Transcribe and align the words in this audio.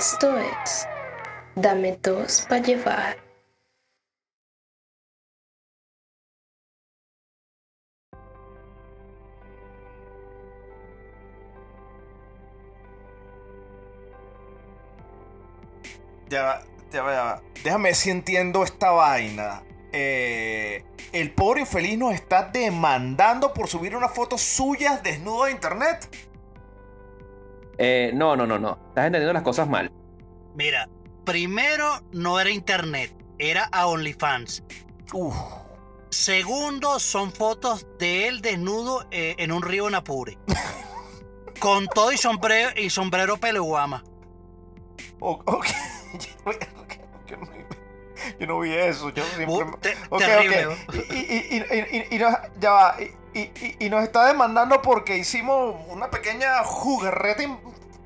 Esto 0.00 0.34
es 0.38 0.88
Dame 1.56 1.98
dos 2.00 2.46
para 2.48 2.62
llevar. 2.62 3.18
Ya 16.30 16.44
va, 16.44 16.62
ya 16.90 17.02
va, 17.02 17.12
ya 17.12 17.22
va. 17.22 17.42
Déjame 17.62 17.94
si 17.94 18.08
entiendo 18.08 18.64
esta 18.64 18.92
vaina. 18.92 19.62
Eh, 19.92 20.82
el 21.12 21.34
pobre 21.34 21.60
infeliz 21.60 21.98
nos 21.98 22.14
está 22.14 22.44
demandando 22.44 23.52
por 23.52 23.68
subir 23.68 23.94
una 23.94 24.08
foto 24.08 24.38
suya 24.38 24.98
desnudo 25.04 25.44
a 25.44 25.50
internet. 25.50 26.29
Eh, 27.82 28.10
no, 28.12 28.36
no, 28.36 28.46
no, 28.46 28.58
no. 28.58 28.78
Estás 28.90 29.06
entendiendo 29.06 29.32
las 29.32 29.42
cosas 29.42 29.66
mal. 29.66 29.90
Mira, 30.54 30.86
primero 31.24 32.00
no 32.12 32.38
era 32.38 32.50
internet, 32.50 33.10
era 33.38 33.64
a 33.72 33.86
OnlyFans. 33.86 34.62
Uf. 35.14 35.34
Segundo, 36.10 36.98
son 36.98 37.32
fotos 37.32 37.86
de 37.98 38.28
él 38.28 38.42
desnudo 38.42 39.06
eh, 39.10 39.34
en 39.38 39.50
un 39.50 39.62
río 39.62 39.88
en 39.88 39.94
Apure. 39.94 40.36
Con 41.60 41.86
todo 41.88 42.12
y 42.12 42.18
sombrero, 42.18 42.70
y 42.78 42.90
sombrero 42.90 43.38
peleguama. 43.38 44.04
O- 45.20 45.40
ok. 45.46 45.66
Yo 47.26 47.36
no- 47.36 47.46
Yo 48.38 48.46
no 48.46 48.60
vi 48.60 48.72
eso. 48.74 49.08
Yo 49.10 49.24
siempre. 49.36 49.46
Uh, 49.64 49.76
te- 49.80 49.96
Ok, 50.10 50.18
terrible. 50.18 50.66
ok. 50.66 50.94
Y, 51.10 51.14
y- 51.14 51.64
y- 51.70 51.96
y- 52.10 52.16
y 52.16 52.18
nos, 52.18 52.34
ya 52.58 52.70
va. 52.72 52.96
Y, 53.32 53.38
y- 53.40 53.76
y 53.78 53.88
nos 53.90 54.02
está 54.02 54.26
demandando 54.26 54.82
porque 54.82 55.16
hicimos 55.16 55.76
una 55.88 56.10
pequeña 56.10 56.64
jugarreta 56.64 57.42
in- 57.44 57.58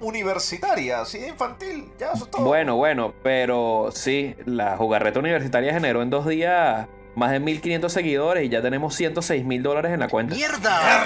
universitaria, 0.04 1.00
así 1.00 1.18
infantil. 1.18 1.90
Ya, 1.98 2.12
eso 2.12 2.24
es 2.24 2.30
todo. 2.30 2.44
Bueno, 2.44 2.76
bueno, 2.76 3.14
pero 3.22 3.90
sí, 3.92 4.34
la 4.44 4.76
jugarreta 4.76 5.18
universitaria 5.18 5.72
generó 5.72 6.02
en 6.02 6.10
dos 6.10 6.26
días 6.26 6.86
más 7.14 7.30
de 7.30 7.40
1500 7.40 7.92
seguidores 7.92 8.44
y 8.44 8.48
ya 8.48 8.62
tenemos 8.62 8.94
106 8.94 9.44
mil 9.44 9.62
dólares 9.62 9.92
en 9.92 10.00
la 10.00 10.08
cuenta. 10.08 10.34
¡Mierda! 10.34 11.04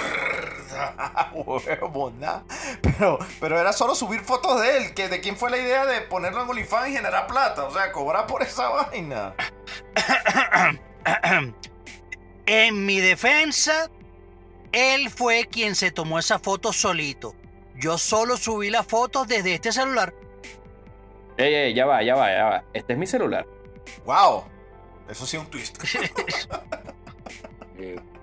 Huevona. 1.34 2.44
Pero, 2.82 3.18
pero 3.40 3.58
era 3.58 3.72
solo 3.72 3.94
subir 3.94 4.20
fotos 4.20 4.60
de 4.60 4.76
él. 4.76 4.94
Que 4.94 5.08
¿De 5.08 5.20
quién 5.20 5.36
fue 5.36 5.50
la 5.50 5.58
idea 5.58 5.86
de 5.86 6.00
ponerlo 6.02 6.42
en 6.42 6.48
OnlyFans 6.48 6.88
y 6.88 6.92
generar 6.92 7.26
plata? 7.26 7.64
O 7.64 7.72
sea, 7.72 7.92
cobrar 7.92 8.26
por 8.26 8.42
esa 8.42 8.68
vaina. 8.68 9.34
En 12.46 12.86
mi 12.86 13.00
defensa, 13.00 13.90
él 14.72 15.10
fue 15.10 15.46
quien 15.50 15.74
se 15.74 15.90
tomó 15.90 16.18
esa 16.18 16.38
foto 16.38 16.72
solito. 16.72 17.34
Yo 17.78 17.96
solo 17.96 18.36
subí 18.36 18.70
las 18.70 18.86
fotos 18.86 19.28
desde 19.28 19.54
este 19.54 19.72
celular. 19.72 20.12
Ey, 21.36 21.54
ey, 21.54 21.74
ya 21.74 21.86
va, 21.86 22.02
ya 22.02 22.16
va, 22.16 22.30
ya 22.30 22.44
va. 22.44 22.64
Este 22.72 22.94
es 22.94 22.98
mi 22.98 23.06
celular. 23.06 23.46
Wow. 24.04 24.44
Eso 25.08 25.24
sí 25.24 25.36
es 25.36 25.42
un 25.42 25.48
twist. 25.48 25.78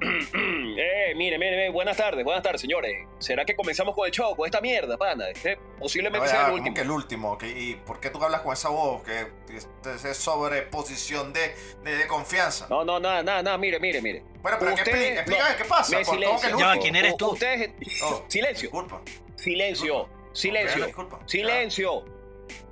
Eh, 0.80 1.12
mire, 1.16 1.38
mire, 1.38 1.50
mire, 1.56 1.70
buenas 1.70 1.96
tardes, 1.96 2.24
buenas 2.24 2.42
tardes, 2.42 2.60
señores. 2.60 3.06
¿Será 3.18 3.44
que 3.44 3.56
comenzamos 3.56 3.94
con 3.94 4.06
el 4.06 4.12
show, 4.12 4.36
con 4.36 4.46
esta 4.46 4.60
mierda, 4.60 4.96
pana? 4.96 5.28
Este 5.28 5.58
posiblemente 5.78 6.26
Ya, 6.26 6.30
sea 6.32 6.40
el 6.40 6.44
¿cómo 6.46 6.56
último. 6.58 6.74
que 6.74 6.80
el 6.82 6.90
último? 6.90 7.38
¿Y 7.42 7.74
por 7.74 7.98
qué 8.00 8.10
tú 8.10 8.22
hablas 8.22 8.42
con 8.42 8.52
esa 8.52 8.68
voz? 8.68 9.02
Que 9.02 9.26
es 9.52 10.16
sobreposición 10.16 11.32
de, 11.32 11.54
de, 11.82 11.96
de 11.96 12.06
confianza. 12.06 12.66
No, 12.70 12.84
no, 12.84 13.00
nada, 13.00 13.22
nada, 13.22 13.42
nada, 13.42 13.58
mire, 13.58 13.80
mire, 13.80 14.00
mire. 14.00 14.22
Bueno, 14.42 14.56
pero 14.60 14.74
¿qué 14.76 14.82
Usted-? 14.82 15.12
Explícame 15.18 15.50
no, 15.50 15.56
qué 15.56 15.64
pasa. 15.64 15.98
me 15.98 16.04
¿Por- 16.04 16.24
¿Cómo 16.24 16.40
que. 16.40 16.46
Ya 16.48 16.54
último? 16.56 16.82
¿quién 16.82 16.96
eres 16.96 17.16
tú? 17.16 17.30
Ustedes. 17.32 17.70
Oh, 18.04 18.24
Silencio, 18.28 18.68
Disculpa. 18.70 19.02
silencio, 19.36 20.08
silencio, 20.32 20.84
disculpa. 20.86 21.18
silencio. 21.26 22.04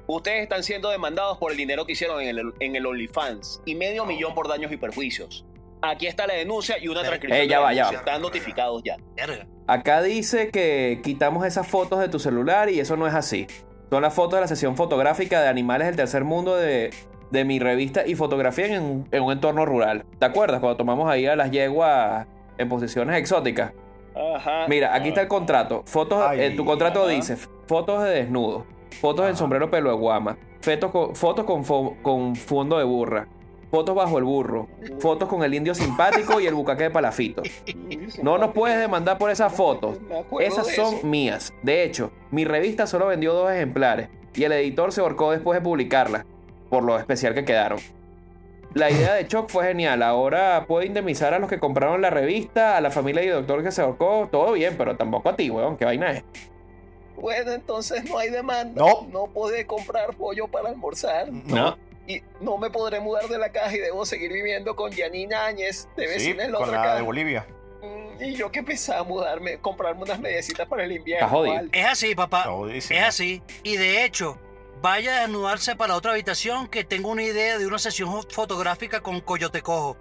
Ustedes 0.09 0.43
están 0.45 0.62
siendo 0.62 0.89
demandados 0.91 1.37
por 1.39 1.50
el 1.50 1.56
dinero 1.56 1.84
que 1.84 1.93
hicieron 1.93 2.21
en 2.22 2.28
el, 2.39 2.53
en 2.61 2.77
el 2.77 2.87
OnlyFans 2.87 3.61
y 3.65 3.75
medio 3.75 4.05
Oh. 4.05 4.06
millón 4.06 4.34
por 4.34 4.47
daños 4.47 4.71
y 4.71 4.77
perjuicios. 4.77 5.45
Aquí 5.91 6.07
está 6.07 6.27
la 6.27 6.35
denuncia 6.35 6.77
y 6.81 6.89
una 6.89 7.03
transcripción. 7.03 7.41
Eh, 7.43 7.49
ya 7.49 7.57
de 7.57 7.61
la 7.63 7.67
va, 7.67 7.73
ya 7.73 7.77
denuncia. 7.85 7.99
va. 7.99 8.05
Están 8.05 8.23
notificados 8.23 8.83
ya. 8.85 8.97
Acá 9.67 10.03
dice 10.03 10.51
que 10.51 11.01
quitamos 11.03 11.45
esas 11.47 11.67
fotos 11.67 11.99
de 12.01 12.09
tu 12.09 12.19
celular 12.19 12.69
y 12.71 12.81
eso 12.81 12.97
no 12.97 13.07
es 13.07 13.15
así. 13.15 13.47
Son 13.91 14.03
las 14.03 14.15
fotos 14.15 14.35
de 14.35 14.41
la 14.43 14.47
sesión 14.49 14.77
fotográfica 14.77 15.41
de 15.41 15.49
animales 15.49 15.87
del 15.87 15.97
tercer 15.97 16.25
mundo 16.25 16.57
de, 16.57 16.91
de 17.31 17.45
mi 17.45 17.59
revista 17.59 18.07
y 18.07 18.15
fotografía 18.15 18.67
en, 18.67 19.07
en 19.11 19.23
un 19.23 19.33
entorno 19.33 19.65
rural. 19.65 20.05
¿Te 20.19 20.27
acuerdas 20.27 20.61
cuando 20.61 20.77
tomamos 20.77 21.09
ahí 21.11 21.27
a 21.27 21.37
las 21.37 21.51
yeguas 21.51 22.27
en 22.59 22.69
posiciones 22.69 23.17
exóticas? 23.17 23.73
Ajá. 24.35 24.67
Mira, 24.69 24.95
aquí 24.95 25.09
está 25.09 25.21
el 25.21 25.29
contrato. 25.29 25.83
Fotos, 25.87 26.25
Ay, 26.27 26.41
en 26.43 26.57
tu 26.57 26.65
contrato 26.65 27.03
ajá. 27.03 27.11
dice 27.11 27.37
fotos 27.67 28.03
de 28.05 28.11
desnudo, 28.11 28.65
fotos 29.01 29.25
en 29.27 29.33
Ajá. 29.33 29.37
sombrero 29.39 29.71
pelo 29.71 29.91
de 29.91 29.97
guama, 29.97 30.39
fotos 30.61 30.91
con, 30.91 31.15
fotos 31.15 31.45
con, 31.45 31.65
fo- 31.65 32.01
con 32.03 32.35
fondo 32.35 32.79
de 32.79 32.85
burra, 32.85 33.29
fotos 33.77 33.95
bajo 33.95 34.17
el 34.17 34.25
burro, 34.25 34.69
fotos 35.01 35.29
con 35.29 35.45
el 35.45 35.53
indio 35.53 35.75
simpático 35.75 36.41
y 36.41 36.47
el 36.47 36.55
bucaque 36.55 36.85
de 36.85 36.91
palafito. 36.91 37.43
No 38.23 38.39
nos 38.39 38.53
puedes 38.53 38.79
demandar 38.79 39.19
por 39.19 39.31
esas 39.31 39.53
fotos. 39.53 39.99
Esas 40.41 40.75
son 40.75 41.01
mías. 41.03 41.53
De 41.63 41.85
hecho, 41.85 42.11
mi 42.31 42.47
revista 42.47 42.87
solo 42.87 43.09
vendió 43.09 43.35
dos 43.35 43.53
ejemplares 43.53 44.09
y 44.35 44.45
el 44.45 44.53
editor 44.53 44.93
se 44.93 45.03
ahorcó 45.03 45.31
después 45.31 45.59
de 45.59 45.63
publicarlas, 45.63 46.25
por 46.71 46.85
lo 46.85 46.99
especial 46.99 47.35
que 47.35 47.45
quedaron. 47.45 47.79
La 48.73 48.91
idea 48.91 49.13
de 49.13 49.27
Choc 49.27 49.51
fue 49.51 49.67
genial. 49.67 50.03
Ahora 50.03 50.65
puedo 50.67 50.83
indemnizar 50.83 51.35
a 51.35 51.39
los 51.39 51.51
que 51.51 51.59
compraron 51.59 52.01
la 52.01 52.09
revista, 52.09 52.79
a 52.79 52.81
la 52.81 52.91
familia 52.91 53.25
y 53.25 53.29
doctor 53.29 53.63
que 53.63 53.73
se 53.73 53.83
ahorcó. 53.83 54.27
Todo 54.33 54.53
bien, 54.53 54.77
pero 54.79 54.97
tampoco 54.97 55.29
a 55.29 55.37
ti, 55.37 55.51
weón. 55.51 55.77
¿Qué 55.77 55.85
vaina 55.85 56.13
es? 56.13 56.25
Bueno, 57.21 57.53
entonces 57.53 58.09
no 58.09 58.17
hay 58.17 58.31
demanda. 58.31 58.83
No. 58.83 59.07
No 59.13 59.27
podré 59.27 59.67
comprar 59.67 60.15
pollo 60.17 60.49
para 60.49 60.71
almorzar. 60.71 61.31
No. 61.31 61.77
Y 62.06 62.22
no 62.41 62.56
me 62.59 62.71
podré 62.71 63.00
mudar 63.00 63.27
de 63.28 63.37
la 63.39 63.50
caja 63.50 63.75
y 63.75 63.78
debo 63.81 64.06
seguir 64.06 64.33
viviendo 64.33 64.77
con 64.77 64.93
Janina 64.93 65.47
Áñez 65.47 65.89
de 65.97 66.06
Sí, 66.06 66.12
vecina 66.15 66.44
en 66.44 66.53
la 66.53 66.59
con 66.59 66.69
otra 66.69 66.87
la 66.87 66.94
de. 66.97 67.03
Bolivia. 67.03 67.47
Mm, 67.83 68.22
Y 68.22 68.34
yo 68.37 68.50
que 68.53 68.62
pensaba 68.62 69.03
mudarme, 69.03 69.59
comprarme 69.59 70.03
unas 70.03 70.21
mediecitas 70.21 70.69
para 70.69 70.84
el 70.84 70.93
invierno. 70.93 71.45
Es 71.72 71.87
así, 71.87 72.15
papá. 72.15 72.45
Jodidísimo. 72.45 72.99
Es 73.00 73.05
así. 73.06 73.43
Y 73.65 73.77
de 73.77 74.05
hecho, 74.05 74.39
vaya 74.81 75.19
a 75.19 75.21
desnudarse 75.22 75.75
para 75.75 75.97
otra 75.97 76.12
habitación 76.12 76.69
que 76.69 76.84
tengo 76.84 77.09
una 77.11 77.22
idea 77.25 77.59
de 77.59 77.66
una 77.66 77.78
sesión 77.78 78.09
fo- 78.11 78.31
fotográfica 78.33 79.00
con 79.00 79.21
Coyote 79.21 79.61
Cojo. 79.62 79.97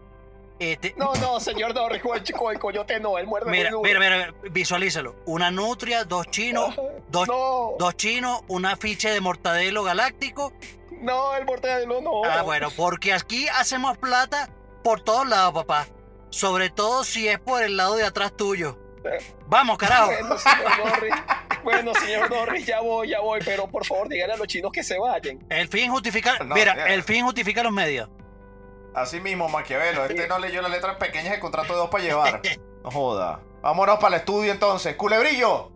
Este, 0.57 0.93
No, 0.95 1.13
no, 1.15 1.39
señor 1.41 1.73
Norris, 1.75 2.01
el 2.15 2.23
chico 2.23 2.49
el 2.49 2.59
coyote 2.59 2.97
no, 3.01 3.17
él 3.17 3.27
muerde 3.27 3.51
mira, 3.51 3.71
muy 3.71 3.89
duro. 3.89 3.99
mira, 3.99 3.99
mira, 4.17 4.33
visualízalo. 4.51 5.15
Una 5.25 5.51
nutria, 5.51 6.05
dos 6.05 6.27
chinos, 6.29 6.73
dos, 7.09 7.27
no, 7.27 7.73
dos 7.77 7.97
chinos, 7.97 8.41
un 8.47 8.65
afiche 8.65 9.09
de 9.09 9.19
mortadelo 9.19 9.83
galáctico. 9.83 10.53
No, 11.01 11.35
el 11.35 11.45
mortadelo 11.45 12.01
no. 12.01 12.23
Ah, 12.25 12.41
bueno, 12.41 12.69
porque 12.75 13.13
aquí 13.13 13.47
hacemos 13.49 13.97
plata 13.97 14.49
por 14.83 15.01
todos 15.01 15.27
lados, 15.27 15.53
papá. 15.53 15.87
Sobre 16.29 16.69
todo 16.69 17.03
si 17.03 17.27
es 17.27 17.39
por 17.39 17.63
el 17.63 17.77
lado 17.77 17.95
de 17.95 18.03
atrás 18.03 18.35
tuyo. 18.35 18.77
Vamos, 19.47 19.77
carajo. 19.77 20.07
Bueno, 20.07 20.37
señor 20.37 20.77
Norris. 20.85 21.13
Bueno, 21.63 21.95
señor 21.95 22.29
Norris, 22.29 22.65
ya 22.65 22.81
voy, 22.81 23.09
ya 23.09 23.19
voy, 23.21 23.39
pero 23.43 23.67
por 23.67 23.85
favor, 23.85 24.09
dígale 24.09 24.33
a 24.33 24.37
los 24.37 24.47
chinos 24.47 24.71
que 24.71 24.83
se 24.83 24.97
vayan. 24.99 25.45
El 25.49 25.67
fin 25.67 25.91
justifica. 25.91 26.37
No, 26.43 26.55
mira, 26.55 26.73
mira. 26.73 26.93
el 26.93 27.03
fin 27.03 27.23
justifica 27.23 27.63
los 27.63 27.71
medios. 27.71 28.09
Así 28.93 29.19
mismo, 29.19 29.49
Maquiavelo. 29.49 30.05
Este 30.05 30.27
no 30.27 30.39
leyó 30.39 30.61
las 30.61 30.71
letras 30.71 30.95
pequeñas 30.97 31.31
del 31.31 31.39
contrato 31.39 31.73
de 31.73 31.79
dos 31.79 31.89
para 31.89 32.03
llevar. 32.03 32.41
No 32.83 32.91
joda. 32.91 33.39
Vámonos 33.63 33.97
para 33.97 34.15
el 34.15 34.19
estudio 34.19 34.51
entonces. 34.51 34.95
Culebrillo, 34.95 35.71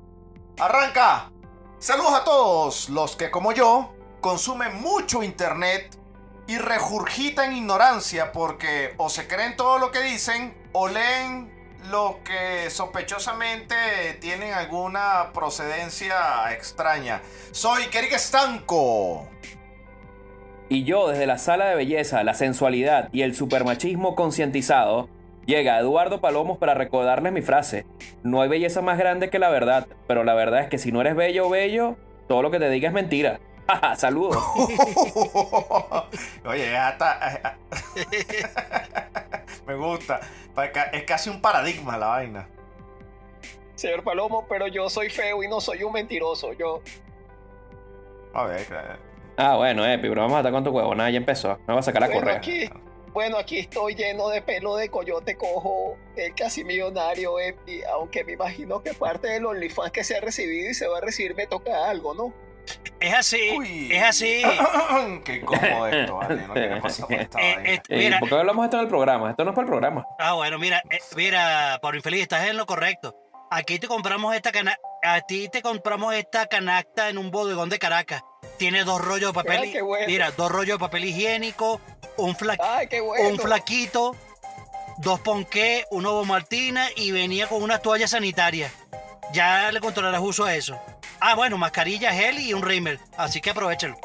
arranca. 0.60 1.32
Saludos 1.80 2.14
a 2.14 2.24
todos 2.24 2.88
los 2.90 3.16
que, 3.16 3.32
como 3.32 3.52
yo, 3.52 3.96
consumen 4.22 4.82
mucho 4.82 5.24
internet 5.24 5.96
y 6.48 6.58
regurgitan 6.58 7.56
ignorancia 7.56 8.32
porque 8.32 8.94
o 8.98 9.10
se 9.10 9.28
creen 9.28 9.56
todo 9.56 9.78
lo 9.78 9.92
que 9.92 10.02
dicen 10.02 10.54
o 10.72 10.88
leen 10.88 11.52
lo 11.90 12.20
que 12.24 12.70
sospechosamente 12.70 13.76
tienen 14.20 14.54
alguna 14.54 15.32
procedencia 15.34 16.52
extraña. 16.52 17.22
Soy 17.52 17.84
Kerik 17.86 18.14
Estanco. 18.14 19.28
Y 20.68 20.84
yo, 20.84 21.08
desde 21.08 21.26
la 21.26 21.40
sala 21.40 21.66
de 21.66 21.76
belleza, 21.76 22.24
la 22.24 22.36
sensualidad 22.36 23.10
y 23.12 23.24
el 23.24 23.36
supermachismo 23.36 24.16
concientizado, 24.16 25.10
llega 25.46 25.80
Eduardo 25.80 26.22
Palomos 26.22 26.60
para 26.60 26.76
recordarles 26.76 27.34
mi 27.34 27.42
frase. 27.42 27.88
No 28.22 28.42
hay 28.42 28.50
belleza 28.50 28.82
más 28.82 29.00
grande 29.00 29.32
que 29.32 29.40
la 29.40 29.50
verdad, 29.50 29.88
pero 30.08 30.24
la 30.24 30.36
verdad 30.36 30.62
es 30.62 30.70
que 30.70 30.78
si 30.78 30.92
no 30.92 31.02
eres 31.02 31.16
bello 31.16 31.48
o 31.48 31.50
bello, 31.50 31.98
todo 32.28 32.44
lo 32.44 32.52
que 32.52 32.60
te 32.60 32.70
diga 32.70 32.90
es 32.90 32.94
mentira. 32.94 33.40
Saludos. 33.98 34.36
Oye, 36.46 36.72
ya 36.72 36.90
está. 36.90 37.58
Me 39.68 39.76
gusta. 39.76 40.20
Es 40.92 41.04
casi 41.04 41.30
un 41.30 41.42
paradigma 41.42 41.98
la 41.98 42.08
vaina. 42.08 42.50
Señor 43.76 44.04
Palomo, 44.04 44.46
pero 44.50 44.68
yo 44.68 44.90
soy 44.90 45.10
feo 45.10 45.44
y 45.44 45.48
no 45.48 45.62
soy 45.62 45.84
un 45.84 45.94
mentiroso. 45.94 46.52
Yo, 46.54 46.82
A 48.34 48.44
ver, 48.44 48.66
claro. 48.66 48.98
Ah, 49.38 49.56
bueno, 49.56 49.86
Epi, 49.86 50.10
pero 50.10 50.22
vamos 50.22 50.36
a 50.36 50.40
estar 50.40 50.52
con 50.52 50.66
tu 50.66 50.72
huevo. 50.72 50.94
Nada, 50.96 51.10
ya 51.10 51.18
empezó. 51.18 51.58
Me 51.66 51.74
va 51.74 51.80
a 51.80 51.84
sacar 51.84 52.02
la 52.02 52.08
bueno, 52.08 52.22
correa. 52.22 52.38
aquí, 52.38 52.70
bueno, 53.14 53.38
aquí 53.38 53.60
estoy 53.60 53.96
lleno 53.96 54.28
de 54.28 54.42
pelo 54.42 54.76
de 54.76 54.90
coyote 54.90 55.38
cojo, 55.38 55.98
el 56.18 56.36
casi 56.36 56.66
millonario, 56.66 57.40
Epi, 57.40 57.82
aunque 57.84 58.26
me 58.26 58.34
imagino 58.34 58.84
que 58.84 58.94
parte 58.94 59.30
del 59.30 59.46
OnlyFans 59.46 59.92
que 59.92 60.04
se 60.04 60.18
ha 60.18 60.20
recibido 60.20 60.70
y 60.70 60.74
se 60.74 60.88
va 60.88 60.98
a 60.98 61.02
recibir 61.02 61.36
me 61.36 61.48
toca 61.48 61.90
algo, 61.90 62.14
¿no? 62.14 62.34
Es 63.00 63.14
así, 63.14 63.56
Uy. 63.58 63.90
es 63.94 64.04
así. 64.04 64.42
Qué 65.26 65.42
cómodo 65.42 65.88
esto, 65.88 66.16
vale. 66.18 66.42
No 66.48 66.54
quiero 66.54 66.82
pasar 66.82 67.08
por 67.08 67.16
esta 67.20 67.40
Eh, 67.42 67.56
vaina. 67.56 67.72
eh, 67.74 67.82
mira, 67.90 68.20
¿Por 68.20 68.30
qué 68.30 68.36
hablamos 68.36 68.66
esto 68.66 68.78
en 68.78 68.84
el 68.84 68.90
programa? 68.90 69.30
Esto 69.32 69.44
no 69.46 69.52
es 69.52 69.56
para 69.56 69.66
el 69.66 69.70
programa. 69.70 70.06
Ah, 70.20 70.34
bueno, 70.34 70.60
mira, 70.60 70.82
eh, 70.90 71.00
mira, 71.16 71.80
Pablo 71.82 71.98
Infeliz, 71.98 72.22
estás 72.24 72.46
en 72.48 72.58
lo 72.58 72.66
correcto. 72.66 73.16
Aquí 73.52 73.80
te 73.80 73.88
compramos 73.88 74.36
esta 74.36 74.52
cana 74.52 74.78
a 75.02 75.22
ti 75.22 75.48
te 75.50 75.62
compramos 75.62 76.14
esta 76.14 76.48
canasta 76.48 77.08
en 77.10 77.18
un 77.18 77.32
bodegón 77.32 77.70
de 77.70 77.80
Caracas. 77.80 78.22
Tiene 78.58 78.84
dos 78.84 79.00
rollos 79.02 79.30
de 79.30 79.34
papel, 79.34 79.62
Ay, 79.62 79.72
qué 79.72 79.82
bueno. 79.82 80.06
mira, 80.08 80.32
dos 80.32 80.52
rollos 80.52 80.78
de 80.78 80.80
papel 80.80 81.06
higiénico, 81.06 81.80
un 82.18 82.36
fla- 82.36 82.58
Ay, 82.62 82.88
qué 82.90 83.00
bueno. 83.00 83.30
un 83.30 83.40
flaquito, 83.40 84.16
dos 84.98 85.22
ponqué, 85.22 85.86
un 85.90 86.06
ovo 86.06 86.26
martina 86.26 86.90
y 86.98 87.12
venía 87.12 87.48
con 87.48 87.64
unas 87.64 87.82
toallas 87.82 88.12
sanitarias. 88.12 88.74
Ya 89.32 89.72
le 89.72 89.80
controlarás 89.80 90.20
uso 90.22 90.44
a 90.44 90.54
eso. 90.54 90.78
Ah, 91.22 91.36
bueno, 91.36 91.58
mascarilla, 91.58 92.12
gel 92.14 92.40
y 92.40 92.54
un 92.54 92.62
rímel. 92.64 93.00
Así 93.18 93.42
que 93.42 93.50
aprovechalo. 93.52 93.98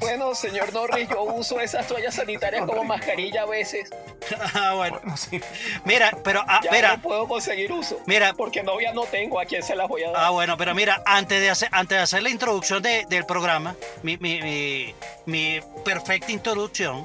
Bueno, 0.00 0.32
señor 0.36 0.72
Norris, 0.72 1.08
yo 1.08 1.24
uso 1.24 1.58
esas 1.60 1.88
toallas 1.88 2.14
sanitarias 2.14 2.64
como 2.66 2.84
mascarilla 2.84 3.42
a 3.42 3.46
veces. 3.46 3.90
ah, 4.54 4.74
bueno. 4.76 5.00
Bueno, 5.02 5.16
sí. 5.16 5.40
Mira, 5.84 6.16
pero, 6.22 6.40
ah, 6.46 6.60
Ya 6.62 6.70
mira, 6.70 6.96
no 6.96 7.02
puedo 7.02 7.26
conseguir 7.26 7.72
uso. 7.72 7.98
mira, 8.06 8.32
Porque 8.34 8.62
novia 8.62 8.92
no 8.92 9.02
tengo 9.06 9.40
a 9.40 9.44
quién 9.44 9.60
se 9.64 9.74
las 9.74 9.88
voy 9.88 10.04
a 10.04 10.12
dar. 10.12 10.24
Ah, 10.26 10.30
bueno, 10.30 10.56
pero 10.56 10.72
mira, 10.72 11.02
antes 11.04 11.40
de 11.40 11.50
hacer, 11.50 11.68
antes 11.72 11.98
de 11.98 12.02
hacer 12.04 12.22
la 12.22 12.30
introducción 12.30 12.80
de- 12.80 13.06
del 13.06 13.26
programa, 13.26 13.74
mi, 14.04 14.16
mi, 14.18 14.40
mi, 14.40 14.94
mi 15.26 15.60
perfecta 15.84 16.30
introducción, 16.30 17.04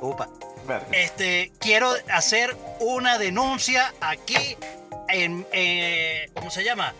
upa, 0.00 0.28
este, 0.92 1.50
quiero 1.58 1.92
hacer 2.12 2.56
una 2.78 3.18
denuncia 3.18 3.92
aquí 4.00 4.56
en, 5.08 5.44
eh, 5.50 6.30
¿cómo 6.34 6.52
se 6.52 6.62
llama? 6.62 6.94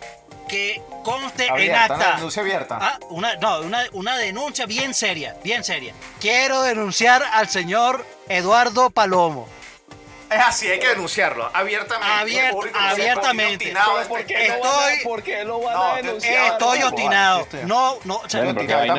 Que 0.49 0.83
conste 1.05 1.47
en 1.47 1.75
acta. 1.75 2.15
Denuncia 2.17 2.43
abierta. 2.43 2.79
Ah, 2.81 2.99
una, 3.11 3.37
no, 3.37 3.61
una, 3.61 3.85
una 3.93 4.17
denuncia 4.17 4.67
bien 4.67 4.95
seria, 4.95 5.37
bien 5.45 5.62
seria. 5.62 5.93
Quiero 6.21 6.62
denunciar 6.62 7.23
al 7.33 7.49
señor 7.49 8.05
Eduardo 8.29 8.91
Palomo. 8.91 9.47
Es 10.31 10.41
así, 10.41 10.69
hay 10.69 10.79
que 10.79 10.89
denunciarlo. 10.89 11.50
Abiertamente. 11.55 12.31
Sé, 12.33 12.71
abiertamente. 12.79 13.55
obstinado 13.55 13.93
Pero 13.97 14.09
¿por 14.09 14.25
qué, 14.27 14.49
lo 14.49 14.61
van 14.61 14.61
a, 14.61 14.91
Estoy- 14.93 15.03
por 15.05 15.23
qué 15.23 15.45
lo 15.45 15.61
van 15.61 15.75
No, 15.75 15.83
a 15.85 15.97
denunciar? 15.97 16.53
Estoy 16.53 16.79
no, 16.81 16.87
obstinado. 16.89 17.49
No, 17.53 17.67
no, 17.67 17.99
no, 18.05 18.21
no, 18.21 18.21
pues, 18.21 18.55
no, 18.55 18.67
qué 18.67 18.75
vaina 18.75 18.95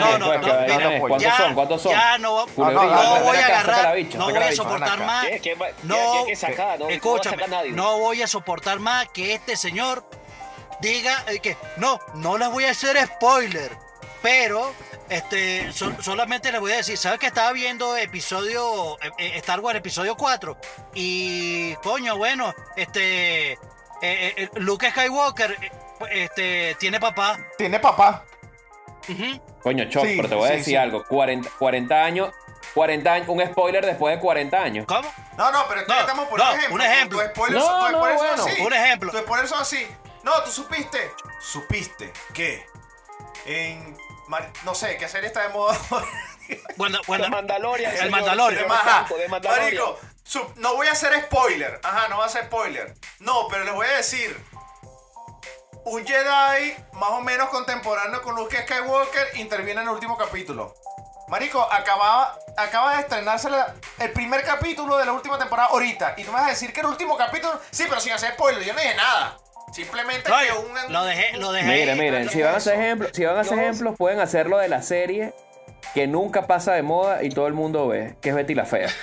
mira, 0.75 0.95
es. 0.95 0.99
¿Cuántos 1.01 1.21
ya- 1.21 1.37
son? 1.37 1.53
¿Cuántos 1.53 1.81
son? 1.83 1.91
Ya 1.91 2.17
no, 2.17 2.45
no, 2.57 2.71
no 2.71 3.19
voy 3.21 3.37
a 3.37 3.45
agarrar, 3.45 3.97
no 4.15 4.29
voy 4.31 4.43
a 4.43 4.51
soportar 4.55 5.05
más. 5.05 5.25
¿Qué? 5.27 5.39
¿Qué 5.39 5.53
va- 5.53 5.67
No, 5.83 6.25
escúchame, 6.89 7.43
no 7.73 7.97
voy 7.99 8.21
a 8.23 8.27
soportar 8.27 8.79
más 8.79 9.07
que 9.09 9.35
este 9.35 9.55
señor 9.55 10.03
diga 10.81 11.23
eh, 11.27 11.39
que 11.39 11.57
no, 11.77 11.99
no 12.15 12.37
les 12.37 12.49
voy 12.49 12.65
a 12.65 12.71
hacer 12.71 12.97
spoiler, 13.05 13.71
pero 14.21 14.73
este 15.09 15.71
so- 15.73 16.01
solamente 16.01 16.51
les 16.51 16.61
voy 16.61 16.71
a 16.73 16.77
decir, 16.77 16.97
¿sabes 16.97 17.19
que 17.19 17.27
estaba 17.27 17.51
viendo 17.51 17.97
episodio 17.97 18.97
eh, 19.01 19.11
eh, 19.17 19.31
Star 19.37 19.59
Wars 19.59 19.77
episodio 19.79 20.15
4 20.15 20.57
y 20.93 21.73
coño, 21.75 22.17
bueno, 22.17 22.53
este 22.75 23.53
eh, 23.53 23.57
eh, 24.01 24.49
Luke 24.55 24.89
Skywalker 24.91 25.51
eh, 25.61 25.71
este 26.23 26.75
tiene 26.79 26.99
papá. 26.99 27.37
Tiene 27.57 27.79
papá. 27.79 28.23
Ujú. 29.09 29.41
Coño, 29.61 29.89
Choc, 29.89 30.05
Sí, 30.05 30.13
pero 30.15 30.29
te 30.29 30.35
voy 30.35 30.45
a 30.47 30.51
sí, 30.51 30.57
decir 30.57 30.71
sí. 30.73 30.75
algo. 30.77 31.03
40, 31.05 31.49
40 31.57 32.03
años, 32.05 32.31
40 32.75 33.11
años, 33.13 33.27
un 33.29 33.45
spoiler 33.45 33.85
después 33.85 34.15
de 34.15 34.21
40 34.21 34.57
años. 34.61 34.85
¿Cómo? 34.87 35.11
No, 35.37 35.51
no, 35.51 35.65
pero 35.67 35.81
esto 35.81 35.93
No, 35.93 35.99
estamos 35.99 36.27
poniendo 36.29 36.45
no, 36.53 36.57
ejemplo. 36.57 36.75
un 36.75 36.81
ejemplo. 36.81 37.19
Tus 37.19 37.27
spoilers, 37.31 37.59
No, 37.65 37.67
son 37.67 37.99
bueno, 37.99 38.23
así. 38.45 38.61
un 38.61 38.73
ejemplo. 38.73 39.11
Tus 39.11 39.21
spoilers 39.21 39.49
son 39.49 39.61
así. 39.61 39.87
No, 40.23 40.31
tú 40.43 40.51
supiste. 40.51 41.11
Supiste 41.39 42.11
que 42.33 42.65
en. 43.45 43.97
Mar- 44.27 44.51
No 44.63 44.75
sé, 44.75 44.97
¿qué 44.97 45.07
serie 45.07 45.27
está 45.27 45.41
de 45.43 45.49
moda? 45.49 45.77
Bueno, 46.77 46.97
bueno, 47.05 47.29
Mandalorian. 47.29 47.91
El 47.91 47.97
señor, 47.99 48.11
Mandalorian. 48.11 48.63
señor 48.63 48.75
Ajá. 48.75 48.83
Franco, 49.05 49.17
de 49.17 49.27
Mandalorian. 49.27 49.65
Marico, 49.65 49.99
su- 50.23 50.51
no 50.55 50.75
voy 50.75 50.87
a 50.87 50.93
hacer 50.93 51.13
spoiler. 51.25 51.79
Ajá, 51.83 52.07
no 52.07 52.15
voy 52.15 52.23
a 52.23 52.25
hacer 52.27 52.45
spoiler. 52.45 52.95
No, 53.19 53.47
pero 53.49 53.65
les 53.65 53.73
voy 53.75 53.85
a 53.85 53.97
decir. 53.97 54.35
Un 55.85 56.05
Jedi 56.05 56.75
más 56.93 57.09
o 57.11 57.21
menos 57.21 57.49
contemporáneo 57.49 58.21
con 58.23 58.35
Luke 58.35 58.63
Skywalker 58.63 59.37
interviene 59.37 59.81
en 59.81 59.87
el 59.89 59.93
último 59.93 60.17
capítulo. 60.17 60.73
Marico, 61.27 61.61
acababa, 61.71 62.35
acaba 62.57 62.95
de 62.95 63.01
estrenarse 63.01 63.49
la- 63.51 63.75
el 63.99 64.11
primer 64.11 64.43
capítulo 64.43 64.97
de 64.97 65.05
la 65.05 65.11
última 65.13 65.37
temporada 65.37 65.69
ahorita. 65.69 66.15
Y 66.17 66.23
tú 66.23 66.31
me 66.31 66.39
vas 66.39 66.47
a 66.47 66.49
decir 66.51 66.73
que 66.73 66.79
el 66.79 66.87
último 66.87 67.15
capítulo. 67.15 67.59
Sí, 67.69 67.85
pero 67.87 68.01
sin 68.01 68.13
hacer 68.13 68.33
spoiler. 68.33 68.63
Yo 68.63 68.73
no 68.73 68.79
dije 68.81 68.95
nada. 68.95 69.37
Simplemente 69.73 70.23
que 70.23 70.31
Oye, 70.31 70.51
un. 70.53 70.93
lo 70.93 71.03
dejé, 71.05 71.37
lo 71.37 71.51
dejé. 71.51 71.67
Miren, 71.67 71.97
miren, 71.97 72.29
si 72.29 72.41
van 72.41 72.53
a 72.55 72.57
hacer 72.57 72.79
ejemplos, 72.79 73.11
si 73.13 73.23
van 73.25 73.37
a 73.37 73.41
hacer 73.41 73.59
ejemplos, 73.59 73.95
pueden 73.97 74.19
hacerlo 74.19 74.57
de 74.57 74.67
la 74.67 74.81
serie 74.81 75.33
que 75.93 76.07
nunca 76.07 76.47
pasa 76.47 76.73
de 76.73 76.81
moda 76.83 77.23
y 77.23 77.29
todo 77.29 77.47
el 77.47 77.53
mundo 77.53 77.87
ve, 77.87 78.15
que 78.21 78.29
es 78.29 78.35
Betty 78.35 78.55
la 78.55 78.65
Fea. 78.65 78.89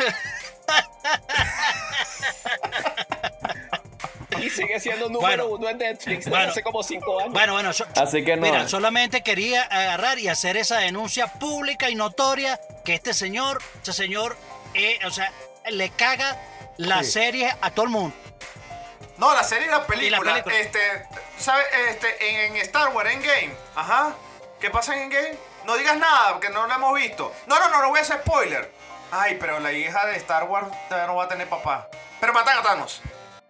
Y 4.39 4.51
sigue 4.51 4.79
siendo 4.81 5.09
número 5.09 5.21
Bueno. 5.21 5.47
uno 5.47 5.69
en 5.71 5.79
Netflix 5.79 6.19
desde 6.19 6.31
Bueno. 6.31 6.51
hace 6.51 6.63
como 6.63 6.83
cinco 6.83 7.19
años. 7.21 7.33
Bueno, 7.33 7.55
bueno, 7.55 7.73
so- 7.73 7.87
Así 7.97 8.23
que 8.25 8.37
no. 8.37 8.43
mira, 8.43 8.69
solamente 8.69 9.23
quería 9.23 9.63
agarrar 9.63 10.19
y 10.19 10.29
hacer 10.29 10.57
esa 10.59 10.79
denuncia 10.79 11.27
pública 11.27 11.89
y 11.91 11.95
notoria 11.95 12.61
que 12.85 12.95
este 12.95 13.15
señor, 13.15 13.63
este 13.77 13.93
señor, 13.95 14.37
eh, 14.75 14.99
o 15.07 15.11
sea, 15.11 15.33
le 15.71 15.89
caga 15.91 16.37
la 16.77 17.03
Sí. 17.03 17.13
serie 17.13 17.51
a 17.61 17.71
todo 17.71 17.87
el 17.87 17.91
mundo. 17.93 18.15
No, 19.19 19.33
la 19.35 19.43
serie 19.45 19.67
y 19.67 19.71
la 19.71 19.87
película. 19.87 20.33
película. 20.33 20.59
Este, 20.59 21.07
¿sabes? 21.39 21.67
Este, 21.89 22.29
en, 22.47 22.55
en 22.57 22.63
Star 22.63 22.89
Wars, 22.91 23.11
en 23.11 23.23
Game. 23.23 23.55
Ajá. 23.75 24.13
¿Qué 24.61 24.71
pasa 24.71 24.97
en 25.01 25.09
Game? 25.09 25.37
No 25.65 25.77
digas 25.77 25.97
nada, 25.97 26.33
porque 26.33 26.51
no 26.51 26.67
lo 26.67 26.75
hemos 26.75 26.95
visto. 26.95 27.33
No, 27.47 27.59
no, 27.59 27.69
no, 27.69 27.83
no 27.83 27.89
voy 27.89 27.99
a 27.99 28.03
hacer 28.03 28.21
spoiler. 28.21 28.73
Ay, 29.11 29.37
pero 29.41 29.59
la 29.61 29.73
hija 29.73 30.07
de 30.07 30.17
Star 30.17 30.45
Wars 30.45 30.69
todavía 30.89 31.07
no 31.07 31.17
va 31.17 31.25
a 31.25 31.29
tener 31.29 31.49
papá. 31.49 31.89
Pero 32.21 32.33
matan 32.33 32.59
a 32.59 32.63
Thanos. 32.63 33.01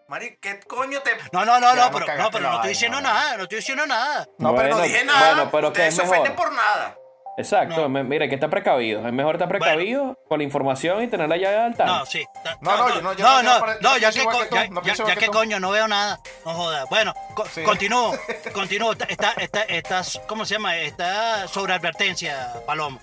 Mari, 0.08 0.38
¿qué 0.40 0.60
coño 0.60 1.00
te.? 1.02 1.16
No, 1.32 1.44
no, 1.44 1.58
no, 1.58 1.74
Ya 1.74 1.74
no, 1.74 1.90
no 1.90 1.98
pero, 1.98 2.16
no, 2.16 2.30
pero 2.30 2.48
no 2.48 2.54
estoy 2.56 2.68
diciendo 2.70 3.00
nada, 3.00 3.36
no 3.36 3.42
estoy 3.44 3.58
diciendo 3.58 3.86
nada. 3.86 4.26
No, 4.38 4.54
pero 4.54 4.76
no 4.76 4.82
dije 4.82 5.04
nada. 5.04 5.34
bueno, 5.34 5.50
pero 5.50 5.72
¿qué 5.72 5.88
Ustedes 5.88 5.98
es 5.98 6.20
mejor? 6.20 6.34
por 6.36 6.52
nada. 6.52 6.96
Exacto, 7.38 7.88
No. 7.88 8.02
mira, 8.04 8.28
que 8.28 8.34
está 8.34 8.48
precavido. 8.48 9.06
Es 9.06 9.12
mejor 9.12 9.34
estar 9.34 9.48
precavido 9.48 10.18
con 10.28 10.38
la 10.38 10.44
información 10.44 11.02
y 11.02 11.08
tenerla 11.08 11.36
ya 11.36 11.66
al 11.66 11.74
tanto. 11.74 11.94
No, 11.98 12.06
sí. 12.06 12.24
No, 12.62 12.76
no, 12.76 12.88
yo 12.94 13.02
no- 13.02 13.12
yo 13.14 13.24
no, 13.24 13.42
no- 13.42 13.42
no, 13.42 13.54
yo 13.54 13.60
pare- 13.60 13.72
yo 13.74 13.80
no, 13.82 13.90
no 13.90 13.98
ya 13.98 14.12
que, 14.12 14.20
igual 14.20 14.36
co- 14.36 14.42
que 14.42 14.48
tú, 14.48 14.54
ya, 14.56 14.68
no 14.68 14.74
ya- 14.76 14.82
pienso 14.82 15.02
ya 15.02 15.02
igual 15.04 15.14
que 15.14 15.20
que 15.20 15.26
tú. 15.26 15.32
coño, 15.32 15.60
no 15.60 15.70
veo 15.70 15.86
nada. 15.88 16.20
No 16.44 16.54
joda. 16.54 16.84
Bueno, 16.86 17.14
co- 17.34 17.44
Sí. 17.46 17.62
continúo, 17.62 18.14
continúo. 18.54 18.92
Está, 18.92 19.04
está, 19.06 19.32
está, 19.32 19.62
estás, 19.62 20.20
¿cómo 20.26 20.44
se 20.46 20.54
llama? 20.54 20.76
Está 20.78 21.46
sobre 21.48 21.74
advertencia, 21.74 22.54
Palomo. 22.66 22.98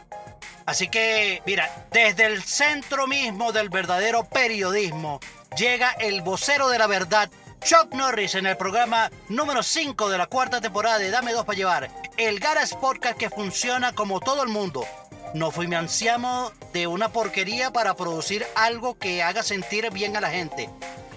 Así 0.65 0.87
que, 0.87 1.41
mira, 1.45 1.69
desde 1.91 2.25
el 2.25 2.41
centro 2.41 3.05
mismo 3.05 3.51
del 3.51 3.69
verdadero 3.69 4.23
periodismo 4.23 5.19
llega 5.57 5.91
el 5.99 6.21
vocero 6.21 6.69
de 6.69 6.79
la 6.79 6.87
verdad, 6.87 7.29
Chuck 7.63 7.93
Norris, 7.93 8.35
en 8.35 8.45
el 8.45 8.57
programa 8.57 9.09
número 9.29 9.63
5 9.63 10.09
de 10.09 10.17
la 10.17 10.27
cuarta 10.27 10.59
temporada 10.59 10.97
de 10.97 11.09
Dame 11.09 11.31
Dos 11.31 11.45
para 11.45 11.57
Llevar, 11.57 11.89
el 12.17 12.41
Garas 12.41 12.73
Podcast 12.73 13.17
que 13.17 13.29
funciona 13.29 13.95
como 13.95 14.19
todo 14.19 14.43
el 14.43 14.49
mundo. 14.49 14.85
Nos 15.33 15.55
financiamos 15.55 16.51
de 16.73 16.87
una 16.87 17.13
porquería 17.13 17.71
para 17.71 17.95
producir 17.95 18.45
algo 18.55 18.97
que 18.97 19.23
haga 19.23 19.43
sentir 19.43 19.89
bien 19.91 20.17
a 20.17 20.21
la 20.21 20.29
gente. 20.29 20.69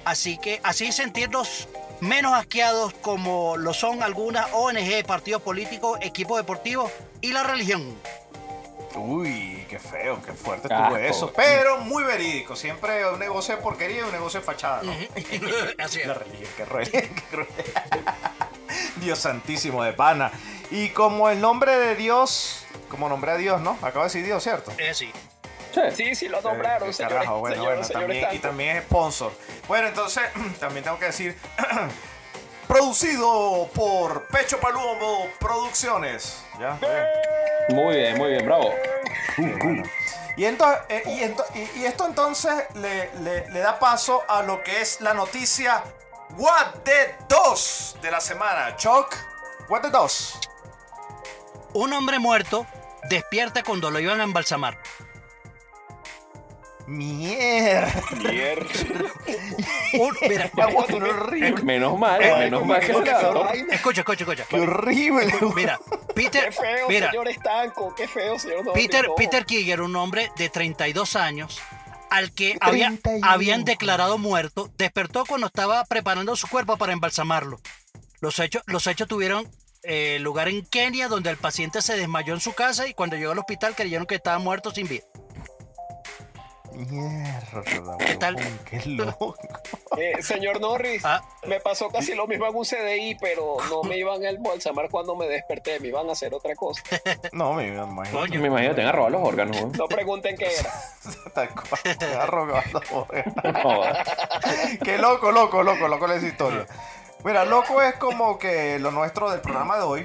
Así 0.04 0.38
que 0.38 0.60
así 0.62 0.92
sentirnos 0.92 1.66
menos 2.00 2.32
asqueados 2.32 2.94
como 2.94 3.56
lo 3.56 3.74
son 3.74 4.04
algunas 4.04 4.46
ONG, 4.52 5.04
partidos 5.04 5.42
políticos, 5.42 5.98
equipos 6.00 6.36
deportivos 6.36 6.92
y 7.22 7.32
la 7.32 7.42
religión. 7.42 7.96
Uy, 8.96 9.66
qué 9.68 9.78
feo, 9.78 10.20
qué 10.24 10.32
fuerte 10.32 10.72
Asco. 10.72 10.96
estuvo 10.96 10.96
eso. 10.96 11.32
Pero 11.34 11.78
muy 11.78 12.04
verídico. 12.04 12.56
Siempre 12.56 13.08
un 13.10 13.18
negocio 13.18 13.56
de 13.56 13.62
porquería 13.62 14.00
y 14.00 14.02
un 14.02 14.12
negocio 14.12 14.40
de 14.40 14.46
fachada, 14.46 14.82
¿no? 14.82 14.92
Así 15.84 16.00
es. 16.00 16.06
La 16.06 16.14
religión, 16.14 16.50
qué 16.56 16.64
cruel. 16.64 16.90
Dios 18.96 19.18
santísimo 19.18 19.82
de 19.82 19.92
pana. 19.92 20.30
Y 20.70 20.90
como 20.90 21.28
el 21.30 21.40
nombre 21.40 21.76
de 21.76 21.96
Dios, 21.96 22.64
como 22.88 23.08
nombre 23.08 23.32
a 23.32 23.36
Dios, 23.36 23.60
¿no? 23.60 23.72
Acaba 23.82 24.00
de 24.00 24.04
decir 24.04 24.24
Dios, 24.24 24.42
¿cierto? 24.42 24.72
Es 24.78 24.90
así. 24.90 25.10
Sí. 25.74 25.80
Sí, 25.94 26.14
sí, 26.14 26.28
lo 26.28 26.40
nombraron, 26.40 26.88
Eh, 26.88 26.92
señores. 26.94 27.18
carajo, 27.18 27.38
bueno, 27.40 27.56
señores, 27.56 27.78
bueno, 27.80 27.84
señores 27.86 28.20
también, 28.22 28.34
y 28.34 28.38
también 28.38 28.76
es 28.78 28.84
sponsor. 28.84 29.32
Bueno, 29.68 29.88
entonces, 29.88 30.22
también 30.60 30.84
tengo 30.84 30.98
que 30.98 31.06
decir, 31.06 31.36
producido 32.66 33.68
por 33.74 34.26
Pecho 34.28 34.58
Palumbo 34.60 35.28
Producciones. 35.38 36.42
¿Ya? 36.58 36.78
Muy 37.70 37.96
bien, 37.96 38.18
muy 38.18 38.30
bien, 38.30 38.46
bravo. 38.46 38.72
Y, 40.36 40.42
ento- 40.44 40.82
eh, 40.88 41.02
y, 41.06 41.20
ento- 41.22 41.44
y- 41.54 41.80
y 41.80 41.86
esto 41.86 42.06
entonces 42.06 42.52
le, 42.74 43.10
le- 43.20 43.48
le 43.48 43.60
da 43.60 43.78
paso 43.78 44.22
a 44.28 44.42
lo 44.42 44.62
que 44.62 44.80
es 44.80 45.00
la 45.00 45.14
noticia 45.14 45.82
What 46.36 46.80
the 46.84 47.14
2 47.28 47.96
de 48.02 48.10
la 48.10 48.20
semana. 48.20 48.76
Chuck, 48.76 49.14
What 49.68 49.80
the 49.82 49.90
2. 49.90 50.38
Un 51.74 51.92
hombre 51.92 52.18
muerto 52.18 52.66
despierta 53.08 53.62
cuando 53.62 53.90
lo 53.90 53.98
iban 54.00 54.20
a 54.20 54.24
embalsamar. 54.24 54.78
Mierda. 56.86 57.92
Mierda. 58.16 58.64
Mira, 60.28 60.44
eres 60.44 60.92
horrible. 60.92 61.62
Menos 61.62 61.98
mal, 61.98 62.20
Ay, 62.22 62.44
menos 62.44 62.64
mal 62.66 62.80
que 62.80 62.86
que 62.86 62.92
se 62.92 63.74
escucha, 63.74 64.00
escucha, 64.02 64.22
escucha. 64.24 64.44
Qué 64.48 64.60
horrible. 64.60 65.32
Mira, 65.54 65.80
Peter, 66.14 66.44
Qué 66.46 66.52
feo, 66.52 66.88
mira, 66.88 67.10
señor 67.10 67.28
estanco. 67.28 67.94
Qué 67.94 68.06
feo, 68.06 68.38
señor 68.38 68.72
Peter. 68.72 69.06
Peter 69.16 69.44
Kiger, 69.44 69.80
un 69.80 69.96
hombre 69.96 70.30
de 70.36 70.48
32 70.48 71.16
años, 71.16 71.60
al 72.10 72.32
que 72.32 72.56
había- 72.60 72.88
31. 72.88 73.26
habían 73.30 73.64
declarado 73.64 74.18
muerto, 74.18 74.70
despertó 74.76 75.24
cuando 75.26 75.48
estaba 75.48 75.84
preparando 75.86 76.36
su 76.36 76.46
cuerpo 76.48 76.76
para 76.76 76.92
embalsamarlo. 76.92 77.60
Los 78.20 78.38
hechos, 78.38 78.62
los 78.66 78.86
hechos 78.86 79.08
tuvieron 79.08 79.48
eh, 79.82 80.18
lugar 80.20 80.48
en 80.48 80.64
Kenia, 80.66 81.08
donde 81.08 81.30
el 81.30 81.36
paciente 81.36 81.80
se 81.82 81.96
desmayó 81.96 82.34
en 82.34 82.40
su 82.40 82.52
casa 82.54 82.86
y 82.88 82.94
cuando 82.94 83.16
llegó 83.16 83.32
al 83.32 83.38
hospital 83.38 83.74
creyeron 83.76 84.06
que 84.06 84.16
estaba 84.16 84.38
muerto 84.38 84.70
sin 84.72 84.88
vida. 84.88 85.04
Mierda. 86.76 87.96
¿Qué 87.98 88.16
tal? 88.16 88.36
Qué 88.68 88.80
loco. 88.86 89.34
Eh, 89.96 90.22
señor 90.22 90.60
Norris, 90.60 91.02
Ah, 91.04 91.22
me 91.46 91.58
pasó 91.60 91.88
casi 91.88 92.14
lo 92.14 92.26
mismo 92.26 92.46
en 92.46 92.54
un 92.54 92.64
CDI, 92.64 93.16
pero 93.20 93.56
no 93.70 93.82
me 93.82 93.96
iban 93.96 94.22
a 94.24 94.28
embolsamar 94.30 94.90
cuando 94.90 95.16
me 95.16 95.26
desperté, 95.26 95.80
me 95.80 95.88
iban 95.88 96.08
a 96.08 96.12
hacer 96.12 96.34
otra 96.34 96.54
cosa. 96.54 96.82
No, 97.32 97.54
me 97.54 97.68
imagino. 97.68 98.18
Coño. 98.18 98.40
Me 98.40 98.48
imagino 98.48 98.70
que 98.70 98.76
tengan 98.76 98.92
robado 98.94 99.10
los 99.18 99.22
órganos. 99.28 99.56
¿no? 99.62 99.68
No 99.68 99.88
pregunten 99.88 100.36
qué 100.36 100.48
era. 100.54 100.72
Joder. 102.90 103.24
Qué 104.84 104.98
loco, 104.98 105.32
loco, 105.32 105.62
loco, 105.62 105.88
loco 105.88 106.06
esa 106.12 106.26
historia. 106.26 106.66
Mira, 107.24 107.44
loco 107.44 107.80
es 107.82 107.94
como 107.94 108.38
que 108.38 108.78
lo 108.78 108.90
nuestro 108.90 109.30
del 109.30 109.40
programa 109.40 109.76
de 109.76 109.82
hoy. 109.82 110.02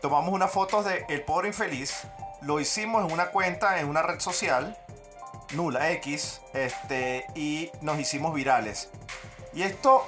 Tomamos 0.00 0.32
unas 0.32 0.50
fotos 0.50 0.84
de 0.84 1.04
El 1.08 1.22
Pobre 1.22 1.48
Infeliz. 1.48 2.02
Lo 2.42 2.58
hicimos 2.60 3.04
en 3.06 3.12
una 3.12 3.26
cuenta, 3.30 3.80
en 3.80 3.88
una 3.88 4.02
red 4.02 4.18
social, 4.20 4.78
Nula 5.52 5.90
X, 5.92 6.40
este, 6.52 7.26
y 7.34 7.70
nos 7.80 7.98
hicimos 7.98 8.34
virales. 8.34 8.90
Y 9.52 9.62
esto 9.62 10.06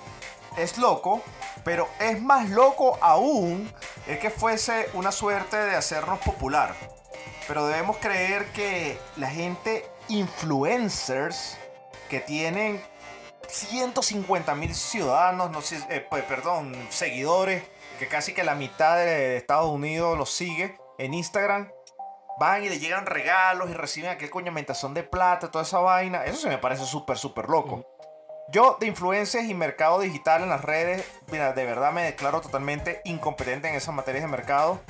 es 0.56 0.78
loco, 0.78 1.22
pero 1.64 1.88
es 2.00 2.20
más 2.20 2.50
loco 2.50 2.98
aún 3.00 3.72
el 4.06 4.18
que 4.18 4.30
fuese 4.30 4.88
una 4.94 5.12
suerte 5.12 5.56
de 5.56 5.74
hacernos 5.74 6.18
popular. 6.20 6.74
Pero 7.48 7.66
debemos 7.66 7.96
creer 7.98 8.46
que 8.52 8.98
la 9.16 9.28
gente 9.28 9.84
influencers 10.08 11.58
que 12.08 12.20
tienen 12.20 12.82
150 13.48 14.54
mil 14.54 14.74
ciudadanos, 14.74 15.50
no 15.50 15.60
sé, 15.60 15.80
eh, 15.88 16.06
perdón, 16.28 16.74
seguidores, 16.90 17.62
que 17.98 18.08
casi 18.08 18.32
que 18.32 18.44
la 18.44 18.54
mitad 18.54 18.96
de 18.96 19.36
Estados 19.36 19.70
Unidos 19.70 20.16
los 20.16 20.30
sigue 20.30 20.76
en 20.98 21.14
Instagram, 21.14 21.70
van 22.38 22.64
y 22.64 22.68
le 22.68 22.78
llegan 22.78 23.06
regalos 23.06 23.70
y 23.70 23.74
reciben 23.74 24.10
aquel 24.10 24.30
coñamentación 24.30 24.94
de 24.94 25.02
plata, 25.02 25.50
toda 25.50 25.64
esa 25.64 25.78
vaina. 25.78 26.24
Eso 26.24 26.38
se 26.38 26.48
me 26.48 26.58
parece 26.58 26.84
súper, 26.84 27.18
súper 27.18 27.48
loco. 27.48 27.86
Yo 28.48 28.76
de 28.80 28.86
influencias 28.86 29.44
y 29.44 29.54
mercado 29.54 30.00
digital 30.00 30.42
en 30.42 30.50
las 30.50 30.62
redes, 30.62 31.06
mira, 31.30 31.52
de 31.52 31.64
verdad 31.64 31.92
me 31.92 32.02
declaro 32.02 32.40
totalmente 32.40 33.00
incompetente 33.04 33.68
en 33.68 33.74
esas 33.74 33.94
materias 33.94 34.24
de 34.24 34.28
mercado. 34.28 34.80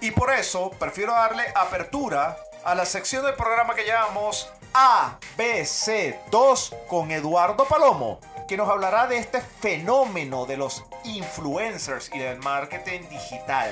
Y 0.00 0.10
por 0.10 0.32
eso 0.32 0.70
prefiero 0.78 1.12
darle 1.12 1.44
apertura 1.54 2.36
a 2.64 2.74
la 2.74 2.84
sección 2.84 3.24
del 3.24 3.34
programa 3.34 3.74
que 3.74 3.86
llamamos 3.86 4.52
ABC2 4.74 6.86
con 6.88 7.10
Eduardo 7.10 7.64
Palomo, 7.64 8.20
que 8.46 8.56
nos 8.56 8.68
hablará 8.68 9.06
de 9.06 9.18
este 9.18 9.40
fenómeno 9.40 10.44
de 10.44 10.58
los 10.58 10.84
influencers 11.04 12.10
y 12.12 12.18
del 12.18 12.38
marketing 12.38 13.08
digital. 13.08 13.70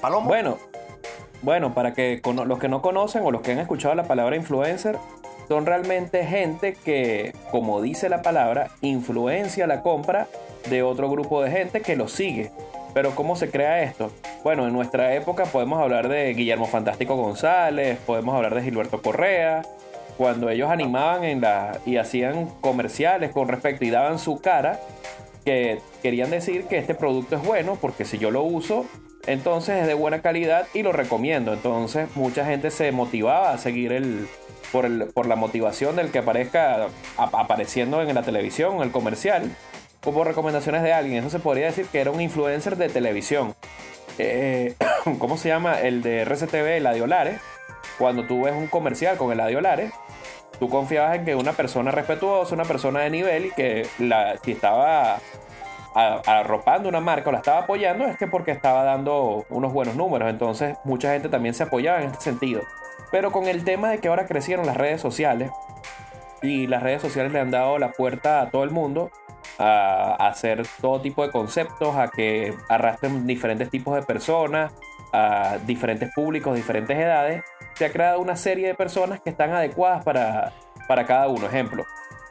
Palomo. 0.00 0.28
Bueno, 0.28 0.58
bueno, 1.42 1.74
para 1.74 1.94
que 1.94 2.20
los 2.24 2.58
que 2.58 2.68
no 2.68 2.82
conocen 2.82 3.22
o 3.24 3.30
los 3.30 3.42
que 3.42 3.52
han 3.52 3.58
escuchado 3.58 3.94
la 3.94 4.04
palabra 4.04 4.36
influencer, 4.36 4.98
son 5.48 5.64
realmente 5.64 6.24
gente 6.26 6.74
que, 6.74 7.34
como 7.50 7.80
dice 7.80 8.08
la 8.08 8.22
palabra, 8.22 8.70
influencia 8.82 9.66
la 9.66 9.82
compra 9.82 10.28
de 10.68 10.82
otro 10.82 11.08
grupo 11.10 11.42
de 11.42 11.50
gente 11.50 11.80
que 11.80 11.96
lo 11.96 12.08
sigue. 12.08 12.50
Pero 12.92 13.14
¿cómo 13.14 13.34
se 13.36 13.50
crea 13.50 13.82
esto? 13.82 14.10
Bueno, 14.44 14.66
en 14.66 14.72
nuestra 14.72 15.14
época 15.14 15.44
podemos 15.44 15.80
hablar 15.80 16.08
de 16.08 16.34
Guillermo 16.34 16.66
Fantástico 16.66 17.16
González, 17.16 17.98
podemos 18.06 18.34
hablar 18.34 18.54
de 18.54 18.62
Gilberto 18.62 19.00
Correa, 19.00 19.62
cuando 20.18 20.50
ellos 20.50 20.70
animaban 20.70 21.24
en 21.24 21.40
la, 21.40 21.78
y 21.86 21.96
hacían 21.96 22.46
comerciales 22.60 23.30
con 23.30 23.48
respecto 23.48 23.84
y 23.84 23.90
daban 23.90 24.18
su 24.18 24.40
cara, 24.40 24.80
que 25.44 25.78
querían 26.02 26.30
decir 26.30 26.64
que 26.64 26.76
este 26.76 26.94
producto 26.94 27.36
es 27.36 27.42
bueno 27.42 27.78
porque 27.80 28.04
si 28.04 28.18
yo 28.18 28.30
lo 28.30 28.42
uso, 28.42 28.84
entonces 29.26 29.80
es 29.82 29.86
de 29.86 29.94
buena 29.94 30.22
calidad 30.22 30.66
y 30.74 30.82
lo 30.82 30.92
recomiendo. 30.92 31.52
Entonces 31.52 32.08
mucha 32.14 32.44
gente 32.44 32.70
se 32.70 32.92
motivaba 32.92 33.52
a 33.52 33.58
seguir 33.58 33.92
el 33.92 34.28
por, 34.72 34.84
el, 34.84 35.06
por 35.06 35.26
la 35.26 35.36
motivación 35.36 35.96
del 35.96 36.10
que 36.10 36.18
aparezca 36.18 36.88
ap- 37.16 37.34
apareciendo 37.34 38.02
en 38.02 38.14
la 38.14 38.22
televisión, 38.22 38.76
en 38.76 38.82
el 38.82 38.90
comercial, 38.90 39.50
o 40.04 40.12
por 40.12 40.26
recomendaciones 40.26 40.82
de 40.82 40.92
alguien. 40.92 41.18
Eso 41.18 41.30
se 41.30 41.38
podría 41.38 41.66
decir 41.66 41.86
que 41.86 42.00
era 42.00 42.10
un 42.10 42.20
influencer 42.20 42.76
de 42.76 42.88
televisión. 42.88 43.54
Eh, 44.18 44.74
¿Cómo 45.18 45.36
se 45.36 45.48
llama? 45.48 45.80
El 45.80 46.02
de 46.02 46.20
RCTV, 46.22 46.76
Eladio 46.78 47.06
Lares. 47.06 47.40
Cuando 47.98 48.24
tú 48.26 48.42
ves 48.42 48.54
un 48.54 48.68
comercial 48.68 49.16
con 49.16 49.32
Eladio 49.32 49.60
Lares, 49.60 49.92
tú 50.60 50.68
confiabas 50.68 51.16
en 51.16 51.24
que 51.24 51.34
una 51.34 51.52
persona 51.52 51.90
respetuosa, 51.90 52.54
una 52.54 52.64
persona 52.64 53.00
de 53.00 53.10
nivel 53.10 53.46
y 53.46 53.50
que 53.50 53.86
la, 53.98 54.36
si 54.44 54.52
estaba 54.52 55.18
arropando 55.94 56.88
una 56.88 57.00
marca 57.00 57.30
o 57.30 57.32
la 57.32 57.38
estaba 57.38 57.60
apoyando 57.60 58.04
es 58.04 58.16
que 58.16 58.26
porque 58.26 58.50
estaba 58.50 58.84
dando 58.84 59.46
unos 59.50 59.72
buenos 59.72 59.96
números. 59.96 60.30
Entonces 60.30 60.76
mucha 60.84 61.12
gente 61.12 61.28
también 61.28 61.54
se 61.54 61.64
apoyaba 61.64 62.00
en 62.00 62.10
este 62.10 62.22
sentido. 62.22 62.62
Pero 63.10 63.32
con 63.32 63.46
el 63.46 63.64
tema 63.64 63.90
de 63.90 63.98
que 63.98 64.08
ahora 64.08 64.26
crecieron 64.26 64.66
las 64.66 64.76
redes 64.76 65.00
sociales 65.00 65.50
y 66.42 66.66
las 66.66 66.82
redes 66.82 67.02
sociales 67.02 67.32
le 67.32 67.40
han 67.40 67.50
dado 67.50 67.78
la 67.78 67.92
puerta 67.92 68.40
a 68.40 68.50
todo 68.50 68.64
el 68.64 68.70
mundo 68.70 69.10
a, 69.58 70.28
hacer 70.28 70.62
todo 70.80 71.00
tipo 71.00 71.22
de 71.22 71.30
conceptos, 71.30 71.96
a 71.96 72.08
que 72.08 72.54
arrastren 72.68 73.26
diferentes 73.26 73.70
tipos 73.70 73.94
de 73.94 74.02
personas, 74.02 74.72
a 75.12 75.58
diferentes 75.66 76.12
públicos, 76.14 76.54
diferentes 76.54 76.96
edades, 76.96 77.42
se 77.74 77.86
ha 77.86 77.92
creado 77.92 78.20
una 78.20 78.36
serie 78.36 78.68
de 78.68 78.74
personas 78.74 79.20
que 79.20 79.30
están 79.30 79.52
adecuadas 79.52 80.04
para, 80.04 80.52
para 80.86 81.06
cada 81.06 81.28
uno. 81.28 81.46
Ejemplo, 81.46 81.84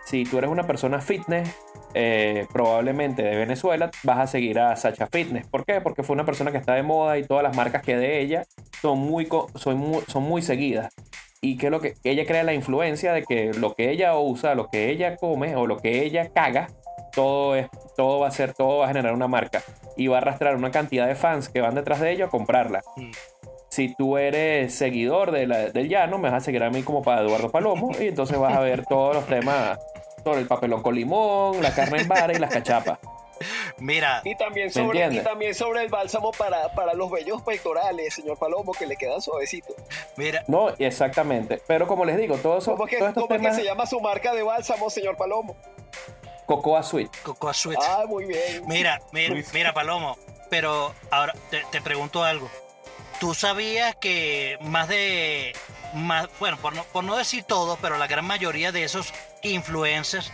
si 0.06 0.26
tú 0.26 0.38
eres 0.38 0.50
una 0.50 0.64
persona 0.64 1.00
fitness, 1.00 1.56
eh, 2.00 2.46
probablemente 2.54 3.24
de 3.24 3.36
Venezuela, 3.36 3.90
vas 4.04 4.20
a 4.20 4.28
seguir 4.28 4.60
a 4.60 4.76
Sacha 4.76 5.08
Fitness. 5.08 5.48
¿Por 5.48 5.66
qué? 5.66 5.82
Porque 5.82 6.04
fue 6.04 6.14
una 6.14 6.26
persona 6.26 6.52
que 6.52 6.58
está 6.60 6.76
de 6.76 6.84
moda 6.84 7.18
y 7.18 7.24
todas 7.24 7.42
las 7.42 7.56
marcas 7.56 7.82
que 7.82 7.98
de 7.98 8.22
ella 8.22 8.46
son 8.84 9.00
muy, 9.00 9.28
son 9.56 9.78
muy, 9.78 10.04
son 10.08 10.22
muy 10.22 10.44
seguidas. 10.44 10.94
Y 11.42 11.58
que 11.58 11.72
lo 11.72 11.82
que 11.82 11.96
ella 12.04 12.24
crea 12.28 12.44
la 12.44 12.54
influencia 12.54 13.14
de 13.14 13.24
que 13.24 13.52
lo 13.54 13.74
que 13.74 13.90
ella 13.90 14.16
usa, 14.16 14.54
lo 14.54 14.68
que 14.70 14.92
ella 14.92 15.16
come 15.18 15.56
o 15.56 15.66
lo 15.66 15.78
que 15.78 16.04
ella 16.04 16.30
caga, 16.32 16.68
todo, 17.14 17.56
es, 17.56 17.68
todo 17.96 18.20
va 18.20 18.28
a 18.28 18.32
ser, 18.32 18.54
todo 18.54 18.78
va 18.80 18.86
a 18.86 18.90
generar 18.90 19.14
una 19.14 19.28
marca. 19.28 19.64
Y 19.96 20.06
va 20.06 20.18
a 20.18 20.22
arrastrar 20.22 20.56
una 20.56 20.70
cantidad 20.70 21.08
de 21.08 21.16
fans 21.16 21.50
que 21.50 21.62
van 21.62 21.74
detrás 21.74 22.00
de 22.00 22.12
ella 22.12 22.26
a 22.26 22.30
comprarla. 22.30 22.84
Mm. 22.96 23.10
Si 23.70 23.96
tú 23.96 24.18
eres 24.18 24.74
seguidor 24.76 25.32
de 25.32 25.48
la- 25.48 25.70
del 25.72 25.90
llano, 25.90 26.20
me 26.20 26.30
vas 26.30 26.42
a 26.44 26.46
seguir 26.46 26.64
a 26.64 26.70
mí 26.70 26.84
como 26.84 27.02
para 27.02 27.22
Eduardo 27.22 27.50
Palomo. 27.50 27.90
y 28.00 28.08
entonces 28.08 28.38
vas 28.38 28.56
a 28.56 28.60
ver 28.60 28.86
todos 28.86 29.16
los 29.16 29.26
temas 29.26 29.80
sobre 30.24 30.42
el 30.42 30.48
papelón 30.48 30.82
con 30.82 30.96
limón, 30.96 31.62
la 31.62 31.74
carne 31.74 32.02
en 32.02 32.08
vara 32.08 32.34
y 32.34 32.40
las 32.40 32.52
cachapas. 32.52 33.00
Mira, 33.78 34.22
Y 34.26 34.36
también 34.36 34.68
¿Me 34.68 34.74
sobre, 34.74 35.14
y 35.14 35.20
también 35.20 35.54
sobre 35.54 35.84
el 35.84 35.90
bálsamo 35.90 36.32
para, 36.32 36.74
para 36.74 36.96
los 36.96 37.12
bellos 37.12 37.44
pectorales, 37.44 38.16
señor 38.16 38.38
Palomo, 38.40 38.72
que 38.72 38.88
le 38.88 38.96
quedan 38.96 39.22
suavecitos. 39.22 39.76
mira, 40.16 40.44
No, 40.48 40.70
exactamente. 40.80 41.62
Pero 41.68 41.86
como 41.86 42.04
les 42.04 42.18
digo, 42.18 42.38
todo 42.38 42.58
eso, 42.58 42.72
¿Cómo 42.72 42.86
es 42.86 42.90
que, 42.90 42.98
todos 42.98 43.10
estos 43.10 43.24
cómo 43.24 43.36
es 43.36 43.42
que 43.42 43.44
temas 43.44 43.60
se 43.60 43.64
llama 43.64 43.86
su 43.86 44.00
marca 44.00 44.34
de 44.34 44.42
bálsamo, 44.42 44.90
señor 44.90 45.18
Palomo? 45.18 45.56
Cocoa 46.48 46.82
Sweet. 46.82 47.12
Cocoa 47.24 47.54
Sweet. 47.54 47.80
Ah, 47.82 48.06
muy 48.08 48.26
bien. 48.26 48.64
Mira, 48.68 49.00
mira, 49.12 49.36
mira, 49.54 49.74
Palomo, 49.74 50.18
pero 50.50 50.96
ahora 51.12 51.34
te, 51.52 51.62
te 51.70 51.80
pregunto 51.82 52.24
algo. 52.24 52.50
¿Tú 53.20 53.36
sabías 53.36 53.96
que 53.98 54.58
más 54.62 54.88
de, 54.88 55.54
más, 55.94 56.28
bueno, 56.40 56.58
por 56.58 56.76
no, 56.76 56.84
por 56.86 57.04
no 57.04 57.16
decir 57.16 57.44
todo, 57.44 57.78
pero 57.82 57.98
la 57.98 58.08
gran 58.08 58.26
mayoría 58.26 58.72
de 58.72 58.84
esos 58.84 59.14
influencers, 59.44 60.32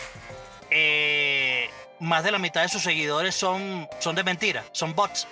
eh, 0.72 1.70
más 2.00 2.24
de 2.24 2.32
la 2.32 2.40
mitad 2.40 2.62
de 2.62 2.70
sus 2.70 2.82
seguidores 2.84 3.36
son, 3.36 3.88
son 4.00 4.16
de 4.16 4.24
mentira, 4.24 4.64
son 4.72 4.94
bots? 4.96 5.28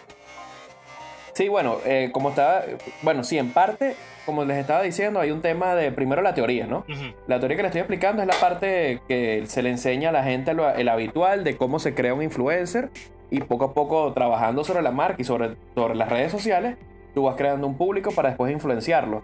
Sí, 1.34 1.48
bueno, 1.48 1.78
eh, 1.86 2.10
como 2.12 2.30
estaba, 2.30 2.64
bueno, 3.02 3.24
sí, 3.24 3.38
en 3.38 3.52
parte, 3.52 3.96
como 4.26 4.44
les 4.44 4.58
estaba 4.58 4.82
diciendo, 4.84 5.20
hay 5.20 5.32
un 5.32 5.42
tema 5.42 5.76
de 5.76 5.92
primero 5.92 6.22
la 6.22 6.34
teoría, 6.34 6.68
¿no? 6.68 6.86
La 7.28 7.40
teoría 7.40 7.56
que 7.58 7.64
le 7.64 7.68
estoy 7.70 7.82
explicando 7.82 8.22
es 8.22 8.28
la 8.28 8.36
parte 8.36 9.02
que 9.08 9.44
se 9.48 9.64
le 9.64 9.70
enseña 9.70 10.10
a 10.10 10.12
la 10.12 10.24
gente 10.24 10.54
lo- 10.54 10.70
el 10.70 10.90
habitual 10.90 11.44
de 11.44 11.56
cómo 11.58 11.80
se 11.80 11.96
crea 11.96 12.14
un 12.14 12.22
influencer 12.22 12.90
y 13.32 13.40
poco 13.40 13.66
a 13.66 13.74
poco 13.74 14.12
trabajando 14.14 14.64
sobre 14.66 14.82
la 14.82 14.92
marca 14.92 15.22
y 15.22 15.24
sobre, 15.24 15.56
sobre 15.74 15.96
las 15.96 16.10
redes 16.10 16.32
sociales, 16.34 16.76
tú 17.16 17.24
vas 17.24 17.36
creando 17.38 17.66
un 17.66 17.78
público 17.78 18.12
para 18.12 18.30
después 18.30 18.52
influenciarlo. 18.52 19.24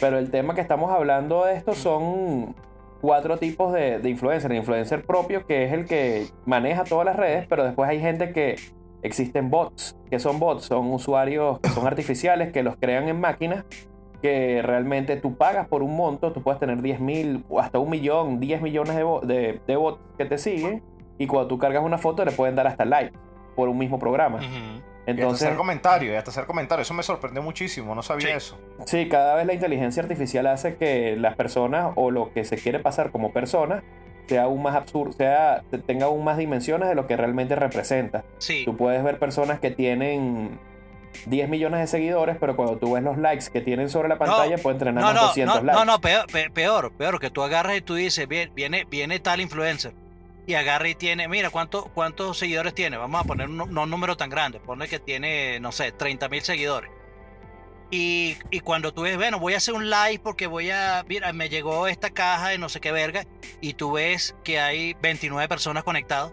Pero 0.00 0.18
el 0.18 0.30
tema 0.30 0.54
que 0.54 0.60
estamos 0.60 0.90
hablando 0.90 1.44
de 1.44 1.54
esto 1.54 1.74
son 1.74 2.54
cuatro 3.00 3.36
tipos 3.38 3.72
de, 3.72 3.98
de 3.98 4.10
influencer. 4.10 4.50
El 4.50 4.58
influencer 4.58 5.04
propio, 5.04 5.46
que 5.46 5.64
es 5.64 5.72
el 5.72 5.84
que 5.86 6.26
maneja 6.46 6.84
todas 6.84 7.04
las 7.06 7.16
redes, 7.16 7.46
pero 7.48 7.64
después 7.64 7.88
hay 7.88 8.00
gente 8.00 8.32
que 8.32 8.56
existen 9.02 9.50
bots. 9.50 9.96
que 10.10 10.18
son 10.18 10.38
bots? 10.38 10.64
Son 10.64 10.90
usuarios 10.92 11.58
que 11.60 11.68
son 11.70 11.86
artificiales, 11.86 12.52
que 12.52 12.62
los 12.62 12.76
crean 12.76 13.08
en 13.08 13.20
máquinas 13.20 13.64
que 14.22 14.60
realmente 14.60 15.16
tú 15.16 15.36
pagas 15.38 15.66
por 15.66 15.82
un 15.82 15.96
monto, 15.96 16.30
tú 16.32 16.42
puedes 16.42 16.60
tener 16.60 16.82
10 16.82 17.00
mil 17.00 17.42
hasta 17.58 17.78
un 17.78 17.88
millón, 17.88 18.38
10 18.38 18.60
millones 18.60 18.94
de, 18.94 19.02
bo- 19.02 19.20
de, 19.20 19.62
de 19.66 19.76
bots 19.76 19.98
que 20.18 20.26
te 20.26 20.36
siguen 20.36 20.82
y 21.16 21.26
cuando 21.26 21.48
tú 21.48 21.56
cargas 21.58 21.82
una 21.82 21.96
foto 21.96 22.22
le 22.26 22.30
pueden 22.32 22.54
dar 22.54 22.66
hasta 22.66 22.84
like 22.84 23.16
por 23.56 23.70
un 23.70 23.78
mismo 23.78 23.98
programa. 23.98 24.38
Y 25.18 25.22
hasta 25.22 25.34
hacer 25.46 25.56
comentarios, 25.56 26.12
y 26.12 26.16
hasta 26.16 26.30
hacer 26.30 26.46
comentarios. 26.46 26.86
Eso 26.86 26.94
me 26.94 27.02
sorprendió 27.02 27.42
muchísimo, 27.42 27.94
no 27.94 28.02
sabía 28.02 28.28
Sí. 28.28 28.32
eso. 28.34 28.58
sí, 28.86 29.08
cada 29.08 29.34
vez 29.34 29.46
la 29.46 29.54
inteligencia 29.54 30.02
artificial 30.02 30.46
hace 30.46 30.76
que 30.76 31.16
las 31.16 31.34
personas 31.36 31.92
o 31.96 32.10
lo 32.10 32.32
que 32.32 32.44
se 32.44 32.56
quiere 32.56 32.78
pasar 32.78 33.10
como 33.10 33.32
persona 33.32 33.82
sea 34.28 34.44
aún 34.44 34.62
más 34.62 34.76
absurdo, 34.76 35.12
sea, 35.12 35.62
tenga 35.86 36.06
aún 36.06 36.22
más 36.22 36.36
dimensiones 36.38 36.88
de 36.88 36.94
lo 36.94 37.06
que 37.08 37.16
realmente 37.16 37.56
representa. 37.56 38.24
Sí. 38.38 38.62
Tú 38.64 38.76
puedes 38.76 39.02
ver 39.02 39.18
personas 39.18 39.58
que 39.58 39.72
tienen 39.72 40.58
10 41.26 41.48
millones 41.48 41.80
de 41.80 41.86
seguidores, 41.88 42.36
pero 42.38 42.54
cuando 42.54 42.76
tú 42.78 42.92
ves 42.92 43.02
los 43.02 43.18
likes 43.18 43.46
que 43.52 43.60
tienen 43.60 43.88
sobre 43.88 44.08
la 44.08 44.18
pantalla, 44.18 44.56
pueden 44.58 44.78
tener 44.78 44.94
No, 44.94 45.00
más 45.00 45.14
no, 45.14 45.20
200 45.22 45.56
no, 45.56 45.62
likes. 45.64 45.78
no, 45.80 45.84
no, 45.92 46.00
peor, 46.00 46.26
pe- 46.32 46.50
peor, 46.50 46.92
peor, 46.92 47.18
que 47.18 47.30
tú 47.30 47.42
agarras 47.42 47.76
y 47.76 47.80
tú 47.80 47.96
dices, 47.96 48.28
"Bien, 48.28 48.52
viene, 48.54 48.86
viene 48.88 49.18
tal 49.18 49.40
influencer. 49.40 49.92
Y 50.46 50.54
agarra 50.54 50.88
y 50.88 50.94
tiene, 50.94 51.28
mira, 51.28 51.50
¿cuánto, 51.50 51.84
¿cuántos 51.94 52.38
seguidores 52.38 52.74
tiene? 52.74 52.96
Vamos 52.96 53.20
a 53.20 53.24
poner 53.24 53.48
un, 53.48 53.56
no 53.56 53.82
un 53.82 53.90
número 53.90 54.16
tan 54.16 54.30
grande, 54.30 54.58
pone 54.58 54.88
que 54.88 54.98
tiene, 54.98 55.60
no 55.60 55.70
sé, 55.70 55.92
30 55.92 56.28
mil 56.28 56.42
seguidores. 56.42 56.90
Y, 57.90 58.36
y 58.50 58.60
cuando 58.60 58.94
tú 58.94 59.02
ves, 59.02 59.16
bueno, 59.16 59.40
voy 59.40 59.54
a 59.54 59.56
hacer 59.56 59.74
un 59.74 59.90
live 59.90 60.20
porque 60.22 60.46
voy 60.46 60.70
a, 60.70 61.04
mira, 61.08 61.32
me 61.32 61.48
llegó 61.48 61.88
esta 61.88 62.10
caja 62.10 62.48
de 62.48 62.58
no 62.58 62.68
sé 62.68 62.80
qué 62.80 62.92
verga, 62.92 63.26
y 63.60 63.74
tú 63.74 63.92
ves 63.92 64.36
que 64.44 64.60
hay 64.60 64.94
29 65.02 65.48
personas 65.48 65.82
conectadas. 65.84 66.32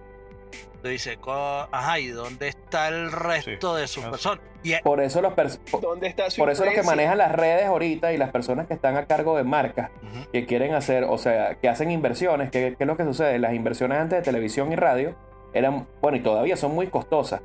"Co- 1.21 1.67
ajá, 1.71 1.99
¿y 1.99 2.07
dónde 2.07 2.47
está 2.47 2.87
el 2.87 3.11
resto 3.11 3.75
de 3.75 3.87
sus 3.87 4.03
personas? 4.05 4.39
Y, 4.63 4.75
Por 4.83 4.99
eso 5.01 5.21
los 5.21 5.33
pers- 5.33 5.59
por- 5.71 5.81
¿Dónde 5.81 6.07
está 6.07 6.29
su 6.29 6.41
por 6.41 6.49
eso 6.49 6.65
los 6.65 6.73
que 6.73 6.81
manejan 6.83 7.17
las 7.17 7.31
redes 7.31 7.65
ahorita 7.65 8.11
y 8.13 8.17
las 8.17 8.31
personas 8.31 8.67
que 8.67 8.73
están 8.73 8.97
a 8.97 9.05
cargo 9.05 9.37
de 9.37 9.43
marcas 9.43 9.91
que 10.33 10.45
quieren 10.45 10.73
hacer, 10.73 11.05
o 11.05 11.17
sea, 11.17 11.55
que 11.55 11.69
hacen 11.69 11.89
inversiones, 11.91 12.49
¿qué, 12.51 12.75
qué 12.77 12.83
es 12.83 12.87
lo 12.87 12.97
que 12.97 13.03
sucede? 13.03 13.39
Las 13.39 13.53
inversiones 13.53 13.97
antes 13.99 14.19
de 14.19 14.23
televisión 14.23 14.71
y 14.71 14.75
radio 14.75 15.15
eran, 15.53 15.87
bueno, 16.01 16.17
y 16.17 16.21
todavía 16.21 16.57
son 16.57 16.73
muy 16.75 16.87
costosas. 16.87 17.41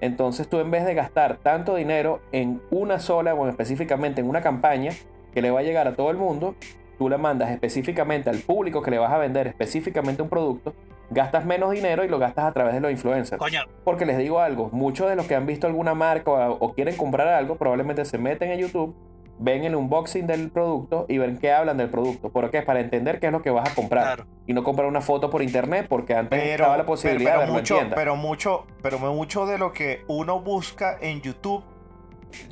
Entonces 0.00 0.48
tú 0.48 0.60
en 0.60 0.70
vez 0.70 0.84
de 0.84 0.92
gastar 0.94 1.38
tanto 1.38 1.74
dinero 1.76 2.20
en 2.32 2.60
una 2.70 2.98
sola, 2.98 3.34
o 3.34 3.48
específicamente 3.48 4.20
en 4.20 4.28
una 4.28 4.42
campaña 4.42 4.92
que 5.32 5.40
le 5.40 5.50
va 5.50 5.60
a 5.60 5.62
llegar 5.62 5.88
a 5.88 5.94
todo 5.94 6.10
el 6.10 6.18
mundo, 6.18 6.54
tú 6.98 7.08
la 7.08 7.16
mandas 7.18 7.50
específicamente 7.50 8.28
al 8.28 8.38
público 8.38 8.82
que 8.82 8.90
le 8.90 8.98
vas 8.98 9.12
a 9.12 9.18
vender 9.18 9.46
específicamente 9.46 10.20
un 10.22 10.28
producto, 10.28 10.74
gastas 11.10 11.44
menos 11.44 11.70
dinero 11.70 12.04
y 12.04 12.08
lo 12.08 12.18
gastas 12.18 12.46
a 12.46 12.52
través 12.52 12.74
de 12.74 12.80
los 12.80 12.90
influencers. 12.90 13.38
coño, 13.38 13.60
Porque 13.84 14.06
les 14.06 14.18
digo 14.18 14.40
algo, 14.40 14.70
muchos 14.72 15.08
de 15.08 15.16
los 15.16 15.26
que 15.26 15.34
han 15.34 15.46
visto 15.46 15.66
alguna 15.66 15.94
marca 15.94 16.30
o, 16.30 16.52
o 16.58 16.72
quieren 16.74 16.96
comprar 16.96 17.28
algo 17.28 17.56
probablemente 17.56 18.04
se 18.04 18.18
meten 18.18 18.50
en 18.50 18.58
YouTube, 18.60 18.94
ven 19.38 19.64
el 19.64 19.76
unboxing 19.76 20.26
del 20.26 20.50
producto 20.50 21.04
y 21.08 21.18
ven 21.18 21.36
qué 21.38 21.52
hablan 21.52 21.76
del 21.76 21.90
producto. 21.90 22.30
¿Por 22.30 22.50
qué? 22.50 22.62
Para 22.62 22.80
entender 22.80 23.20
qué 23.20 23.26
es 23.26 23.32
lo 23.32 23.42
que 23.42 23.50
vas 23.50 23.70
a 23.70 23.74
comprar. 23.74 24.04
claro. 24.16 24.26
Y 24.46 24.52
no 24.54 24.64
comprar 24.64 24.88
una 24.88 25.00
foto 25.02 25.28
por 25.30 25.42
internet 25.42 25.86
porque 25.88 26.14
antes 26.14 26.40
Pero, 26.40 26.52
estaba 26.64 26.76
la 26.78 26.86
posibilidad 26.86 27.32
pero, 27.32 27.40
de 27.40 27.46
pero 27.46 27.52
en 27.52 27.60
mucho, 27.60 27.74
tienda. 27.76 27.94
pero 27.96 28.16
mucho, 28.16 28.66
pero 28.82 28.98
mucho 28.98 29.46
de 29.46 29.58
lo 29.58 29.72
que 29.72 30.02
uno 30.08 30.40
busca 30.40 30.96
en 31.00 31.20
YouTube, 31.20 31.62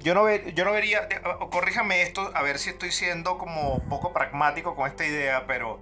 yo 0.02 0.14
no, 0.14 0.24
ve- 0.24 0.52
yo 0.54 0.64
no 0.64 0.72
vería, 0.72 1.08
corríjame 1.50 2.02
esto, 2.02 2.30
a 2.34 2.42
ver 2.42 2.58
si 2.58 2.70
estoy 2.70 2.90
siendo 2.90 3.36
como 3.38 3.80
poco 3.88 4.12
pragmático 4.12 4.74
con 4.76 4.86
esta 4.86 5.04
idea, 5.06 5.44
pero 5.46 5.78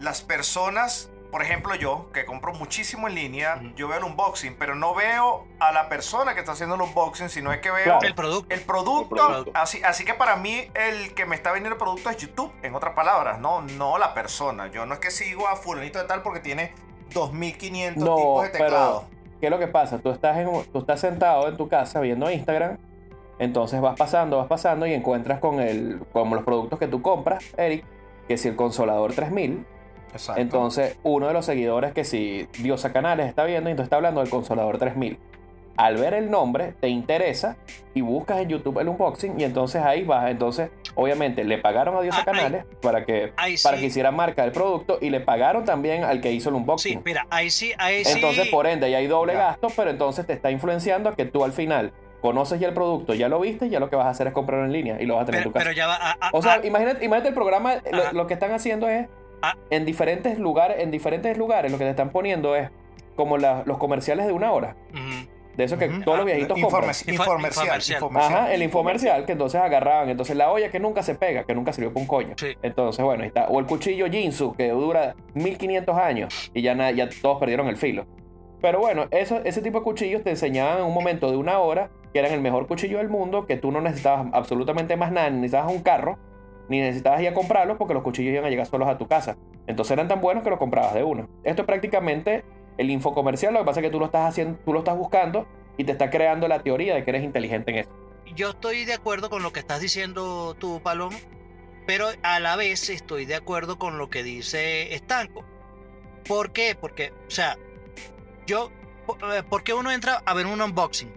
las 0.00 0.22
personas, 0.22 1.10
por 1.34 1.42
ejemplo 1.42 1.74
yo, 1.74 2.12
que 2.12 2.24
compro 2.24 2.54
muchísimo 2.54 3.08
en 3.08 3.16
línea, 3.16 3.60
yo 3.74 3.88
veo 3.88 3.98
el 3.98 4.04
unboxing, 4.04 4.54
pero 4.56 4.76
no 4.76 4.94
veo 4.94 5.48
a 5.58 5.72
la 5.72 5.88
persona 5.88 6.32
que 6.32 6.38
está 6.38 6.52
haciendo 6.52 6.76
el 6.76 6.82
unboxing, 6.82 7.28
sino 7.28 7.52
es 7.52 7.58
que 7.58 7.72
veo 7.72 7.82
Claro. 7.82 7.98
El 8.06 8.14
producto. 8.14 8.54
el 8.54 8.60
producto, 8.60 9.16
El 9.16 9.20
producto. 9.32 9.50
Así, 9.52 9.82
así 9.82 10.04
que 10.04 10.14
para 10.14 10.36
mí 10.36 10.70
el 10.74 11.12
que 11.14 11.26
me 11.26 11.34
está 11.34 11.50
vendiendo 11.50 11.74
el 11.74 11.78
producto 11.82 12.08
es 12.08 12.18
YouTube, 12.18 12.52
en 12.62 12.76
otras 12.76 12.94
palabras, 12.94 13.40
no, 13.40 13.62
no 13.62 13.98
la 13.98 14.14
persona. 14.14 14.68
Yo 14.68 14.86
no 14.86 14.94
es 14.94 15.00
que 15.00 15.10
sigo 15.10 15.48
a 15.48 15.56
fulanito 15.56 15.98
de 15.98 16.04
tal 16.04 16.22
porque 16.22 16.38
tiene 16.38 16.72
2500 17.14 18.04
No, 18.04 18.14
tipos 18.14 18.42
de 18.44 18.48
teclado. 18.50 19.04
pero 19.08 19.40
¿qué 19.40 19.46
es 19.46 19.50
lo 19.50 19.58
que 19.58 19.66
pasa? 19.66 19.98
Tú 19.98 20.10
estás, 20.10 20.36
en, 20.36 20.48
tú 20.72 20.78
estás 20.78 21.00
sentado 21.00 21.48
en 21.48 21.56
tu 21.56 21.68
casa 21.68 21.98
viendo 21.98 22.30
Instagram, 22.30 22.78
entonces 23.40 23.80
vas 23.80 23.96
pasando, 23.96 24.36
vas 24.36 24.46
pasando 24.46 24.86
y 24.86 24.94
encuentras 24.94 25.40
con 25.40 25.58
el, 25.58 26.00
como 26.12 26.36
los 26.36 26.44
productos 26.44 26.78
que 26.78 26.86
tú 26.86 27.02
compras, 27.02 27.42
Eric, 27.56 27.84
que 28.28 28.38
si 28.38 28.46
el 28.46 28.54
consolador 28.54 29.14
3000, 29.14 29.66
Exacto. 30.14 30.40
Entonces, 30.40 30.98
uno 31.02 31.26
de 31.28 31.32
los 31.34 31.44
seguidores 31.44 31.92
que 31.92 32.04
si 32.04 32.46
Diosa 32.60 32.92
Canales 32.92 33.26
está 33.28 33.44
viendo, 33.44 33.68
y 33.68 33.72
entonces 33.72 33.86
está 33.86 33.96
hablando 33.96 34.20
del 34.20 34.30
Consolador 34.30 34.78
3000. 34.78 35.18
Al 35.76 35.96
ver 35.96 36.14
el 36.14 36.30
nombre, 36.30 36.72
te 36.80 36.86
interesa 36.86 37.56
y 37.94 38.00
buscas 38.00 38.38
en 38.38 38.48
YouTube 38.48 38.78
el 38.78 38.88
unboxing 38.88 39.40
y 39.40 39.42
entonces 39.42 39.82
ahí 39.82 40.04
vas. 40.04 40.30
Entonces, 40.30 40.70
obviamente, 40.94 41.42
le 41.42 41.58
pagaron 41.58 41.96
a 41.96 42.00
Diosa 42.00 42.18
Ah, 42.20 42.22
ahí- 42.30 42.36
Canales 42.36 42.64
para 42.80 43.04
que, 43.04 43.32
para 43.34 43.56
sí. 43.76 43.80
que 43.80 43.86
hiciera 43.86 44.12
marca 44.12 44.42
del 44.42 44.52
producto 44.52 44.98
y 45.00 45.10
le 45.10 45.18
pagaron 45.18 45.64
también 45.64 46.04
al 46.04 46.20
que 46.20 46.30
hizo 46.30 46.48
el 46.50 46.54
Sí, 46.54 46.60
unboxing. 46.60 47.02
mira, 47.04 47.26
ahí 47.28 47.50
sí, 47.50 47.72
ahí 47.78 48.04
sí. 48.04 48.12
entonces, 48.14 48.46
por 48.50 48.68
ende, 48.68 48.88
ya 48.88 48.98
hay 48.98 49.08
doble 49.08 49.32
Ya. 49.32 49.40
gasto, 49.48 49.66
pero 49.74 49.90
entonces 49.90 50.24
te 50.24 50.32
está 50.32 50.52
influenciando 50.52 51.08
a 51.10 51.16
que 51.16 51.24
tú 51.24 51.42
al 51.42 51.52
final 51.52 51.92
conoces 52.20 52.60
ya 52.60 52.68
el 52.68 52.74
producto, 52.74 53.12
ya 53.14 53.28
lo 53.28 53.40
viste 53.40 53.66
y 53.66 53.70
ya 53.70 53.80
lo 53.80 53.90
que 53.90 53.96
vas 53.96 54.06
a 54.06 54.10
hacer 54.10 54.28
es 54.28 54.32
comprarlo 54.32 54.66
en 54.66 54.72
línea 54.72 55.02
y 55.02 55.06
lo 55.06 55.14
vas 55.16 55.24
a 55.24 55.26
tener 55.26 55.40
pero, 55.40 55.48
en 55.48 55.52
tu 55.52 55.58
casa. 55.58 55.64
pero 55.64 55.76
ya 55.76 55.86
va. 55.88 55.96
a- 55.96 56.12
a- 56.20 56.30
O 56.32 56.40
sea, 56.40 56.54
a- 56.54 56.64
imagínate, 56.66 57.04
imagínate 57.04 57.28
el 57.30 57.34
programa, 57.34 57.74
lo 58.12 58.26
que 58.28 58.34
están 58.34 58.52
haciendo 58.52 58.88
es 58.88 59.08
Ah. 59.44 59.56
en 59.70 59.84
diferentes 59.84 60.38
lugares, 60.38 60.78
en 60.80 60.90
diferentes 60.90 61.36
lugares 61.38 61.70
lo 61.72 61.78
que 61.78 61.84
te 61.84 61.90
están 61.90 62.10
poniendo 62.10 62.56
es 62.56 62.70
como 63.16 63.38
la- 63.38 63.62
los 63.66 63.78
comerciales 63.78 64.26
de 64.26 64.32
una 64.32 64.52
hora, 64.52 64.76
de 65.56 65.62
eso 65.64 65.78
que 65.78 65.86
todos 65.88 66.18
los 66.18 66.22
Ah, 66.22 66.24
viejitos 66.24 66.58
Informe- 66.58 66.62
compran. 66.70 66.90
Info- 66.90 67.10
infomercial, 67.12 67.66
infomercial. 67.68 67.96
infomercial. 68.02 68.38
Ajá, 68.38 68.54
el 68.54 68.62
infomercial 68.64 69.24
que 69.24 69.32
entonces 69.32 69.60
agarraban, 69.60 70.08
entonces 70.10 70.36
la 70.36 70.50
olla 70.50 70.68
que 70.70 70.80
nunca 70.80 71.02
se 71.04 71.14
pega, 71.14 71.44
que 71.44 71.54
nunca 71.54 71.72
sirvió 71.72 71.92
para 71.92 72.00
un 72.02 72.08
coño. 72.08 72.34
Sí. 72.36 72.56
Entonces, 72.62 73.04
bueno, 73.04 73.22
ahí 73.22 73.28
está. 73.28 73.46
O 73.48 73.60
el 73.60 73.66
cuchillo 73.66 74.06
Jinsu, 74.10 74.54
que 74.54 74.70
dura 74.70 75.14
1500 75.34 75.96
años 75.96 76.50
y 76.54 76.62
ya, 76.62 76.74
na- 76.74 76.90
ya 76.90 77.08
todos 77.22 77.38
perdieron 77.38 77.68
el 77.68 77.76
filo. 77.76 78.04
Pero 78.60 78.80
bueno, 78.80 79.04
eso, 79.12 79.40
ese 79.44 79.60
tipo 79.62 79.78
de 79.78 79.84
cuchillos 79.84 80.24
te 80.24 80.30
enseñaban 80.30 80.78
en 80.78 80.84
un 80.86 80.94
momento 80.94 81.30
de 81.30 81.36
una 81.36 81.58
hora 81.60 81.90
que 82.12 82.18
eran 82.18 82.32
el 82.32 82.40
mejor 82.40 82.66
cuchillo 82.66 82.98
del 82.98 83.08
mundo, 83.08 83.46
que 83.46 83.56
tú 83.56 83.70
no 83.70 83.80
necesitabas 83.80 84.26
absolutamente 84.32 84.96
más 84.96 85.12
nada, 85.12 85.30
ni 85.30 85.36
necesitabas 85.36 85.70
un 85.72 85.82
carro, 85.82 86.18
ni 86.68 86.80
necesitabas 86.80 87.20
ir 87.20 87.28
a 87.28 87.34
comprarlos 87.34 87.76
porque 87.76 87.94
los 87.94 88.02
cuchillos 88.02 88.32
iban 88.32 88.44
a 88.44 88.50
llegar 88.50 88.66
solos 88.66 88.88
a 88.88 88.98
tu 88.98 89.06
casa. 89.06 89.36
Entonces 89.66 89.92
eran 89.92 90.08
tan 90.08 90.20
buenos 90.20 90.44
que 90.44 90.50
los 90.50 90.58
comprabas 90.58 90.94
de 90.94 91.02
uno. 91.04 91.28
Esto 91.42 91.62
es 91.62 91.66
prácticamente 91.66 92.44
el 92.78 92.90
infocomercial, 92.90 93.52
lo 93.52 93.60
que 93.60 93.66
pasa 93.66 93.80
es 93.80 93.86
que 93.86 93.90
tú 93.90 93.98
lo 93.98 94.06
estás 94.06 94.28
haciendo, 94.28 94.58
tú 94.64 94.72
lo 94.72 94.80
estás 94.80 94.96
buscando 94.96 95.46
y 95.76 95.84
te 95.84 95.92
está 95.92 96.10
creando 96.10 96.48
la 96.48 96.62
teoría 96.62 96.94
de 96.94 97.04
que 97.04 97.10
eres 97.10 97.24
inteligente 97.24 97.70
en 97.70 97.78
eso. 97.78 97.90
Yo 98.34 98.50
estoy 98.50 98.84
de 98.84 98.94
acuerdo 98.94 99.30
con 99.30 99.42
lo 99.42 99.52
que 99.52 99.60
estás 99.60 99.80
diciendo 99.80 100.56
tú, 100.58 100.80
Palomo, 100.82 101.16
pero 101.86 102.08
a 102.22 102.40
la 102.40 102.56
vez 102.56 102.88
estoy 102.90 103.26
de 103.26 103.34
acuerdo 103.34 103.78
con 103.78 103.98
lo 103.98 104.10
que 104.10 104.22
dice 104.22 104.94
Estanco. 104.94 105.44
¿Por 106.26 106.52
qué? 106.52 106.76
Porque, 106.80 107.12
o 107.26 107.30
sea, 107.30 107.58
yo, 108.46 108.70
eh, 109.32 109.42
¿por 109.48 109.62
qué 109.62 109.74
uno 109.74 109.92
entra 109.92 110.22
a 110.24 110.34
ver 110.34 110.46
un 110.46 110.60
unboxing? 110.60 111.12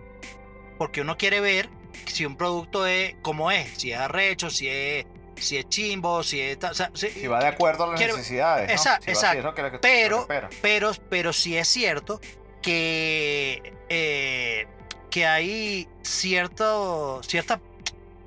Porque 0.78 1.02
uno 1.02 1.18
quiere 1.18 1.40
ver 1.40 1.70
si 2.06 2.26
un 2.26 2.36
producto 2.36 2.86
es 2.86 3.16
como 3.22 3.50
es, 3.52 3.70
si 3.78 3.92
es 3.92 3.98
arrecho, 3.98 4.50
si 4.50 4.68
es, 4.68 5.06
si 5.40 5.58
es 5.58 5.70
chimbo, 5.70 6.24
si 6.24 6.40
es... 6.42 6.58
o 6.64 6.74
sea, 6.74 6.92
si- 6.94 7.10
Si 7.10 7.28
va 7.28 7.40
de 7.40 7.48
acuerdo 7.48 7.84
a 7.86 7.88
las 7.88 7.98
quiero- 8.00 8.16
necesidades. 8.18 8.68
¿no? 8.68 8.74
Exacto, 8.74 9.06
Si 9.06 9.12
que- 9.56 9.72
que- 9.72 9.80
Pero- 9.80 10.26
pero, 10.62 10.92
pero 11.10 11.34
sí 11.34 11.58
es 11.58 11.68
cierto 11.68 12.20
que, 12.62 13.74
eh, 13.90 14.68
que 15.10 15.26
hay 15.26 15.88
cierto, 16.04 17.22
cierta 17.24 17.60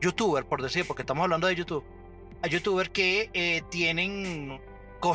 youtuber, 0.01 0.45
por 0.45 0.63
decir, 0.63 0.87
porque 0.87 1.03
estamos 1.03 1.23
hablando 1.25 1.47
de 1.47 1.55
YouTube, 1.55 1.85
hay 2.43 2.51
youtubers 2.51 2.89
que 2.91 3.29
eh, 3.35 3.63
tienen, 3.71 4.61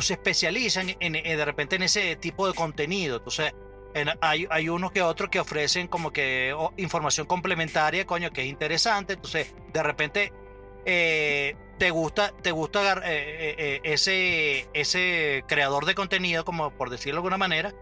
se 0.00 0.14
especializan 0.14 0.90
en, 1.00 1.16
en- 1.16 1.22
de 1.36 1.44
repente 1.44 1.76
en 1.76 1.82
ese 1.82 2.16
tipo 2.16 2.46
de 2.46 2.54
contenido. 2.54 3.16
Entonces, 3.16 3.52
en- 3.94 4.10
hay, 4.20 4.46
hay 4.50 4.68
unos 4.68 4.92
que 4.92 5.02
otros 5.02 5.28
que 5.30 5.40
ofrecen 5.40 5.88
como 5.88 6.12
que 6.12 6.54
información 6.76 7.26
complementaria, 7.26 8.06
coño, 8.06 8.30
que 8.30 8.42
es 8.42 8.46
interesante. 8.46 9.14
Entonces, 9.14 9.52
de 9.72 9.82
repente, 9.82 10.32
eh, 10.86 11.54
te 11.78 11.90
gusta, 11.90 12.32
te 12.42 12.52
gusta 12.52 12.94
eh, 12.94 13.00
eh, 13.04 13.54
eh, 13.58 13.80
ese, 13.84 14.66
ese 14.72 15.44
creador 15.46 15.84
de 15.84 15.94
contenido, 15.94 16.44
como 16.44 16.70
por 16.70 16.88
decirlo 16.88 17.16
de 17.16 17.18
alguna 17.18 17.36
manera, 17.38 17.74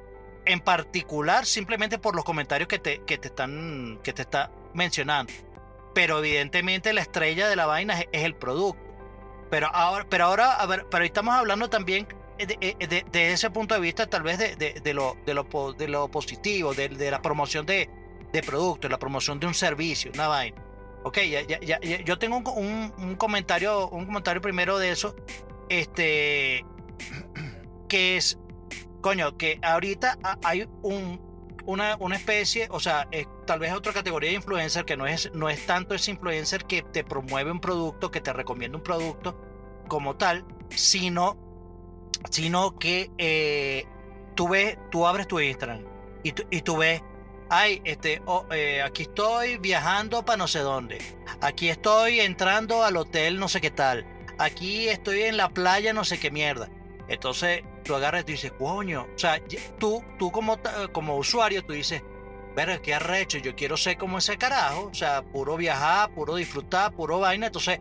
en 0.46 0.60
particular 0.60 1.46
simplemente 1.46 1.98
por 1.98 2.16
los 2.16 2.24
comentarios 2.24 2.66
que 2.68 2.78
te, 2.78 3.02
que 3.04 3.18
te 3.18 3.28
están, 3.28 4.00
que 4.02 4.12
te 4.12 4.22
está 4.22 4.50
mencionando. 4.74 5.32
Pero 5.94 6.18
evidentemente 6.18 6.92
la 6.92 7.02
estrella 7.02 7.46
de 7.48 7.54
la 7.56 7.66
vaina 7.66 8.00
es, 8.00 8.24
el 8.24 8.34
producto. 8.34 8.82
Pero 9.50 9.68
ahora, 9.72 10.06
pero 10.08 10.24
ahora, 10.24 10.54
a 10.54 10.66
ver, 10.66 10.86
pero 10.90 11.04
estamos 11.04 11.34
hablando 11.34 11.70
también 11.70 12.08
de, 12.38 13.04
de- 13.12 13.32
ese 13.32 13.50
punto 13.50 13.74
de 13.76 13.80
vista, 13.80 14.06
tal 14.08 14.24
vez 14.24 14.38
de, 14.38 14.56
de- 14.56 14.94
lo, 14.94 15.16
lo, 15.24 15.76
lo 15.86 16.08
positivo, 16.10 16.74
de, 16.74 16.88
de 16.88 17.10
la 17.12 17.22
promoción 17.22 17.64
de, 17.64 17.88
de 18.32 18.42
productos, 18.42 18.90
la 18.90 18.98
promoción 18.98 19.38
de 19.38 19.46
un 19.46 19.54
servicio, 19.54 20.10
una 20.12 20.26
vaina. 20.26 20.60
Ok, 21.04 21.18
ya, 21.30 21.42
ya, 21.42 21.60
ya- 21.60 21.80
yo 22.04 22.18
tengo 22.18 22.38
un, 22.38 22.46
un- 22.48 22.94
un 22.98 23.14
comentario, 23.16 23.88
un 23.90 24.06
comentario 24.06 24.40
primero 24.40 24.78
de 24.78 24.90
eso, 24.90 25.14
este, 25.68 26.64
que 27.88 28.16
es, 28.16 28.38
coño, 29.02 29.36
que 29.36 29.58
ahorita 29.62 30.18
ha- 30.22 30.38
hay 30.42 30.66
un, 30.82 31.20
una, 31.66 31.96
una 32.00 32.16
especie, 32.16 32.68
o 32.70 32.80
sea, 32.80 33.06
tal 33.46 33.58
vez 33.58 33.72
otra 33.74 33.92
categoría 33.92 34.30
de 34.30 34.36
influencer 34.36 34.84
que 34.86 34.96
no 34.96 35.06
es, 35.06 35.30
no 35.34 35.48
es 35.50 35.66
tanto 35.66 35.94
ese 35.94 36.10
influencer 36.10 36.64
que 36.64 36.82
te 36.82 37.04
promueve 37.04 37.50
un 37.50 37.60
producto, 37.60 38.10
que 38.10 38.20
te 38.22 38.32
recomienda 38.32 38.78
un 38.78 38.84
producto 38.84 39.38
como 39.88 40.16
tal, 40.16 40.46
sino, 40.70 41.36
sino 42.30 42.78
que 42.78 43.10
eh, 43.18 43.84
tú 44.34 44.48
ves, 44.48 44.78
tú 44.90 45.06
abres 45.06 45.28
tu 45.28 45.38
Instagram 45.40 45.84
y 46.22 46.32
tú, 46.32 46.44
y 46.50 46.62
tú 46.62 46.78
ves, 46.78 47.02
ay, 47.50 47.80
este, 47.84 48.22
oh, 48.26 48.46
eh, 48.50 48.82
aquí 48.82 49.02
estoy 49.02 49.58
viajando 49.58 50.24
para 50.24 50.36
no 50.36 50.46
sé 50.48 50.60
dónde, 50.60 50.98
aquí 51.40 51.68
estoy 51.68 52.20
entrando 52.20 52.84
al 52.84 52.96
hotel 52.96 53.38
no 53.38 53.48
sé 53.48 53.60
qué 53.60 53.70
tal, 53.70 54.06
aquí 54.38 54.88
estoy 54.88 55.22
en 55.22 55.36
la 55.36 55.48
playa 55.48 55.92
no 55.92 56.04
sé 56.04 56.18
qué 56.18 56.30
mierda. 56.30 56.68
Entonces 57.06 57.62
tú 57.84 57.94
agarras 57.94 58.22
y 58.22 58.24
tú 58.24 58.32
dices, 58.32 58.52
coño, 58.58 59.06
o 59.14 59.18
sea, 59.18 59.38
tú, 59.78 60.02
tú 60.18 60.32
como, 60.32 60.58
como 60.92 61.16
usuario, 61.18 61.62
tú 61.62 61.74
dices, 61.74 62.02
verga, 62.56 62.78
qué 62.80 62.94
arrecho, 62.94 63.36
yo 63.38 63.54
quiero 63.54 63.76
ser 63.76 63.98
como 63.98 64.16
ese 64.18 64.38
carajo, 64.38 64.88
o 64.90 64.94
sea, 64.94 65.20
puro 65.22 65.56
viajar, 65.58 66.10
puro 66.14 66.34
disfrutar, 66.36 66.92
puro 66.92 67.18
vaina, 67.18 67.46
entonces, 67.48 67.80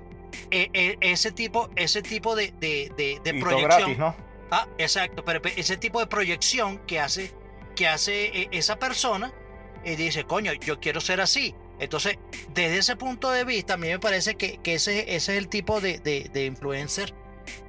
e- 0.51 0.69
e- 0.73 0.97
ese 0.99 1.31
tipo, 1.31 1.69
ese 1.77 2.01
tipo 2.01 2.35
de, 2.35 2.51
de, 2.59 2.91
de, 2.97 3.21
de 3.23 3.29
Y 3.29 3.39
todo 3.39 3.49
proyección. 3.49 3.79
gratis, 3.95 3.97
¿no? 3.97 4.15
Ah, 4.51 4.67
exacto, 4.77 5.23
pero 5.23 5.41
pe- 5.41 5.53
ese 5.57 5.77
tipo 5.77 6.01
de 6.01 6.07
proyección 6.07 6.79
que 6.79 6.99
hace, 6.99 7.31
que 7.77 7.87
hace 7.87 8.25
eh, 8.41 8.49
esa 8.51 8.77
persona, 8.77 9.31
y 9.85 9.95
dice, 9.95 10.23
coño, 10.25 10.53
yo 10.53 10.79
quiero 10.79 11.01
ser 11.01 11.21
así. 11.21 11.53
Entonces, 11.79 12.17
desde 12.53 12.77
ese 12.77 12.95
punto 12.95 13.31
de 13.31 13.43
vista, 13.43 13.73
a 13.73 13.77
mí 13.77 13.87
me 13.87 13.99
parece 13.99 14.35
que, 14.35 14.57
que 14.59 14.75
ese, 14.75 15.15
ese 15.15 15.33
es 15.33 15.37
el 15.37 15.49
tipo 15.49 15.81
de, 15.81 15.99
de, 15.99 16.45
influencer 16.45 17.13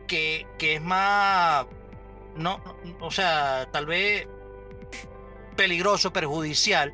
que, 0.07 0.47
que 0.59 0.75
es 0.75 0.83
más, 0.83 1.67
no, 2.37 2.63
o 3.01 3.11
sea, 3.11 3.69
tal 3.73 3.87
vez 3.87 4.27
peligroso, 5.57 6.13
perjudicial, 6.13 6.93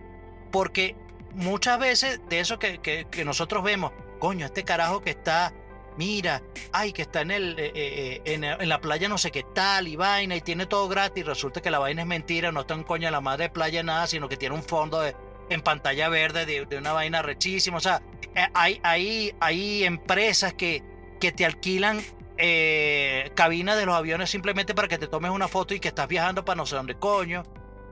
porque 0.51 0.97
muchas 1.35 1.79
veces 1.79 2.21
de 2.29 2.41
eso 2.41 2.59
que, 2.59 2.79
que- 2.79 3.07
que 3.11 3.25
nosotros 3.25 3.63
vemos, 3.65 3.93
coño, 4.19 4.47
este 4.47 4.65
carajo 4.65 5.01
que 5.03 5.11
está, 5.11 5.53
mira, 5.97 6.43
ay, 6.73 6.93
que 6.93 7.03
está 7.03 7.23
en, 7.23 7.31
el, 7.31 7.59
eh, 7.59 7.73
eh, 7.75 8.23
en, 8.25 8.45
en 8.45 8.69
la 8.69 8.81
playa 8.81 9.09
no 9.09 9.19
sé 9.19 9.31
qué 9.31 9.45
tal 9.55 9.89
y 9.89 9.97
vaina 9.97 10.37
y 10.37 10.41
tiene 10.41 10.67
todo 10.67 10.89
gratis, 10.89 11.25
resulta 11.27 11.61
que 11.61 11.71
la 11.71 11.79
vaina 11.79 12.03
es 12.03 12.09
mentira, 12.09 12.53
no 12.53 12.61
está 12.61 12.75
en 12.75 12.85
coño 12.85 13.11
la 13.11 13.21
madre 13.21 13.45
de 13.45 13.51
playa 13.51 13.83
nada, 13.83 14.07
sino 14.07 14.29
que 14.29 14.37
tiene 14.37 14.55
un 14.55 14.63
fondo 14.63 15.03
en 15.51 15.61
pantalla 15.63 16.09
verde 16.09 16.47
de, 16.47 16.79
una 16.79 16.93
vaina 16.93 17.23
rechísima, 17.23 17.79
o 17.79 17.81
sea, 17.81 18.03
eh, 18.35 18.47
hay, 18.55 19.35
hay, 19.41 19.85
empresas 19.85 20.55
que, 20.55 20.83
que 21.21 21.33
te 21.33 21.45
alquilan 21.45 22.01
eh, 22.39 23.33
cabinas 23.35 23.77
de 23.77 23.85
los 23.85 23.95
aviones 23.95 24.31
simplemente 24.31 24.75
para 24.75 24.89
que 24.89 24.97
te 24.97 25.09
tomes 25.09 25.31
una 25.31 25.49
foto 25.49 25.75
y 25.75 25.81
que 25.81 25.89
estás 25.89 26.09
viajando 26.09 26.45
para 26.45 26.57
no 26.57 26.67
sé 26.67 26.77
dónde 26.77 26.95
coño. 26.95 27.43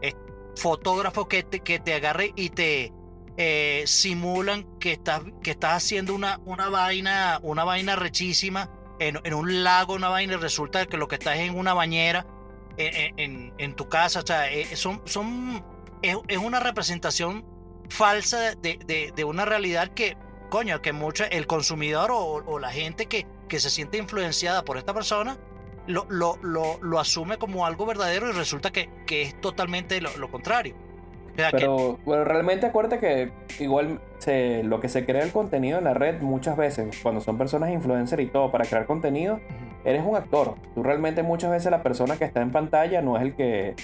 Eh, 0.00 0.14
fotógrafos 0.56 1.26
que 1.26 1.42
te, 1.42 1.60
que 1.60 1.80
te 1.80 1.94
agarren 1.94 2.32
y 2.36 2.50
te 2.50 2.92
eh, 3.38 3.84
simulan 3.86 4.66
que 4.78 4.92
estás, 4.92 5.22
que 5.42 5.52
estás 5.52 5.74
haciendo 5.84 6.14
una, 6.14 6.40
una 6.44 6.68
vaina, 6.68 7.38
una 7.42 7.64
vaina 7.64 7.96
rechísima 7.96 8.68
en, 8.98 9.16
un 9.32 9.62
lago, 9.64 9.94
una 9.94 10.08
vaina, 10.08 10.34
y 10.34 10.36
resulta 10.36 10.84
que 10.86 10.96
lo 10.96 11.08
que 11.08 11.14
estás 11.14 11.36
es 11.36 11.48
en 11.48 11.56
una 11.56 11.72
bañera 11.72 12.26
en, 12.76 13.52
en- 13.58 13.74
tu 13.76 13.88
casa. 13.88 14.20
O 14.20 14.26
sea, 14.26 14.50
eh, 14.52 14.76
son, 14.76 15.00
son, 15.06 15.64
es, 16.02 16.16
es 16.28 16.38
una 16.38 16.60
representación 16.60 17.44
falsa 17.88 18.54
de, 18.56 18.78
de- 18.86 19.12
de 19.14 19.24
una 19.24 19.44
realidad 19.44 19.88
que, 19.94 20.16
coño, 20.50 20.82
que 20.82 20.92
mucho 20.92 21.24
el 21.30 21.46
consumidor 21.46 22.10
o, 22.10 22.18
o 22.44 22.58
la 22.58 22.70
gente 22.72 23.06
que, 23.06 23.26
que 23.48 23.60
se 23.60 23.70
siente 23.70 23.98
influenciada 23.98 24.64
por 24.64 24.78
esta 24.78 24.92
persona 24.94 25.38
lo, 25.86 26.06
lo, 26.10 26.38
lo, 26.42 26.78
lo 26.82 26.98
asume 27.00 27.38
como 27.38 27.64
algo 27.66 27.86
verdadero 27.86 28.28
y 28.28 28.32
resulta 28.32 28.70
que, 28.72 28.90
que 29.06 29.22
es 29.22 29.40
totalmente 29.40 30.00
lo 30.00 30.30
contrario. 30.30 30.76
Pero, 31.50 31.98
pero 32.04 32.24
realmente 32.24 32.66
acuérdate 32.66 32.98
que 32.98 33.30
igual 33.62 34.00
se, 34.18 34.62
lo 34.64 34.80
que 34.80 34.88
se 34.88 35.04
crea 35.04 35.22
el 35.22 35.30
contenido 35.30 35.78
en 35.78 35.84
la 35.84 35.94
red 35.94 36.20
muchas 36.20 36.56
veces, 36.56 36.98
cuando 37.02 37.20
son 37.20 37.38
personas 37.38 37.70
influencers 37.70 38.22
y 38.22 38.26
todo, 38.26 38.50
para 38.50 38.64
crear 38.64 38.86
contenido, 38.86 39.38
eres 39.84 40.02
un 40.04 40.16
actor. 40.16 40.54
Tú 40.74 40.82
realmente 40.82 41.22
muchas 41.22 41.50
veces 41.50 41.70
la 41.70 41.82
persona 41.82 42.16
que 42.16 42.24
está 42.24 42.40
en 42.42 42.50
pantalla 42.50 43.02
no 43.02 43.16
es 43.16 43.22
el 43.22 43.34
que, 43.34 43.74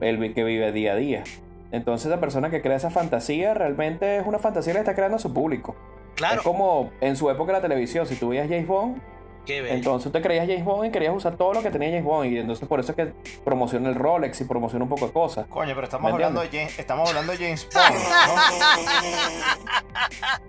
el 0.00 0.34
que 0.34 0.44
vive 0.44 0.72
día 0.72 0.92
a 0.92 0.96
día. 0.96 1.24
Entonces 1.70 2.10
la 2.10 2.20
persona 2.20 2.50
que 2.50 2.62
crea 2.62 2.76
esa 2.76 2.90
fantasía 2.90 3.54
realmente 3.54 4.18
es 4.18 4.26
una 4.26 4.38
fantasía 4.38 4.72
que 4.72 4.78
le 4.78 4.80
está 4.80 4.94
creando 4.94 5.16
a 5.16 5.20
su 5.20 5.32
público. 5.32 5.76
claro, 6.14 6.40
Es 6.40 6.42
como 6.42 6.90
en 7.00 7.16
su 7.16 7.30
época 7.30 7.52
de 7.52 7.58
la 7.58 7.62
televisión, 7.62 8.06
si 8.06 8.16
tú 8.16 8.28
veías 8.28 8.48
James 8.48 8.66
Bond, 8.66 9.00
qué 9.44 9.62
bello. 9.62 9.74
entonces 9.74 10.12
te 10.12 10.20
creías 10.20 10.46
James 10.46 10.64
Bond 10.64 10.86
y 10.86 10.90
querías 10.90 11.14
usar 11.14 11.36
todo 11.36 11.52
lo 11.52 11.62
que 11.62 11.70
tenía 11.70 11.88
James 11.88 12.04
Bond. 12.04 12.32
Y 12.32 12.38
entonces 12.38 12.68
por 12.68 12.80
eso 12.80 12.92
es 12.92 12.96
que 12.96 13.12
promociona 13.44 13.88
el 13.88 13.94
Rolex 13.94 14.40
y 14.40 14.44
promociona 14.44 14.84
un 14.84 14.88
poco 14.88 15.06
de 15.06 15.12
cosas. 15.12 15.46
Coño, 15.48 15.74
pero 15.74 15.84
estamos 15.84 16.10
¿Me 16.10 16.12
hablando, 16.12 16.40
de 16.40 16.48
James, 16.48 16.78
estamos 16.78 17.08
hablando 17.08 17.32
de 17.32 17.38
James 17.38 17.68
Bond, 17.72 17.94
¿no? 17.94 18.34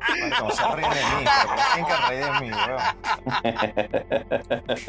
Marico, 0.08 0.46
no 0.46 0.52
se 0.52 0.68
ríen 0.76 0.90
de 0.90 0.96
mí, 0.96 1.26
pero 1.26 1.64
tienen 1.74 1.86
que 1.86 1.96
reír 2.08 2.26
de 2.26 2.32
mí, 2.42 2.52
weón. 2.52 2.82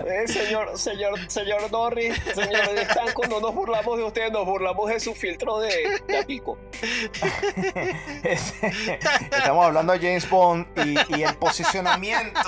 Eh, 0.07 0.29
señor, 0.29 0.79
señor, 0.79 1.31
señor 1.31 1.73
Norris, 1.73 2.21
señor 2.35 2.75
de 2.75 2.83
Estanco, 2.83 3.27
no 3.27 3.41
nos 3.41 3.55
burlamos 3.55 3.97
de 3.99 4.05
usted, 4.05 4.31
nos 4.31 4.45
burlamos 4.47 4.89
de 4.89 5.01
su 5.01 5.15
filtro 5.15 5.59
de, 5.59 6.01
de 6.07 6.25
pico. 6.25 6.59
Estamos 8.23 9.67
hablando 9.67 9.93
de 9.93 9.99
James 9.99 10.29
Bond 10.29 10.67
y, 10.85 10.97
y 11.17 11.23
el 11.23 11.35
posicionamiento 11.37 12.41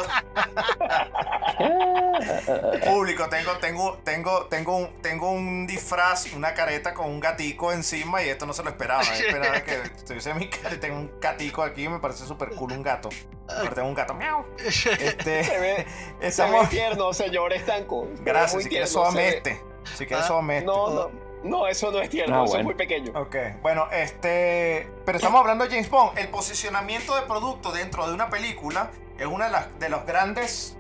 público. 2.85 3.29
Tengo, 3.29 3.53
tengo, 3.59 3.99
tengo, 4.05 4.47
tengo, 4.47 4.77
un, 4.77 5.03
tengo 5.03 5.31
un 5.31 5.67
disfraz, 5.67 6.33
una 6.35 6.55
careta 6.55 6.95
con 6.95 7.07
un 7.07 7.21
gatico 7.21 7.73
encima 7.73 8.23
y 8.23 8.29
esto 8.29 8.47
no 8.47 8.53
se 8.53 8.63
lo 8.63 8.71
esperaba. 8.71 9.03
Esperaba 9.03 9.61
que 9.63 9.77
tuviese 10.07 10.35
mi 10.35 10.49
cara 10.49 10.75
y 10.75 10.79
tengo 10.79 10.97
un 10.99 11.13
gatico 11.21 11.63
aquí 11.63 11.85
y 11.85 11.89
me 11.89 11.99
parece 11.99 12.27
súper 12.27 12.51
cool 12.51 12.73
un 12.73 12.83
gato. 12.83 13.09
Aparte 13.49 13.75
tengo 13.77 13.89
un 13.89 13.95
gato. 13.95 14.15
Miau. 14.15 14.45
Este, 14.59 14.85
Se 14.85 15.31
ve, 15.33 15.45
se 15.45 15.59
ve 15.61 15.87
estamos. 16.21 16.69
tierno, 16.69 17.13
señor 17.13 17.53
Estanco. 17.53 18.07
Se 18.17 18.23
Gracias, 18.25 18.63
si 18.63 18.69
quieres 18.69 18.95
ve- 19.15 19.29
este. 19.29 19.63
Si 19.97 20.07
quieres 20.07 20.27
Ah, 20.31 20.41
este. 20.51 20.65
No, 20.67 20.91
no, 20.91 21.11
no, 21.45 21.67
eso 21.67 21.91
no 21.91 22.01
es 22.01 22.11
tierno, 22.11 22.35
Ah, 22.43 22.45
eso 22.45 22.49
bueno. 22.53 22.61
es 22.61 22.65
muy 22.67 22.75
pequeño. 22.75 23.13
Ok, 23.19 23.37
bueno, 23.63 23.89
este. 23.91 24.91
Pero 25.07 25.17
estamos 25.17 25.41
hablando 25.41 25.65
de 25.65 25.71
James 25.71 25.89
Bond. 25.89 26.19
El 26.19 26.29
posicionamiento 26.29 27.17
de 27.17 27.23
producto 27.23 27.73
dentro 27.73 28.07
de 28.07 28.13
una 28.13 28.29
película 28.29 28.91
es 29.19 29.27
una 29.27 29.47
de, 29.47 29.53
las, 29.53 29.79
de 29.79 29.89
los 29.89 30.05
grandes. 30.05 30.77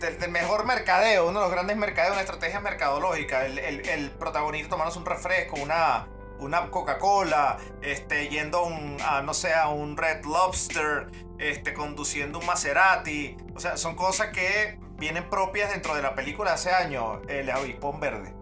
Del, 0.00 0.30
mejor 0.30 0.66
mercadeo, 0.66 1.28
uno 1.28 1.40
de 1.40 1.44
los 1.46 1.52
grandes 1.52 1.76
mercadeos, 1.76 2.12
una 2.12 2.20
estrategia 2.20 2.60
mercadológica. 2.60 3.46
El, 3.46 3.58
el, 3.58 4.10
protagonista 4.10 4.70
tomándose 4.70 4.98
un 4.98 5.06
refresco, 5.06 5.56
una, 5.60 6.08
una 6.38 6.70
Coca-Cola, 6.70 7.56
este, 7.82 8.28
yendo 8.28 8.68
a, 9.04 9.22
no 9.22 9.32
sé, 9.32 9.54
a 9.54 9.68
un 9.68 9.96
Red 9.96 10.24
Lobster, 10.24 11.06
este, 11.38 11.72
conduciendo 11.72 12.38
un 12.40 12.46
Maserati. 12.46 13.36
O 13.54 13.60
sea, 13.60 13.76
son 13.76 13.94
cosas 13.94 14.28
que 14.28 14.78
vienen 14.98 15.30
propias 15.30 15.70
dentro 15.70 15.94
de 15.94 16.02
la 16.02 16.14
película 16.14 16.52
hace 16.52 16.70
años, 16.72 17.20
el 17.28 17.48
avispón 17.50 18.00
verde. 18.00 18.34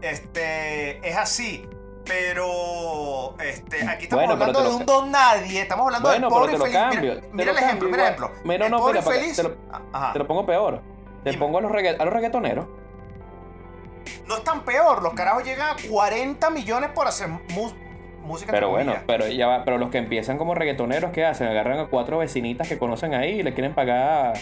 Este, 0.00 1.06
es 1.06 1.16
así. 1.16 1.68
Pero 2.04 3.34
este, 3.40 3.86
aquí 3.88 4.04
estamos 4.04 4.26
Bueno, 4.26 4.32
hablando 4.32 4.62
de 4.62 4.76
un 4.76 4.86
don 4.86 5.10
nadie. 5.10 5.62
Estamos 5.62 5.86
hablando 5.86 6.08
Bueno, 6.08 6.28
del 6.28 6.34
pobre 6.38 6.52
pero 6.52 6.64
te 6.64 6.70
lo 6.72 6.78
cambio, 6.78 7.20
Mira, 7.32 7.50
el 7.52 7.58
ejemplo, 7.58 7.88
mira 7.88 8.02
el 8.02 8.14
ejemplo. 8.14 8.30
Mira, 8.44 8.66
el 8.66 8.70
no, 8.72 8.78
pobre 8.78 9.00
mira, 9.00 9.12
infeliz. 9.16 9.36
te 9.36 9.42
lo-. 9.42 9.54
Te 10.12 10.18
lo 10.18 10.26
pongo 10.26 10.46
peor. 10.46 10.82
Te 11.24 11.32
pongo 11.34 11.58
a 11.58 11.60
los, 11.62 11.72
regga- 11.72 11.96
a 11.98 12.04
los 12.04 12.12
reggaetoneros. 12.12 12.66
No 14.26 14.36
es 14.36 14.44
tan 14.44 14.60
peor. 14.64 15.02
Los 15.02 15.14
carajos 15.14 15.44
llegan 15.44 15.70
a 15.70 15.76
40 15.90 16.50
millones 16.50 16.90
por 16.94 17.06
hacer 17.06 17.28
música. 18.22 18.52
Pero 18.52 18.68
bueno, 18.68 18.92
comillas. 18.92 19.04
pero 19.06 19.26
ya 19.28 19.46
va, 19.46 19.64
pero 19.64 19.78
los 19.78 19.90
que 19.90 19.98
empiezan 19.98 20.36
como 20.36 20.54
reggaetoneros, 20.54 21.10
¿qué 21.12 21.24
hacen? 21.24 21.46
Agarran 21.48 21.78
a 21.78 21.86
cuatro 21.86 22.18
vecinitas 22.18 22.68
que 22.68 22.78
conocen 22.78 23.14
ahí 23.14 23.40
y 23.40 23.42
le 23.42 23.54
quieren 23.54 23.74
pagar 23.74 24.34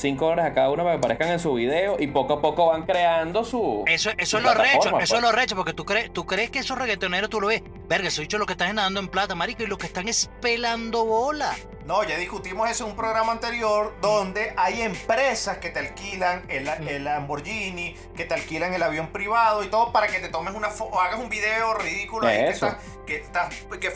5 0.00 0.24
dólares 0.24 0.50
a 0.50 0.54
cada 0.54 0.70
una 0.70 0.82
para 0.82 0.94
que 0.94 0.98
aparezcan 0.98 1.28
en 1.30 1.38
su 1.38 1.54
video 1.54 1.96
y 1.98 2.06
poco 2.06 2.34
a 2.34 2.40
poco 2.40 2.66
van 2.66 2.84
creando 2.84 3.44
su. 3.44 3.84
Eso, 3.86 4.10
eso 4.16 4.38
es 4.38 4.42
lo 4.42 4.54
recho, 4.54 4.78
eso 4.78 4.98
es 4.98 5.10
pues. 5.10 5.22
lo 5.22 5.32
recho, 5.32 5.56
porque 5.56 5.74
tú 5.74 5.84
crees, 5.84 6.12
tú 6.12 6.26
crees 6.26 6.50
que 6.50 6.60
esos 6.60 6.78
reggaetoneros 6.78 7.28
tú 7.28 7.40
lo 7.40 7.48
ves, 7.48 7.62
verga, 7.90 8.06
esos 8.06 8.20
dicho 8.20 8.38
lo 8.38 8.46
que 8.46 8.52
están 8.52 8.68
ganando 8.68 9.00
en 9.00 9.08
plata, 9.08 9.34
marico, 9.34 9.64
y 9.64 9.66
lo 9.66 9.76
que 9.76 9.86
están 9.88 10.06
es 10.08 10.30
pelando 10.40 11.04
bola. 11.04 11.56
No, 11.84 12.04
ya 12.04 12.16
discutimos 12.18 12.70
eso 12.70 12.84
en 12.84 12.90
un 12.90 12.96
programa 12.96 13.32
anterior 13.32 13.96
donde 14.00 14.54
hay 14.56 14.82
empresas 14.82 15.58
que 15.58 15.70
te 15.70 15.80
alquilan 15.80 16.44
el, 16.48 16.68
el 16.68 17.02
Lamborghini, 17.02 17.96
que 18.14 18.24
te 18.26 18.34
alquilan 18.34 18.72
el 18.74 18.82
avión 18.84 19.08
privado 19.08 19.64
y 19.64 19.66
todo 19.66 19.90
para 19.90 20.06
que 20.06 20.20
te 20.20 20.28
tomes 20.28 20.54
una 20.54 20.68
foto 20.68 20.94
o 20.94 21.00
hagas 21.00 21.18
un 21.18 21.28
video 21.28 21.74
ridículo 21.74 22.28
ahí 22.28 22.36
que 22.36 22.48
Eso. 22.50 22.68
estás, 22.68 22.84
que 23.06 23.16
estás 23.16 23.54
que 23.80 23.88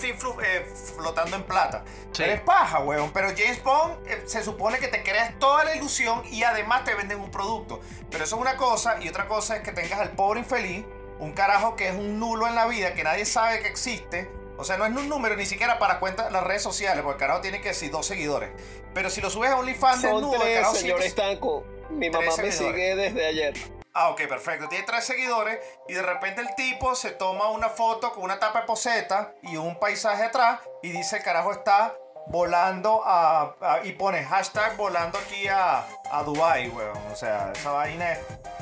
eh, 0.42 0.66
flotando 0.96 1.36
en 1.36 1.44
plata. 1.44 1.84
Sí. 2.10 2.24
Eres 2.24 2.40
paja, 2.40 2.80
weón. 2.80 3.12
Pero 3.12 3.28
James 3.28 3.62
Bond 3.62 4.08
eh, 4.08 4.24
se 4.26 4.42
supone 4.42 4.78
que 4.78 4.88
te 4.88 5.04
creas 5.04 5.38
toda 5.38 5.62
la 5.62 5.76
ilusión 5.76 6.22
y 6.32 6.42
además 6.42 6.82
te 6.82 6.96
venden 6.96 7.20
un 7.20 7.30
producto. 7.30 7.80
Pero 8.10 8.24
eso 8.24 8.34
es 8.34 8.42
una 8.42 8.56
cosa 8.56 8.96
y 9.00 9.08
otra 9.08 9.28
cosa 9.28 9.58
es 9.58 9.62
que 9.62 9.70
tengas 9.70 10.00
al 10.00 10.10
pobre 10.10 10.40
infeliz, 10.40 10.84
un 11.18 11.32
carajo 11.32 11.76
que 11.76 11.88
es 11.88 11.94
un 11.94 12.18
nulo 12.18 12.46
en 12.48 12.54
la 12.54 12.66
vida, 12.66 12.94
que 12.94 13.04
nadie 13.04 13.24
sabe 13.24 13.60
que 13.60 13.68
existe. 13.68 14.30
O 14.56 14.64
sea, 14.64 14.76
no 14.76 14.84
es 14.86 14.92
un 14.92 15.08
número 15.08 15.34
ni 15.36 15.46
siquiera 15.46 15.78
para 15.78 15.98
cuentas 15.98 16.30
las 16.30 16.44
redes 16.44 16.62
sociales, 16.62 17.02
porque 17.02 17.16
el 17.16 17.20
carajo 17.28 17.40
tiene 17.40 17.60
que 17.60 17.68
decir 17.68 17.90
dos 17.90 18.06
seguidores. 18.06 18.50
Pero 18.94 19.10
si 19.10 19.20
lo 19.20 19.28
subes 19.30 19.50
a 19.50 19.56
OnlyFans 19.56 20.02
desnudo, 20.02 20.34
el 20.34 20.40
tres, 20.42 20.54
carajo 20.56 20.74
señor 20.74 20.96
sigue- 20.98 21.08
Estanco. 21.08 21.64
Mi 21.90 22.08
mamá 22.10 22.24
me 22.26 22.30
seguidores. 22.32 22.56
sigue 22.58 22.94
desde 22.96 23.26
ayer. 23.26 23.54
Ah, 23.92 24.10
ok, 24.10 24.22
perfecto. 24.28 24.68
Tiene 24.68 24.84
tres 24.84 25.04
seguidores 25.04 25.58
y 25.88 25.94
de 25.94 26.02
repente 26.02 26.40
el 26.40 26.52
tipo 26.56 26.94
se 26.96 27.10
toma 27.10 27.50
una 27.50 27.68
foto 27.68 28.12
con 28.12 28.24
una 28.24 28.38
tapa 28.40 28.60
de 28.62 28.66
poseta 28.66 29.34
y 29.42 29.56
un 29.56 29.78
paisaje 29.78 30.24
atrás 30.24 30.60
y 30.82 30.90
dice 30.90 31.18
el 31.18 31.22
carajo 31.22 31.52
está 31.52 31.96
volando 32.28 33.02
a, 33.04 33.54
a- 33.60 33.80
y 33.84 33.92
pone 33.92 34.22
hashtag 34.24 34.76
volando 34.76 35.18
aquí 35.18 35.46
a, 35.48 35.84
a 36.10 36.22
Dubai, 36.22 36.68
weón. 36.68 36.98
O 37.12 37.16
sea, 37.16 37.52
esa 37.54 37.70
vaina 37.72 38.12
es 38.12 38.18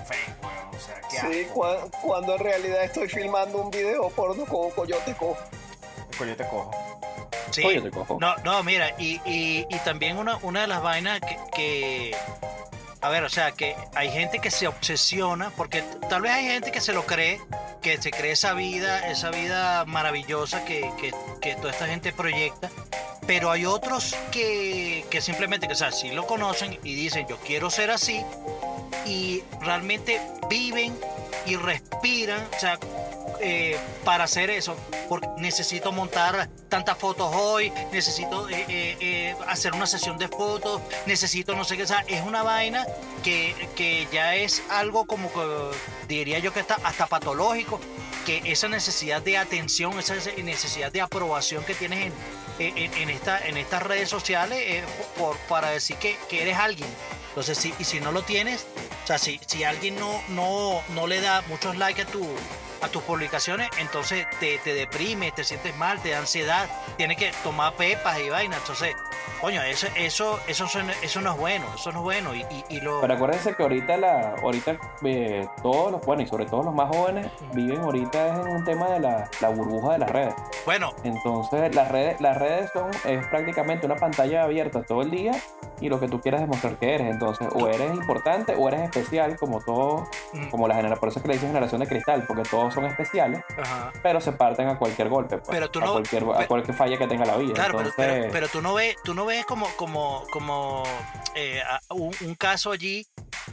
fake, 0.07 0.42
weón. 0.42 0.75
O 0.75 0.79
sea, 0.81 1.01
qué 1.11 1.18
Sí, 1.20 1.46
asco. 1.48 1.90
cuando 2.03 2.35
en 2.35 2.40
realidad 2.40 2.85
estoy 2.85 3.09
filmando 3.09 3.59
un 3.59 3.70
video 3.70 4.09
porno 4.11 4.44
con 4.46 4.70
coyote 4.72 5.14
cojo. 5.14 5.38
Coño, 6.18 6.37
te 6.37 6.46
cojo. 6.46 6.70
Sí. 7.51 7.64
Oye, 7.64 7.81
te 7.83 7.90
cojo. 7.90 8.16
No, 8.20 8.35
no, 8.38 8.62
mira, 8.62 8.90
y, 8.98 9.20
y, 9.25 9.66
y 9.68 9.79
también 9.81 10.16
una, 10.18 10.37
una 10.42 10.62
de 10.62 10.66
las 10.66 10.83
vainas 10.83 11.20
que, 11.20 11.38
que- 11.55 12.16
A 13.03 13.09
ver, 13.09 13.25
o 13.25 13.29
sea, 13.29 13.51
que 13.51 13.75
hay 13.97 14.12
gente 14.12 14.38
que 14.38 14.53
se 14.53 14.69
obsesiona, 14.69 15.51
porque 15.57 15.83
tal 16.09 16.23
vez 16.23 16.33
hay 16.33 16.47
gente 16.47 16.71
que 16.71 16.81
se 16.81 16.93
lo 16.93 17.05
cree, 17.05 17.41
que 17.81 18.01
se 18.01 18.12
cree 18.12 18.31
esa 18.31 18.55
vida, 18.55 19.11
esa 19.11 19.31
vida 19.31 19.85
maravillosa 19.87 20.65
que, 20.65 20.88
que, 21.41 21.55
toda 21.57 21.73
esta 21.73 21.88
gente 21.88 22.12
proyecta, 22.12 22.71
pero 23.27 23.51
hay 23.51 23.67
otros 23.67 24.15
que, 24.31 25.05
que 25.11 25.21
simplemente, 25.21 25.67
o 25.67 25.75
sea, 25.75 25.91
sí 25.91 26.12
lo 26.12 26.29
conocen 26.29 26.79
y 26.85 26.95
dicen, 26.95 27.27
yo 27.27 27.38
quiero 27.38 27.71
ser 27.71 27.91
así, 27.91 28.25
y 29.05 29.43
realmente 29.61 30.21
viven 30.49 30.97
y 31.45 31.57
respiran, 31.57 32.41
o 32.57 32.61
sea, 32.61 32.79
eh, 33.43 33.79
para 34.05 34.25
hacer 34.25 34.51
eso, 34.51 34.77
porque 35.09 35.29
necesito 35.39 35.93
montar 35.93 36.49
tantas 36.69 36.97
fotos 36.97 37.35
hoy, 37.35 37.73
necesito 37.93 38.49
eh, 38.49 38.65
eh, 38.69 38.97
eh, 39.01 39.37
hacer 39.47 39.75
una 39.75 39.87
sesión 39.87 40.17
de 40.17 40.29
fotos, 40.29 40.81
necesito 41.07 41.55
no 41.55 41.65
sé 41.65 41.77
qué, 41.77 41.83
o 41.83 41.87
sea, 41.87 42.05
es 42.09 42.23
una 42.23 42.43
vaina 42.43 42.87
que, 43.23 43.55
que 43.77 44.07
ya 44.13 44.37
es 44.37 44.63
algo 44.71 45.05
como 45.05 45.33
que 45.33 45.77
diría 46.09 46.39
yo 46.39 46.53
que 46.53 46.61
está 46.61 46.77
hasta 46.85 47.07
patológico, 47.07 47.81
que 48.25 48.41
esa 48.45 48.69
necesidad 48.69 49.21
de 49.21 49.37
atención, 49.37 49.99
esa 49.99 50.15
necesidad 50.43 50.93
de 50.93 51.01
aprobación 51.01 51.65
que 51.65 51.75
tienes 51.75 52.13
en, 52.59 52.79
en, 52.79 52.95
en 52.95 53.11
esta, 53.11 53.39
en 53.47 53.57
estas 53.57 53.83
redes 53.83 54.09
sociales 54.09 54.63
es 54.65 54.85
por, 55.19 55.37
para 55.49 55.71
decir 55.71 55.97
que, 55.97 56.17
que 56.29 56.43
eres 56.43 56.57
alguien. 56.57 56.89
Entonces, 57.31 57.57
si, 57.57 57.75
y 57.79 57.85
si 57.85 57.99
no 57.99 58.13
lo 58.13 58.23
tienes, 58.23 58.67
o 59.05 59.07
sea, 59.07 59.19
si, 59.19 59.41
si 59.47 59.65
alguien 59.65 59.99
no, 59.99 60.23
no, 60.29 60.83
no 60.95 61.07
le 61.07 61.21
da 61.21 61.43
muchos 61.49 61.77
likes 61.79 62.03
a 62.03 62.07
tu 62.07 62.21
a 62.83 62.88
tus 62.88 63.03
publicaciones, 63.03 63.71
entonces 63.79 64.27
te, 64.40 64.59
te 64.59 64.75
deprime, 64.75 65.33
te 65.33 65.45
sientes 65.45 65.77
mal, 65.77 66.03
te 66.03 66.11
da 66.11 66.18
ansiedad, 66.18 66.68
tienes 66.97 67.16
que 67.16 67.33
tomar 67.42 67.75
pepas 67.75 68.18
y 68.21 68.29
vainas. 68.29 68.59
Entonces, 68.61 68.95
coño, 69.41 69.63
eso, 69.63 69.87
eso, 69.97 70.41
eso, 70.47 70.67
eso 71.03 71.21
no 71.21 71.33
es 71.33 71.39
bueno, 71.39 71.67
eso 71.75 71.93
no 71.93 71.99
es 71.99 72.05
bueno. 72.05 72.35
Y, 72.35 72.41
y, 72.51 72.65
y 72.77 72.81
lo. 72.81 73.01
Pero 73.01 73.15
acuérdense 73.15 73.55
que 73.55 73.63
ahorita, 73.63 73.97
la, 73.97 74.35
ahorita 74.43 74.77
eh, 75.05 75.47
todos 75.63 75.93
los, 75.93 76.01
bueno, 76.07 76.23
y 76.23 76.27
sobre 76.27 76.47
todo 76.47 76.63
los 76.63 76.75
más 76.75 76.89
jóvenes, 76.95 77.27
viven 77.53 77.81
ahorita 77.83 78.29
en 78.29 78.49
un 78.49 78.65
tema 78.65 78.89
de 78.91 79.01
la, 79.01 79.29
la 79.41 79.49
burbuja 79.51 79.93
de 79.93 79.99
las 79.99 80.11
redes. 80.11 80.35
Bueno, 80.65 80.93
Entonces, 81.05 81.75
las 81.75 81.89
redes, 81.91 82.21
las 82.21 82.39
redes 82.39 82.71
son 82.73 82.91
es 83.05 83.27
prácticamente 83.29 83.87
una 83.87 83.97
pantalla 83.97 84.45
abierta 84.45 84.83
todo 84.83 85.03
el 85.03 85.11
día 85.11 85.33
y 85.81 85.89
lo 85.89 85.99
que 85.99 86.07
tú 86.09 86.21
quieras 86.21 86.41
demostrar 86.41 86.77
que 86.77 86.95
eres. 86.95 87.11
Entonces, 87.11 87.49
o 87.55 87.67
eres 87.69 87.93
importante 87.95 88.55
o 88.57 88.69
eres 88.69 88.83
especial, 88.83 89.37
como 89.37 89.61
todo, 89.61 90.07
mm, 90.33 90.49
como 90.51 90.69
la 90.69 90.75
generación, 90.77 91.01
por 91.01 91.09
eso 91.09 91.19
es 91.19 91.23
que 91.23 91.29
le 91.29 91.35
dicen 91.35 91.49
generación 91.49 91.81
de 91.81 91.87
cristal, 91.89 92.25
porque 92.27 92.43
todos 92.45 92.73
son 92.75 92.85
especiales, 92.87 93.43
ajá. 93.61 93.91
pero 94.03 94.21
se 94.21 94.33
parten 94.33 94.69
a 94.69 94.79
cualquier 94.79 95.09
golpe, 95.09 95.39
pues, 95.39 95.49
Pero 95.51 95.71
tú 95.71 95.81
a, 95.81 95.85
no- 95.87 95.93
cualquier, 95.93 96.25
a 96.37 96.47
cualquier 96.47 96.77
falla 96.77 96.97
que 96.99 97.07
tenga 97.09 97.25
la 97.25 97.37
vida. 97.37 97.55
Claro, 97.55 97.79
pero, 97.79 97.89
Entonces, 97.89 98.17
pero, 98.21 98.33
pero 98.33 98.49
tú 98.49 98.63
no 98.63 98.75
ves, 98.75 98.97
tú 99.03 99.12
no 99.14 99.27
ves 99.27 99.44
como, 99.46 99.68
como, 99.77 100.25
como 100.33 100.83
eh, 101.35 101.62
un, 101.90 102.35
caso 102.35 102.70
allí 102.72 103.07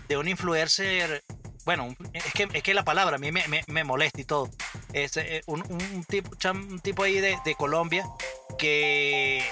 de 0.08 0.18
un 0.18 0.28
influencer. 0.28 1.24
Bueno, 1.66 1.96
es 2.14 2.34
que, 2.34 2.48
es 2.54 2.64
que 2.64 2.74
la 2.74 2.84
palabra 2.84 3.16
a 3.18 3.20
mí 3.20 3.32
me, 3.32 3.48
me- 3.48 3.64
me 3.68 3.84
molesta 3.84 4.22
y 4.22 4.26
todo. 4.26 4.50
Es 4.94 5.18
eh, 5.18 5.42
un, 5.46 5.64
tipo, 6.08 6.32
un 6.52 6.80
tipo 6.80 7.04
ahí 7.04 7.20
de, 7.20 7.38
de 7.46 7.56
Colombia 7.56 8.08
que, 8.58 9.44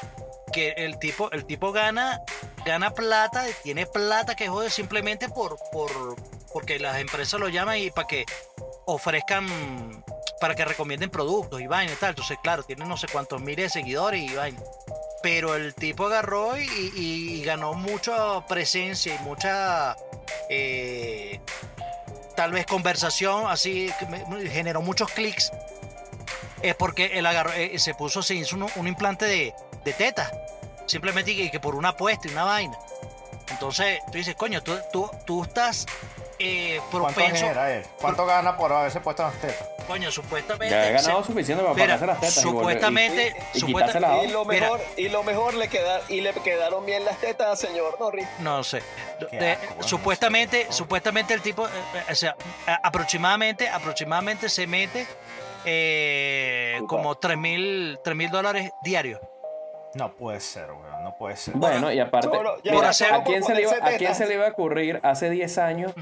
que 0.51 0.69
el 0.77 0.97
tipo, 0.99 1.31
el 1.31 1.45
tipo 1.45 1.71
gana, 1.71 2.19
gana 2.65 2.91
plata, 2.91 3.45
tiene 3.63 3.85
plata 3.85 4.35
que 4.35 4.47
jode 4.47 4.69
simplemente 4.69 5.29
por, 5.29 5.57
por 5.71 6.15
porque 6.53 6.79
las 6.79 6.97
empresas 6.99 7.39
lo 7.39 7.49
llaman 7.49 7.77
y 7.77 7.91
para 7.91 8.07
que 8.07 8.25
ofrezcan 8.85 10.03
para 10.39 10.55
que 10.55 10.65
recomienden 10.65 11.09
productos 11.09 11.61
y 11.61 11.67
vaina 11.67 11.91
y 11.91 11.95
tal. 11.95 12.09
Entonces, 12.09 12.37
claro, 12.41 12.63
tiene 12.63 12.85
no 12.85 12.97
sé 12.97 13.07
cuántos 13.11 13.41
miles 13.41 13.65
de 13.65 13.69
seguidores 13.81 14.21
y 14.21 14.35
vaina. 14.35 14.61
Pero 15.23 15.55
el 15.55 15.73
tipo 15.75 16.05
agarró 16.05 16.57
y, 16.57 16.63
y- 16.95 17.33
y 17.39 17.43
ganó 17.43 17.73
mucha 17.73 18.45
presencia 18.47 19.15
y 19.15 19.19
mucha 19.19 19.95
eh, 20.49 21.39
tal 22.35 22.51
vez 22.51 22.65
conversación, 22.65 23.45
así 23.49 23.91
generó 24.51 24.81
muchos 24.81 25.09
clics. 25.11 25.51
Es 26.61 26.75
porque 26.75 27.17
él 27.17 27.25
agarró, 27.25 27.51
eh, 27.53 27.77
se 27.79 27.93
puso, 27.93 28.21
se 28.23 28.35
hizo 28.35 28.55
un, 28.55 28.67
un 28.75 28.87
implante 28.87 29.25
de, 29.25 29.53
de 29.83 29.93
teta. 29.93 30.31
Simplemente 30.85 31.31
y 31.31 31.49
que 31.51 31.59
por 31.59 31.75
una 31.75 31.89
apuesta 31.89 32.27
y 32.27 32.31
una 32.31 32.43
vaina. 32.45 32.77
Entonces, 33.49 33.99
tú 34.11 34.17
dices, 34.17 34.35
coño, 34.35 34.61
tú, 34.63 34.77
tú, 34.91 35.09
tú 35.25 35.43
estás 35.43 35.85
eh, 36.39 36.79
¿Cuánto 36.91 37.07
propenso. 37.15 37.35
genera 37.41 37.71
él? 37.73 37.85
¿Cuánto 37.99 38.25
gana 38.25 38.55
por 38.57 38.71
haberse 38.71 39.01
puesto 39.01 39.23
en 39.23 39.29
las 39.29 39.41
tetas? 39.41 39.67
Coño, 39.87 40.11
supuestamente. 40.11 40.69
ya 40.75 40.89
he 40.89 40.91
ganado 40.93 41.21
se- 41.21 41.27
suficiente 41.27 41.63
para 41.63 41.73
Mira, 41.75 41.97
las 41.97 42.19
tetas. 42.19 42.37
y 42.37 42.39
volver- 42.41 42.47
y- 42.47 42.49
supuestamente, 42.59 43.35
y 43.53 43.59
supuesta- 43.59 43.93
quitarse 43.93 43.99
la 44.01 44.23
Y 44.23 44.27
lo 44.31 44.45
Mira. 44.45 44.61
mejor, 44.61 44.81
y 44.97 45.09
lo 45.09 45.23
mejor 45.23 45.53
le 45.53 45.67
queda, 45.69 46.01
y 46.09 46.21
le 46.21 46.33
quedaron 46.33 46.85
bien 46.85 47.05
las 47.05 47.17
tetas 47.17 47.47
al 47.47 47.57
señor 47.57 47.97
Norris. 47.99 48.27
No 48.39 48.63
sé. 48.63 48.81
De- 49.31 49.51
asco, 49.53 49.83
supuestamente, 49.83 50.67
supuestamente 50.71 51.33
el 51.33 51.41
tipo, 51.41 51.65
eh, 51.67 51.69
eh, 51.95 52.11
o 52.11 52.15
sea, 52.15 52.35
aproximadamente, 52.83 53.69
aproximadamente 53.69 54.49
se 54.49 54.67
mete 54.67 55.07
eh, 55.69 56.79
como 56.87 57.15
3 57.15 57.37
mil 57.37 57.97
dólares 58.31 58.71
diarios. 58.83 59.19
No 59.95 60.13
puede 60.13 60.39
ser, 60.39 60.71
weón. 60.71 61.03
No 61.03 61.15
puede 61.17 61.35
ser. 61.37 61.55
Bueno, 61.55 61.91
y 61.91 61.99
aparte, 61.99 62.27
Solo- 62.27 62.57
ya, 62.57 62.71
mira, 62.71 62.75
por 62.75 62.85
hacer- 62.85 63.13
¿a, 63.13 63.23
quién 63.23 63.43
se 63.43 63.53
le 63.55 63.61
iba, 63.63 63.71
¿a 63.81 63.91
quién 63.97 64.15
se 64.15 64.25
le 64.27 64.35
iba 64.35 64.45
a 64.45 64.49
ocurrir 64.49 64.99
hace 65.03 65.29
10 65.29 65.57
años 65.57 65.93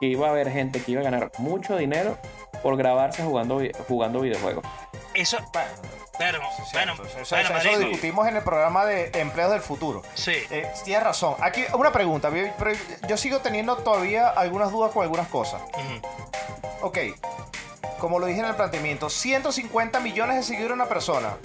que 0.00 0.06
iba 0.06 0.26
a 0.26 0.30
haber 0.30 0.50
gente 0.50 0.80
que 0.82 0.92
iba 0.92 1.00
a 1.00 1.04
ganar 1.04 1.30
mucho 1.38 1.76
dinero 1.76 2.16
por 2.62 2.76
grabarse 2.76 3.22
jugando, 3.22 3.60
jugando 3.86 4.20
videojuegos? 4.20 4.64
Eso, 5.14 5.38
Bueno, 6.18 6.38
es 6.38 6.72
bueno, 6.72 6.96
cierto. 6.96 7.02
Eso- 7.04 7.20
eso, 7.20 7.36
bueno, 7.36 7.58
eso 7.60 7.72
lo 7.72 7.78
discutimos 7.78 8.26
en 8.28 8.36
el 8.36 8.42
programa 8.42 8.84
de 8.84 9.10
Empleos 9.20 9.50
del 9.52 9.60
Futuro. 9.60 10.02
Sí. 10.14 10.32
Eh, 10.50 10.68
tienes 10.84 11.04
razón. 11.04 11.34
Aquí, 11.40 11.64
una 11.74 11.92
pregunta. 11.92 12.30
pero 12.58 12.72
Yo 13.08 13.16
sigo 13.16 13.38
teniendo 13.38 13.76
todavía 13.78 14.28
algunas 14.28 14.70
dudas 14.72 14.90
con 14.92 15.02
algunas 15.04 15.28
cosas. 15.28 15.62
Ujú. 15.62 16.86
Ok. 16.86 16.98
Como 17.98 18.18
lo 18.18 18.26
dije 18.26 18.40
en 18.40 18.46
el 18.46 18.54
planteamiento, 18.54 19.08
150 19.10 20.00
millones 20.00 20.36
de 20.36 20.42
seguidores 20.42 20.74
una 20.74 20.86
persona. 20.88 21.36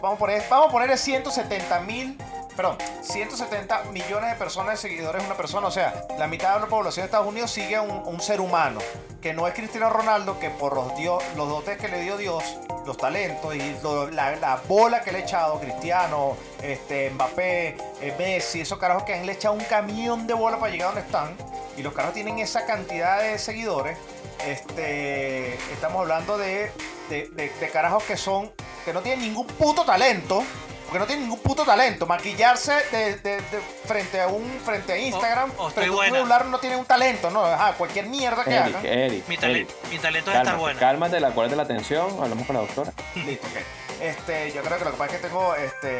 Vamos 0.00 0.16
a 0.16 0.18
poner, 0.18 0.42
vamos 0.50 0.68
a 0.68 0.70
poner 0.72 0.96
170 0.98 1.80
mil, 1.80 2.18
perdón, 2.56 2.76
170 3.02 3.84
millones 3.92 4.30
de 4.30 4.36
personas 4.36 4.74
de 4.74 4.88
seguidores 4.88 5.24
una 5.24 5.34
persona. 5.34 5.66
O 5.66 5.70
sea, 5.70 6.06
la 6.18 6.26
mitad 6.26 6.54
de 6.54 6.60
la 6.60 6.66
población 6.66 7.02
de 7.04 7.06
Estados 7.06 7.26
Unidos 7.26 7.50
sigue 7.50 7.76
a 7.76 7.82
un, 7.82 8.20
ser 8.20 8.40
humano, 8.40 8.80
que 9.20 9.32
no 9.34 9.46
es 9.46 9.54
Cristiano 9.54 9.90
Ronaldo, 9.90 10.38
que 10.38 10.50
por 10.50 10.74
los, 10.74 10.94
dio- 10.96 11.18
los 11.36 11.48
dotes 11.48 11.78
que 11.78 11.88
le 11.88 12.00
dio 12.02 12.16
Dios, 12.16 12.42
los 12.86 12.96
talentos 12.96 13.54
y 13.54 13.76
la 14.12 14.60
bola 14.68 15.00
que 15.02 15.12
le 15.12 15.18
ha 15.18 15.20
echado 15.22 15.58
Cristiano, 15.60 16.36
este, 16.62 17.10
Mbappé, 17.10 17.76
eh, 18.00 18.14
Messi, 18.18 18.60
esos 18.60 18.78
carajos 18.78 19.04
que 19.04 19.14
han 19.14 19.24
le 19.26 19.32
echado 19.32 19.54
un 19.54 19.64
camión 19.64 20.26
de 20.26 20.34
bola 20.34 20.58
para 20.58 20.70
llegar 20.72 20.88
a 20.88 20.92
donde 20.92 21.06
están. 21.06 21.34
Y 21.76 21.82
los 21.82 21.92
carajos 21.92 22.14
tienen 22.14 22.38
esa 22.38 22.66
cantidad 22.66 23.20
de 23.20 23.38
seguidores. 23.38 23.98
Este, 24.46 25.54
estamos 25.72 26.00
hablando 26.00 26.36
de, 26.38 26.70
de, 27.08 27.28
de- 27.32 27.48
de 27.60 27.68
carajos 27.70 28.02
que 28.04 28.16
son, 28.16 28.50
que 28.84 28.92
no 28.92 29.00
tienen 29.02 29.20
ningún 29.22 29.46
puto 29.46 29.84
talento. 29.84 30.42
Porque 30.84 30.98
no 30.98 31.06
tienen 31.06 31.24
ningún 31.24 31.40
puto 31.40 31.64
talento. 31.64 32.06
Maquillarse 32.06 32.72
de, 32.92 33.16
de- 33.16 33.36
de- 33.40 33.60
frente 33.86 34.20
a 34.20 34.28
un 34.28 34.44
frente 34.64 34.92
a 34.92 34.98
Instagram, 34.98 35.50
o 35.56 35.70
frente 35.70 35.90
a 35.90 35.92
un 35.96 36.04
celular 36.04 36.44
no 36.46 36.58
tiene 36.58 36.76
un 36.76 36.84
talento, 36.84 37.30
no, 37.30 37.44
ajá, 37.44 37.72
cualquier 37.72 38.06
mierda 38.06 38.44
que 38.44 38.54
Eric, 38.54 38.76
hagan. 38.76 38.86
Eric, 38.86 39.28
Mi, 39.28 39.36
tale- 39.36 39.52
Eric, 39.60 39.68
mi 39.90 39.98
talento 39.98 40.30
es 40.30 40.36
estar 40.36 40.44
cálmate, 40.44 40.60
buena. 40.60 40.78
cálmate, 40.80 41.20
la 41.20 41.30
cuál 41.30 41.50
de 41.50 41.56
la 41.56 41.62
atención, 41.64 42.10
hablamos 42.22 42.46
con 42.46 42.54
la 42.54 42.62
doctora. 42.62 42.92
Listo, 43.16 43.46
ok. 43.46 43.56
Este, 44.02 44.52
yo 44.52 44.62
creo 44.62 44.78
que 44.78 44.84
lo 44.84 44.90
que 44.92 44.96
pasa 44.98 45.14
es 45.16 45.20
que 45.20 45.26
tengo 45.26 45.54
este, 45.56 45.98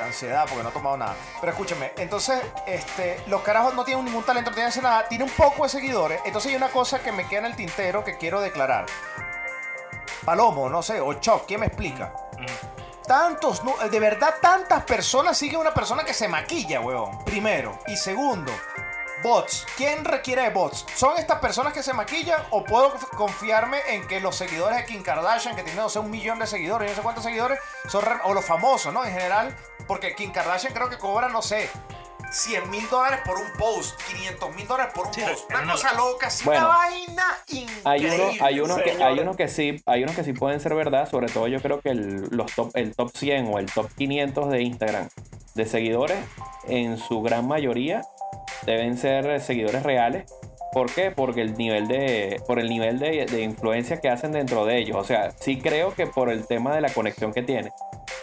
ansiedad 0.00 0.44
porque 0.48 0.62
no 0.62 0.68
he 0.68 0.72
tomado 0.72 0.96
nada. 0.96 1.14
Pero 1.40 1.52
escúchame, 1.52 1.92
entonces, 1.96 2.40
este, 2.66 3.22
los 3.26 3.42
carajos 3.42 3.74
no 3.74 3.84
tienen 3.84 4.04
ningún 4.04 4.24
talento, 4.24 4.50
no 4.50 4.56
tienen 4.56 4.72
nada, 4.82 5.08
tienen 5.08 5.28
un 5.28 5.34
poco 5.34 5.64
de 5.64 5.68
seguidores. 5.68 6.20
Entonces 6.24 6.50
hay 6.50 6.56
una 6.56 6.68
cosa 6.68 7.00
que 7.00 7.12
me 7.12 7.26
queda 7.26 7.40
en 7.40 7.46
el 7.46 7.56
tintero 7.56 8.04
que 8.04 8.16
quiero 8.16 8.40
declarar. 8.40 8.86
Palomo, 10.24 10.68
no 10.68 10.82
sé, 10.82 11.00
o 11.00 11.14
Choc, 11.14 11.46
¿quién 11.46 11.60
me 11.60 11.66
explica? 11.66 12.14
Tantos, 13.06 13.62
de 13.90 14.00
verdad 14.00 14.36
tantas 14.40 14.84
personas 14.84 15.36
siguen 15.36 15.60
una 15.60 15.74
persona 15.74 16.04
que 16.04 16.14
se 16.14 16.28
maquilla, 16.28 16.80
weón. 16.80 17.24
Primero. 17.24 17.78
Y 17.88 17.96
segundo, 17.96 18.52
bots. 19.22 19.66
¿Quién 19.76 20.04
requiere 20.04 20.42
de 20.42 20.50
bots? 20.50 20.86
¿Son 20.94 21.16
estas 21.18 21.38
personas 21.38 21.72
que 21.72 21.82
se 21.82 21.92
maquillan 21.92 22.40
o 22.50 22.64
puedo 22.64 22.94
confiarme 23.16 23.78
en 23.88 24.06
que 24.06 24.20
los 24.20 24.36
seguidores 24.36 24.78
de 24.78 24.84
Kim 24.84 25.02
Kardashian, 25.02 25.56
que 25.56 25.62
tiene, 25.62 25.80
no 25.80 25.88
sé, 25.88 25.98
un 25.98 26.10
millón 26.10 26.38
de 26.38 26.46
seguidores, 26.46 26.90
no 26.90 26.96
sé 26.96 27.02
cuántos 27.02 27.24
seguidores, 27.24 27.58
son 27.88 28.04
o 28.24 28.34
los 28.34 28.44
famosos, 28.44 28.92
¿no? 28.92 29.04
En 29.04 29.12
general, 29.12 29.56
porque 29.86 30.14
Kim 30.14 30.32
Kardashian 30.32 30.72
creo 30.72 30.88
que 30.88 30.98
cobra, 30.98 31.28
no 31.28 31.42
sé, 31.42 31.68
100 32.30 32.70
mil 32.70 32.88
dólares 32.88 33.20
por 33.26 33.36
un 33.36 33.52
post, 33.58 34.00
500 34.10 34.54
mil 34.56 34.66
dólares 34.66 34.92
por 34.94 35.06
un 35.08 35.12
Sí, 35.14 35.20
post. 35.20 35.50
Una 35.50 35.62
no- 35.62 35.72
cosa 35.72 35.92
loca, 35.94 36.28
así, 36.28 36.44
Bueno. 36.44 36.66
una 36.66 36.76
vaina 36.78 37.24
Hay 37.84 37.98
increíble. 38.06 38.24
unos, 38.24 38.40
hay 38.42 38.60
unos 38.60 38.82
que, 38.82 38.90
hay 39.04 39.18
unos 39.20 39.36
que 39.36 39.48
sí, 39.48 39.82
hay 39.86 40.02
unos 40.02 40.14
que 40.16 40.24
sí 40.24 40.32
pueden 40.32 40.58
ser 40.60 40.74
verdad, 40.74 41.08
sobre 41.10 41.28
todo 41.28 41.46
yo 41.48 41.60
creo 41.60 41.80
que 41.80 41.90
el, 41.90 42.28
los 42.30 42.52
top, 42.54 42.70
el 42.74 42.94
top 42.96 43.10
100 43.14 43.52
o 43.52 43.58
el 43.58 43.66
top 43.70 43.90
500 43.96 44.48
de 44.50 44.62
Instagram 44.62 45.08
de 45.54 45.66
seguidores, 45.66 46.18
en 46.68 46.96
su 46.96 47.20
gran 47.20 47.46
mayoría 47.46 48.02
deben 48.62 48.96
ser 48.96 49.40
seguidores 49.42 49.82
reales. 49.82 50.24
¿Por 50.72 50.90
qué? 50.92 51.10
Porque 51.10 51.42
el 51.42 51.54
nivel 51.56 51.86
de, 51.86 52.40
por 52.46 52.58
el 52.58 52.68
nivel 52.68 52.98
de, 52.98 53.26
de 53.26 53.42
influencia 53.42 54.00
que 54.00 54.08
hacen 54.08 54.32
dentro 54.32 54.64
de 54.64 54.78
ellos. 54.78 54.96
O 54.96 55.04
sea, 55.04 55.30
sí 55.32 55.58
creo 55.60 55.94
que 55.94 56.06
por 56.06 56.30
el 56.30 56.46
tema 56.46 56.74
de 56.74 56.80
la 56.80 56.88
conexión 56.90 57.32
que 57.32 57.42
tiene. 57.42 57.72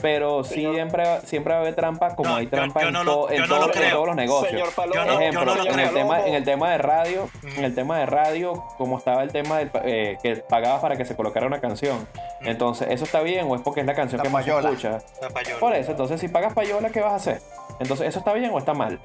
Pero 0.02 0.44
sí 0.44 0.56
Señor. 0.56 0.74
siempre, 0.76 1.04
siempre 1.26 1.54
va 1.54 1.60
a 1.60 1.62
haber 1.62 1.76
trampa, 1.76 2.16
como 2.16 2.30
No, 2.30 2.36
hay 2.38 2.48
trampa 2.48 2.82
yo 2.82 2.88
en, 2.88 2.94
no 2.94 3.04
lo- 3.04 3.12
to- 3.26 3.32
en 3.32 3.42
no 3.42 3.48
todos 3.48 4.08
los 4.08 4.16
negocios. 4.16 4.74
Palomo, 4.74 4.96
Yo 4.96 5.20
Ejemplo, 5.20 5.40
yo 5.42 5.46
no 5.46 5.56
lo 5.64 5.72
en, 5.74 5.80
el 5.80 5.94
tema, 5.94 6.26
en 6.28 6.34
el 6.36 6.44
tema 6.46 6.72
de 6.72 6.78
radio, 6.78 7.30
en 7.58 7.66
el 7.66 7.76
tema 7.76 8.00
de 8.00 8.06
radio, 8.06 8.64
como 8.78 8.98
estaba 8.98 9.24
el 9.24 9.32
tema 9.32 9.58
del, 9.60 9.70
eh, 9.84 10.18
que 10.24 10.38
pagabas 10.38 10.82
para 10.82 10.96
que 10.96 11.04
se 11.06 11.16
colocara 11.16 11.46
una 11.48 11.60
canción. 11.60 12.08
Entonces, 12.42 12.88
¿eso 12.92 13.04
está 13.04 13.22
bien 13.22 13.46
o 13.50 13.56
es 13.56 13.62
porque 13.62 13.82
es 13.82 13.86
la 13.86 13.94
canción 13.94 14.18
La 14.20 14.24
que 14.24 14.30
más 14.30 14.46
se 14.46 14.52
escucha? 14.52 15.00
La 15.22 15.30
payola. 15.30 15.60
Por 15.60 15.76
eso, 15.76 15.92
entonces, 15.92 16.20
si 16.22 16.30
pagas 16.30 16.54
payola, 16.54 16.90
¿qué 16.90 17.02
vas 17.02 17.12
a 17.12 17.16
hacer? 17.18 17.42
Entonces, 17.82 18.08
¿eso 18.08 18.20
está 18.20 18.34
bien 18.34 18.52
o 18.54 18.58
está 18.58 18.74
mal? 18.74 19.00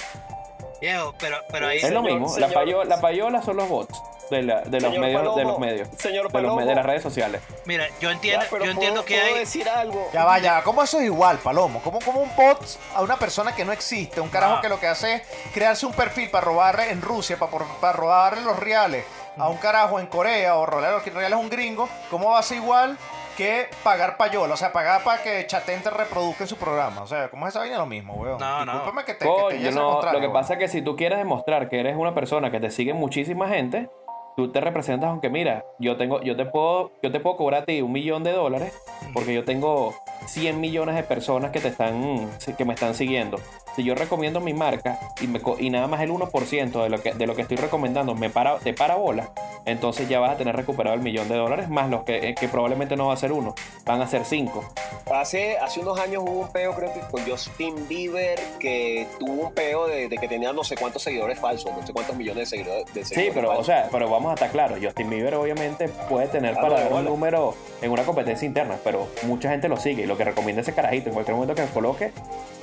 Viejo, 0.85 1.14
pero, 1.18 1.37
pero 1.51 1.68
ahí. 1.68 1.79
es 1.79 1.90
lo 1.90 2.01
señor, 2.03 2.05
mismo. 2.20 2.27
la, 2.38 2.49
señor. 2.49 2.53
payola, 2.64 2.85
la 2.97 3.01
payola 3.01 3.42
son 3.42 3.57
los 3.57 3.68
bots 3.68 4.03
de, 4.31 4.42
la- 4.42 4.61
de 4.62 4.81
los 4.81 4.97
medios, 4.99 5.37
de 5.37 5.44
los 5.44 5.59
medios, 5.59 5.88
señor 5.99 6.31
de, 6.33 6.40
los 6.42 6.64
las 6.64 6.87
redes 6.87 7.03
sociales. 7.03 7.40
Mira, 7.66 7.87
yo 8.01 8.09
Ya, 8.09 8.12
entiendo, 8.12 8.47
pero 8.51 8.64
yo 8.64 8.70
entiendo 8.70 9.01
¿puedo- 9.03 9.07
que 9.07 9.14
puedo 9.20 9.35
hay. 9.35 9.38
decir 9.40 9.68
algo. 9.68 10.09
Ya 10.12 10.25
vaya, 10.25 10.62
¿cómo 10.62 10.83
eso 10.83 10.99
es 10.99 11.05
igual, 11.07 11.38
Palomo? 11.38 11.81
¿Cómo, 11.83 11.99
cómo 12.05 12.20
un 12.20 12.35
bot 12.37 12.59
a 12.94 13.03
una 13.03 13.16
persona 13.16 13.55
que 13.55 13.64
no 13.64 13.73
existe? 13.73 14.20
Un 14.20 14.29
carajo 14.29 14.57
No. 14.57 14.61
que 14.62 14.68
lo 14.68 14.81
que 14.81 14.87
hace 14.87 15.14
es 15.14 15.23
crearse 15.53 15.87
un 15.87 15.92
perfil 15.92 16.31
para 16.31 16.44
robarle 16.47 16.90
en 16.90 17.01
Rusia, 17.03 17.38
para, 17.38 17.64
para 17.81 17.92
robarle 17.92 18.42
los 18.42 18.59
reales 18.59 19.05
a 19.37 19.49
un 19.49 19.57
carajo 19.59 19.99
en 20.01 20.07
Corea 20.07 20.57
o 20.57 20.64
robarle 20.66 20.92
los 20.92 21.05
reales 21.14 21.33
a 21.37 21.38
un 21.40 21.51
gringo. 21.51 21.88
¿Cómo 22.11 22.31
va 22.31 22.38
a 22.38 22.42
ser 22.42 22.59
igual 22.59 22.97
que 23.37 23.68
pagar 23.83 24.16
payola? 24.16 24.55
O 24.55 24.57
sea, 24.57 24.73
pagar 24.73 25.03
para 25.05 25.23
que 25.23 25.47
Chatén 25.47 25.83
te 25.83 25.90
reproduzca 25.90 26.44
en 26.44 26.49
su 26.49 26.57
programa. 26.57 27.03
O 27.03 27.07
sea, 27.07 27.29
¿cómo 27.29 27.47
es 27.47 27.53
esa 27.53 27.61
vaina 27.61 27.79
lo 27.79 27.87
mismo, 27.87 28.14
weón? 28.14 28.38
No, 28.38 28.64
no. 28.64 28.73
Discúlpame 28.73 29.05
que 29.05 29.14
te, 29.14 29.18
que 29.18 29.25
te 29.25 29.31
Coño, 29.31 29.68
al 29.68 29.75
no, 29.75 30.03
lo 30.03 30.11
que 30.12 30.16
weón. 30.18 30.33
pasa 30.33 30.55
es 30.55 30.59
que 30.59 30.68
si 30.68 30.83
tú 30.83 30.97
quieres 30.97 31.18
demostrar 31.18 31.68
que 31.68 31.81
eres 31.81 31.97
una 31.97 32.14
persona 32.14 32.51
que 32.51 32.61
te 32.61 32.70
sigue 32.70 32.94
muchísima 32.94 33.49
gente, 33.49 33.90
tú 34.37 34.51
te 34.51 34.61
representas 34.61 35.11
aunque 35.11 35.31
mira, 35.31 35.64
yo 35.79 35.97
tengo, 35.97 36.20
yo 36.23 36.37
te 36.37 36.47
puedo, 36.47 36.92
yo 37.03 37.12
te 37.12 37.20
puedo 37.20 37.37
cobrar 37.37 37.62
a 37.62 37.64
ti 37.66 37.83
un 37.83 37.92
millón 37.92 38.25
de 38.25 38.33
dólares 38.33 38.73
porque 39.12 39.35
yo 39.35 39.44
tengo 39.44 39.94
100 40.27 40.61
millones 40.61 40.97
de 40.97 41.03
personas 41.03 41.51
que 41.51 41.61
te 41.61 41.68
están, 41.68 42.31
que 42.57 42.64
me 42.64 42.75
están 42.75 42.94
siguiendo. 42.94 43.38
Si 43.77 43.83
yo 43.83 43.95
recomiendo 43.95 44.41
mi 44.41 44.55
marca 44.55 44.99
y, 45.21 45.27
me, 45.27 45.41
co- 45.41 45.57
y 45.59 45.71
nada 45.71 45.87
más 45.89 46.01
el 46.01 46.11
1% 46.11 46.83
de 46.83 46.89
lo 46.89 47.03
que, 47.03 47.13
de 47.13 47.27
lo 47.27 47.35
que 47.35 47.43
estoy 47.43 47.57
recomendando 47.57 48.15
me 48.15 48.31
para, 48.31 48.59
te 48.59 48.73
para 48.73 48.95
bola, 48.97 49.31
entonces 49.65 50.09
ya 50.09 50.21
vas 50.21 50.33
a 50.33 50.37
tener 50.37 50.55
recuperado 50.55 50.95
el 50.95 51.03
millón 51.03 51.29
de 51.29 51.35
dólares 51.37 51.69
más 51.69 51.91
los 51.91 52.05
que, 52.05 52.29
eh, 52.29 52.35
que 52.39 52.49
probablemente 52.49 52.97
no 52.97 53.09
va 53.09 53.15
a 53.15 53.17
ser 53.17 53.33
uno, 53.33 53.55
van 53.85 54.01
a 54.01 54.07
ser 54.07 54.25
cinco. 54.25 54.65
Hace, 55.13 55.59
hace 55.59 55.81
unos 55.81 55.99
años 55.99 56.23
hubo 56.25 56.41
un 56.41 56.49
peo, 56.53 56.73
creo 56.75 56.93
que 56.93 57.01
con 57.11 57.23
Justin 57.29 57.89
Bieber, 57.89 58.39
que 58.61 59.07
tuvo 59.19 59.49
un 59.49 59.53
peo 59.55 59.87
de, 59.87 60.09
de 60.09 60.19
que 60.19 60.29
tenía 60.29 60.53
no 60.53 60.63
sé 60.65 60.77
cuántos 60.77 61.03
seguidores 61.03 61.39
falsos, 61.41 61.73
no 61.77 61.85
sé 61.87 61.93
cuántos 61.93 62.17
millones 62.17 62.51
de 62.51 62.57
seguidores, 62.59 62.95
de 62.95 63.05
Sí, 63.05 63.15
seguidores 63.15 63.35
pero, 63.35 63.59
o 63.59 63.65
sea, 63.65 63.89
pero 63.91 64.09
vamos 64.09 64.31
a 64.31 64.35
estar 64.35 64.51
claros. 64.51 64.79
Justin 64.83 65.11
Bieber 65.11 65.35
obviamente 65.35 65.89
puede 66.09 66.29
tener 66.29 66.55
para 66.55 66.81
dar 66.81 66.93
un 66.93 67.05
número 67.05 67.55
en 67.83 67.91
una 67.91 68.05
competencia 68.05 68.47
interna, 68.47 68.77
pero 68.85 69.09
mucha 69.25 69.51
gente 69.51 69.69
lo 69.69 69.77
sigue 69.77 70.05
y 70.05 70.07
lo 70.07 70.17
que 70.17 70.25
recomienda 70.25 70.63
ese 70.63 70.73
carajito 70.75 71.09
en 71.09 71.15
cualquier 71.15 71.35
momento 71.35 71.55
que 71.55 71.65
coloque 71.73 72.13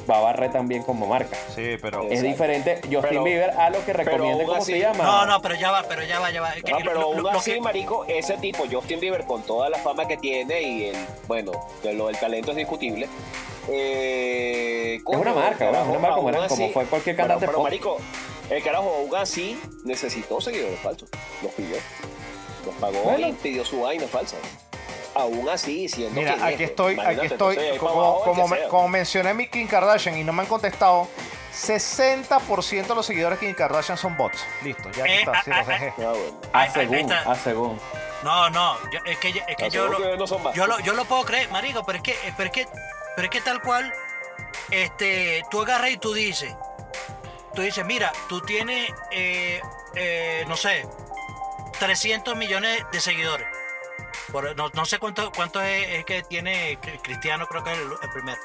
va 0.09 0.17
a 0.17 0.21
barrer 0.21 0.51
también 0.51 0.83
como 0.83 1.07
marca. 1.07 1.37
Sí, 1.55 1.77
pero... 1.81 2.03
Es 2.03 2.19
Exacto. 2.19 2.27
diferente 2.27 2.75
Justin 2.83 3.01
Pero- 3.01 3.23
Bieber 3.23 3.49
a 3.51 3.69
lo 3.69 3.83
que 3.85 3.91
aún 3.91 4.45
¿cómo 4.45 4.53
así- 4.55 4.73
se 4.73 4.79
llama? 4.79 5.03
No, 5.03 5.25
no, 5.25 5.41
pero 5.41 5.55
ya 5.55 5.71
va, 5.71 5.83
pero 5.87 6.03
ya 6.03 6.19
va, 6.19 6.31
ya 6.31 6.41
va. 6.41 6.51
Que 6.53 6.71
lo- 6.71 6.77
pero 6.77 6.93
lo- 6.93 7.01
aún 7.01 7.23
lo 7.23 7.29
así, 7.29 7.51
que- 7.53 7.61
marico, 7.61 8.05
ese 8.05 8.37
tipo, 8.37 8.63
Justin 8.71 8.99
Bieber, 8.99 9.25
con 9.25 9.43
toda 9.43 9.69
la 9.69 9.77
fama 9.77 10.07
que 10.07 10.17
tiene 10.17 10.61
y 10.61 10.85
el, 10.87 10.95
bueno, 11.27 11.51
de 11.83 11.93
lo 11.93 12.07
del 12.07 12.17
talento 12.17 12.51
es 12.51 12.57
discutible. 12.57 13.07
Eh, 13.69 14.95
Es 14.95 15.17
una 15.17 15.33
marca, 15.33 15.71
¿no? 15.71 15.81
Es 15.81 15.87
una 15.87 15.99
marca 15.99 16.15
como 16.15 16.29
era- 16.29 16.47
como 16.47 16.69
fue 16.69 16.85
cualquier 16.85 17.15
cantante 17.15 17.45
pero, 17.45 17.61
marico, 17.61 17.97
el 18.49 18.63
carajo 18.63 18.93
aún 18.97 19.15
así 19.15 19.59
necesitó 19.85 20.41
seguidores 20.41 20.79
falsos. 20.79 21.09
Los 21.41 21.51
pidió. 21.53 21.77
Los 22.65 22.75
pagó 22.75 22.99
Bueno. 23.03 23.27
y 23.27 23.33
pidió 23.33 23.63
su 23.65 23.81
vaina 23.81 24.05
falsa. 24.07 24.37
Aún 25.13 25.50
así, 25.50 25.89
siendo 25.89 26.19
Mira, 26.19 26.36
quien 26.36 26.45
aquí 26.45 26.63
es, 26.63 26.69
estoy, 26.69 27.00
aquí 27.00 27.26
estoy, 27.26 27.56
entonces, 27.58 27.80
como, 27.80 28.21
como, 28.24 28.43
que 28.45 28.50
me- 28.52 28.58
sea. 28.60 28.67
como 28.69 28.88
mencioné 28.88 29.34
mi 29.34 29.47
Kim 29.47 29.67
Kardashian 29.67 30.17
y 30.17 30.24
no 30.24 30.32
me 30.32 30.41
han 30.43 30.47
contestado, 30.47 31.08
60% 31.54 32.88
de 32.88 32.95
los 32.95 33.06
seguidores 33.06 33.39
de 33.39 33.47
Kim 33.47 33.56
Kardashian 33.56 33.97
son 33.97 34.15
bots. 34.15 34.45
Listo, 34.63 34.89
ya 34.91 35.06
Eh, 35.06 35.19
está, 35.19 35.41
sí, 35.43 35.52
ah, 35.54 35.58
los 35.60 35.67
ah, 35.67 35.71
dejé. 35.71 35.88
Ah, 35.89 35.93
bueno. 35.97 36.41
A 36.54 36.60
Ahí- 36.62 36.67
ahí 36.67 36.71
según, 36.74 36.95
está. 37.12 37.32
a 37.32 37.36
según. 37.36 37.80
No, 38.24 38.50
no, 38.52 38.78
yo- 38.91 39.00
es 39.06 39.17
que, 39.17 39.34
yo- 39.34 39.41
es 39.47 39.56
que 39.58 39.69
yo 39.69 39.88
lo, 39.88 39.97
que 39.97 40.15
no 40.17 40.28
son 40.28 40.54
yo 40.54 40.65
lo, 40.67 40.80
yo 40.80 40.93
lo 40.93 41.06
puedo 41.06 41.24
creer, 41.24 41.50
marico, 41.50 41.84
pero 41.86 41.97
es 41.97 42.04
que, 42.04 42.15
pero 42.38 42.47
es 42.47 42.54
que, 42.54 42.67
pero 43.15 43.26
es 43.26 43.32
que 43.32 43.41
tal 43.41 43.62
cual, 43.62 43.91
este, 44.69 45.43
tú 45.52 45.62
agarras 45.62 45.89
y 45.89 45.97
tú 45.97 46.13
dices, 46.13 46.54
tú 47.54 47.63
dices, 47.63 47.84
mira, 47.86 48.13
tú 48.30 48.39
tienes, 48.41 48.89
eh, 49.12 49.60
eh, 49.95 50.45
no 50.47 50.56
sé, 50.56 50.86
300 51.80 52.36
millones 52.38 52.82
de 52.91 53.02
seguidores. 53.02 53.47
Por- 54.32 54.56
no, 54.56 54.69
no 54.74 54.86
sé 54.86 55.00
cuánto, 55.00 55.32
cuánto 55.32 55.62
es, 55.62 55.88
es 56.00 56.06
que 56.06 56.24
tiene 56.24 56.80
Cri- 56.80 57.02
Cristiano, 57.02 57.45
creo 57.47 57.63
que 57.63 57.71
es 57.71 57.78
el, 57.78 57.88
el 58.02 58.10
primero. 58.12 58.39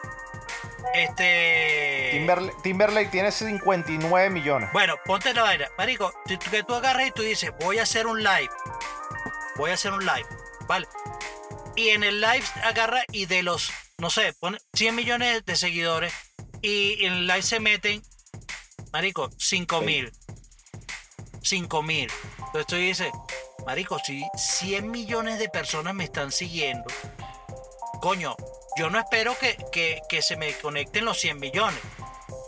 Este. 0.95 2.11
Timberlake, 2.13 2.63
Timberlake 2.63 3.09
tiene 3.11 3.31
59 3.33 4.31
millones. 4.31 4.73
Bueno, 4.73 4.95
ponte 5.05 5.35
la 5.35 5.43
vaina. 5.43 5.69
Marico, 5.77 6.13
si 6.27 6.37
tú- 6.37 6.51
que 6.51 6.63
tú 6.63 6.75
agarras 6.75 7.09
y 7.09 7.11
tú 7.11 7.23
dices, 7.23 7.51
voy 7.61 7.79
a 7.79 7.83
hacer 7.83 8.07
un 8.07 8.23
live. 8.23 8.49
Voy 9.57 9.71
a 9.71 9.75
hacer 9.75 9.93
un 9.93 10.05
live. 10.05 10.27
¿Vale? 10.67 10.87
Y 11.77 11.91
en 11.91 12.03
el 12.05 12.21
live 12.21 12.45
agarra 12.65 13.03
y 13.13 13.27
de 13.27 13.43
los, 13.43 13.71
no 13.99 14.09
sé, 14.11 14.33
pone 14.41 14.59
100 14.75 14.95
millones 14.95 15.45
de 15.45 15.57
seguidores. 15.57 16.13
Y 16.63 17.05
en 17.05 17.13
el 17.13 17.27
live 17.27 17.43
se 17.43 17.61
meten, 17.61 18.03
Marico, 18.93 19.29
5 19.39 19.83
mil. 19.83 20.11
5 21.43 21.83
mil. 21.83 22.11
Entonces 22.39 22.67
tú 22.67 22.77
dices, 22.77 23.11
Marico, 23.67 23.99
si 23.99 24.25
100 24.37 24.91
millones 24.91 25.39
de 25.39 25.49
personas 25.49 25.93
me 25.95 26.05
están 26.05 26.31
siguiendo, 26.31 26.85
coño, 28.01 28.37
yo 28.77 28.91
no 28.91 28.99
espero 28.99 29.37
que, 29.39 29.57
que- 29.73 30.01
que 30.09 30.23
se 30.23 30.37
me 30.37 30.53
conecten 30.55 31.05
los 31.05 31.19
100 31.21 31.39
millones. 31.41 31.81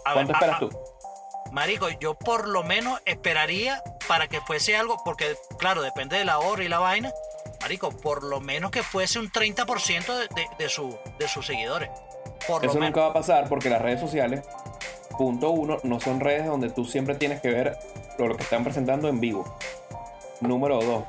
A 0.05 0.13
¿Cuánto 0.15 0.33
ver, 0.33 0.37
esperas 0.43 0.57
a- 0.57 0.61
tú? 0.61 0.71
Marico, 1.51 1.89
yo 1.89 2.15
por 2.15 2.47
lo 2.47 2.63
menos 2.63 3.01
esperaría 3.07 3.83
para 4.07 4.29
que 4.29 4.41
fuese 4.43 4.77
algo, 4.77 5.03
porque 5.05 5.35
claro, 5.59 5.83
depende 5.83 6.17
de 6.19 6.25
la 6.25 6.39
hora 6.39 6.63
y 6.63 6.69
la 6.69 6.79
vaina. 6.79 7.13
Marico, 7.61 7.91
por 7.91 8.23
lo 8.23 8.41
menos 8.41 8.71
que 8.71 8.83
fuese 8.83 9.19
un 9.19 9.31
30% 9.33 10.15
de, 10.15 10.29
de, 10.29 10.47
de 10.59 10.69
su, 10.69 10.97
de 11.19 11.27
sus 11.27 11.45
seguidores. 11.47 11.91
Por 12.47 12.65
Eso 12.65 12.75
lo 12.79 12.85
nunca 12.85 13.01
va 13.01 13.07
a 13.09 13.13
pasar 13.13 13.49
porque 13.49 13.69
las 13.71 13.83
redes 13.83 13.99
sociales, 14.01 14.45
punto 15.17 15.51
uno, 15.51 15.79
no 15.83 15.99
son 15.99 16.21
redes 16.21 16.47
donde 16.47 16.71
tú 16.71 16.85
siempre 16.85 17.17
tienes 17.17 17.41
que 17.41 17.49
ver 17.49 17.77
lo 18.19 18.37
que 18.37 18.43
están 18.45 18.63
presentando 18.63 19.09
en 19.09 19.19
vivo. 19.19 19.59
Número 20.41 20.81
dos, 20.81 21.05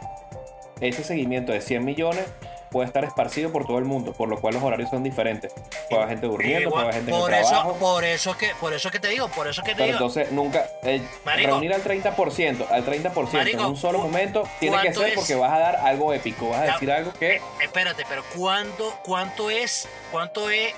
ese 0.82 1.04
seguimiento 1.04 1.52
de 1.52 1.62
100 1.62 1.84
millones 1.86 2.26
puede 2.72 2.86
estar 2.88 3.04
esparcido 3.04 3.52
por 3.52 3.66
todo 3.66 3.80
el 3.80 3.86
mundo, 3.86 4.14
por 4.14 4.30
lo 4.30 4.40
cual 4.40 4.54
los 4.54 4.64
horarios 4.64 4.90
son 4.92 5.02
diferentes. 5.04 5.52
Puede 5.90 6.04
haber 6.04 6.10
gente 6.16 6.28
durmiendo, 6.28 6.70
puede 6.70 6.84
haber 6.84 6.96
gente 6.96 7.12
en 7.12 7.18
por 7.20 7.34
el 7.34 7.40
eso, 7.40 7.50
trabajo. 7.50 7.74
por 7.80 8.04
eso 8.04 8.38
que, 8.38 8.52
por 8.60 8.74
eso 8.74 8.92
que 8.92 9.00
te 9.00 9.08
digo, 9.08 9.28
por 9.30 9.48
eso 9.48 9.64
que 9.64 9.70
te 9.72 9.76
Pero 9.78 9.86
digo. 9.86 9.98
entonces 9.98 10.32
nunca 10.32 10.66
eh, 10.84 11.02
Marico. 11.26 11.50
reunir 11.50 11.74
al 11.74 11.84
30%, 11.84 12.68
al 12.70 12.86
30% 12.86 13.32
Marico, 13.34 13.60
en 13.64 13.66
un 13.70 13.76
solo 13.76 13.98
¿cu- 14.00 14.06
momento 14.06 14.44
tiene 14.60 14.80
que 14.82 14.94
ser 14.94 15.10
es? 15.10 15.16
porque 15.16 15.34
vas 15.36 15.52
a 15.52 15.58
dar 15.60 15.76
algo 15.78 16.14
épico, 16.14 16.50
vas 16.50 16.60
a 16.62 16.66
Ya. 16.68 16.74
decir 16.74 16.92
algo 16.92 17.12
que 17.14 17.38
Eh, 17.38 17.42
espérate, 17.64 18.04
pero 18.08 18.24
¿cuánto, 18.38 18.94
cuánto 19.04 19.50
es, 19.50 19.88
cuánto 20.12 20.52
es 20.52 20.72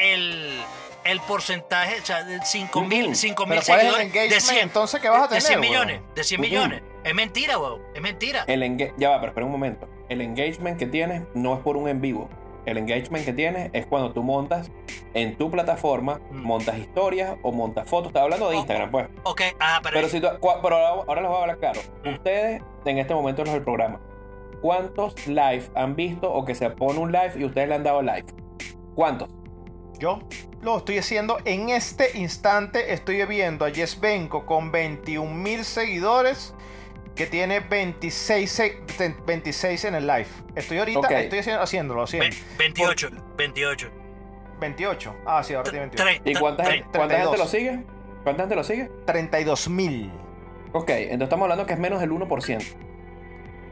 el, 0.00 0.60
el 1.04 1.20
porcentaje, 1.20 2.00
o 2.00 2.04
sea, 2.04 2.24
de 2.24 2.40
5 2.44 2.80
mil, 2.82 3.06
Ujú. 3.06 3.14
5 3.14 3.46
mil 3.46 3.60
Pero 3.60 3.66
¿cuál 3.66 3.78
es 3.78 3.84
el 3.86 3.90
seguidores 3.92 4.12
de 4.12 4.18
engagement 4.24 4.42
100, 4.50 4.62
entonces 4.62 5.00
que 5.00 5.08
vas 5.08 5.22
a 5.30 5.34
de 5.34 5.40
100 5.40 5.54
tener, 5.54 5.70
millones, 5.70 6.00
weón? 6.00 6.14
de 6.16 6.24
100 6.24 6.40
Ujú. 6.40 6.48
millones. 6.50 6.82
Es 7.06 7.14
mentira, 7.14 7.56
weón, 7.58 7.80
es 7.94 8.02
mentira. 8.02 8.44
el 8.48 8.62
enga- 8.62 8.92
ya 8.98 9.10
va, 9.10 9.16
pero 9.20 9.28
espera 9.30 9.46
un 9.46 9.52
momento. 9.52 9.88
El 10.08 10.20
engagement 10.20 10.78
que 10.78 10.86
tienes 10.86 11.22
no 11.34 11.54
es 11.54 11.60
por 11.60 11.76
un 11.76 11.88
en 11.88 12.00
vivo. 12.00 12.28
El 12.66 12.78
engagement 12.78 13.24
que 13.24 13.32
tienes 13.32 13.70
es 13.72 13.86
cuando 13.86 14.12
tú 14.12 14.24
montas 14.24 14.72
en 15.14 15.36
tu 15.38 15.50
plataforma, 15.50 16.20
Mm. 16.30 16.42
montas 16.42 16.78
historias 16.78 17.36
o 17.42 17.52
montas 17.52 17.88
fotos. 17.88 18.08
Estaba 18.08 18.24
hablando 18.24 18.48
de 18.50 18.56
Oh, 18.56 18.58
Instagram, 18.58 18.90
pues. 18.90 19.06
Ok, 19.22 19.40
ah, 19.60 19.78
pero, 19.84 19.94
Pero, 19.94 20.08
si 20.08 20.20
tú- 20.20 20.26
pero 20.62 20.76
ahora, 20.76 21.04
ahora 21.06 21.20
les 21.22 21.30
voy 21.30 21.38
a 21.38 21.40
hablar 21.42 21.58
claro. 21.58 21.80
Mm. 22.04 22.08
Ustedes, 22.14 22.62
en 22.84 22.98
este 22.98 23.14
momento, 23.14 23.44
los 23.44 23.54
del 23.54 23.62
programa, 23.62 24.00
¿cuántos 24.60 25.26
live 25.28 25.64
han 25.76 25.94
visto 25.94 26.32
o 26.32 26.44
que 26.44 26.54
se 26.56 26.68
pone 26.70 26.98
un 26.98 27.12
live 27.12 27.32
y 27.36 27.44
ustedes 27.44 27.68
le 27.68 27.74
han 27.76 27.84
dado 27.84 28.02
live? 28.02 28.24
¿Cuántos? 28.96 29.28
Yo 29.98 30.18
lo 30.60 30.78
estoy 30.78 30.98
haciendo 30.98 31.38
en 31.44 31.68
este 31.70 32.18
instante. 32.18 32.92
Estoy 32.92 33.24
viendo 33.26 33.64
a 33.64 33.70
Jess 33.70 34.00
Benko 34.00 34.44
con 34.44 34.72
21 34.72 35.32
mil 35.34 35.64
seguidores. 35.64 36.52
Que 37.16 37.26
tiene 37.26 37.60
26, 37.60 38.50
se- 38.52 38.82
26 39.26 39.84
en 39.86 39.94
el 39.94 40.06
live. 40.06 40.26
Estoy 40.54 40.78
ahorita, 40.78 40.98
Ok. 41.00 41.10
estoy 41.12 41.38
haciendo- 41.38 41.62
haciéndolo, 41.62 42.02
haciendo. 42.02 42.28
ve- 42.28 42.36
28, 42.58 43.08
28. 43.36 43.90
28. 44.60 45.14
Ah, 45.26 45.42
sí, 45.42 45.54
ahora 45.54 45.70
tiene 45.70 45.86
28. 45.86 46.04
Tre- 46.04 46.20
¿Y 46.30 46.34
cuánta, 46.34 46.64
gente, 46.64 46.84
cuánta 46.94 47.14
gente 47.16 47.28
32. 47.30 47.38
lo 47.38 47.46
sigue? 47.46 47.84
¿Cuánta 48.22 48.42
gente 48.42 48.56
lo 48.56 48.64
sigue? 48.64 48.90
32 49.06 49.68
mil. 49.68 50.12
Ok, 50.72 50.90
entonces 50.90 51.22
estamos 51.22 51.44
hablando 51.44 51.64
que 51.66 51.72
es 51.72 51.78
menos 51.78 52.00
del 52.00 52.10
1%. 52.12 52.64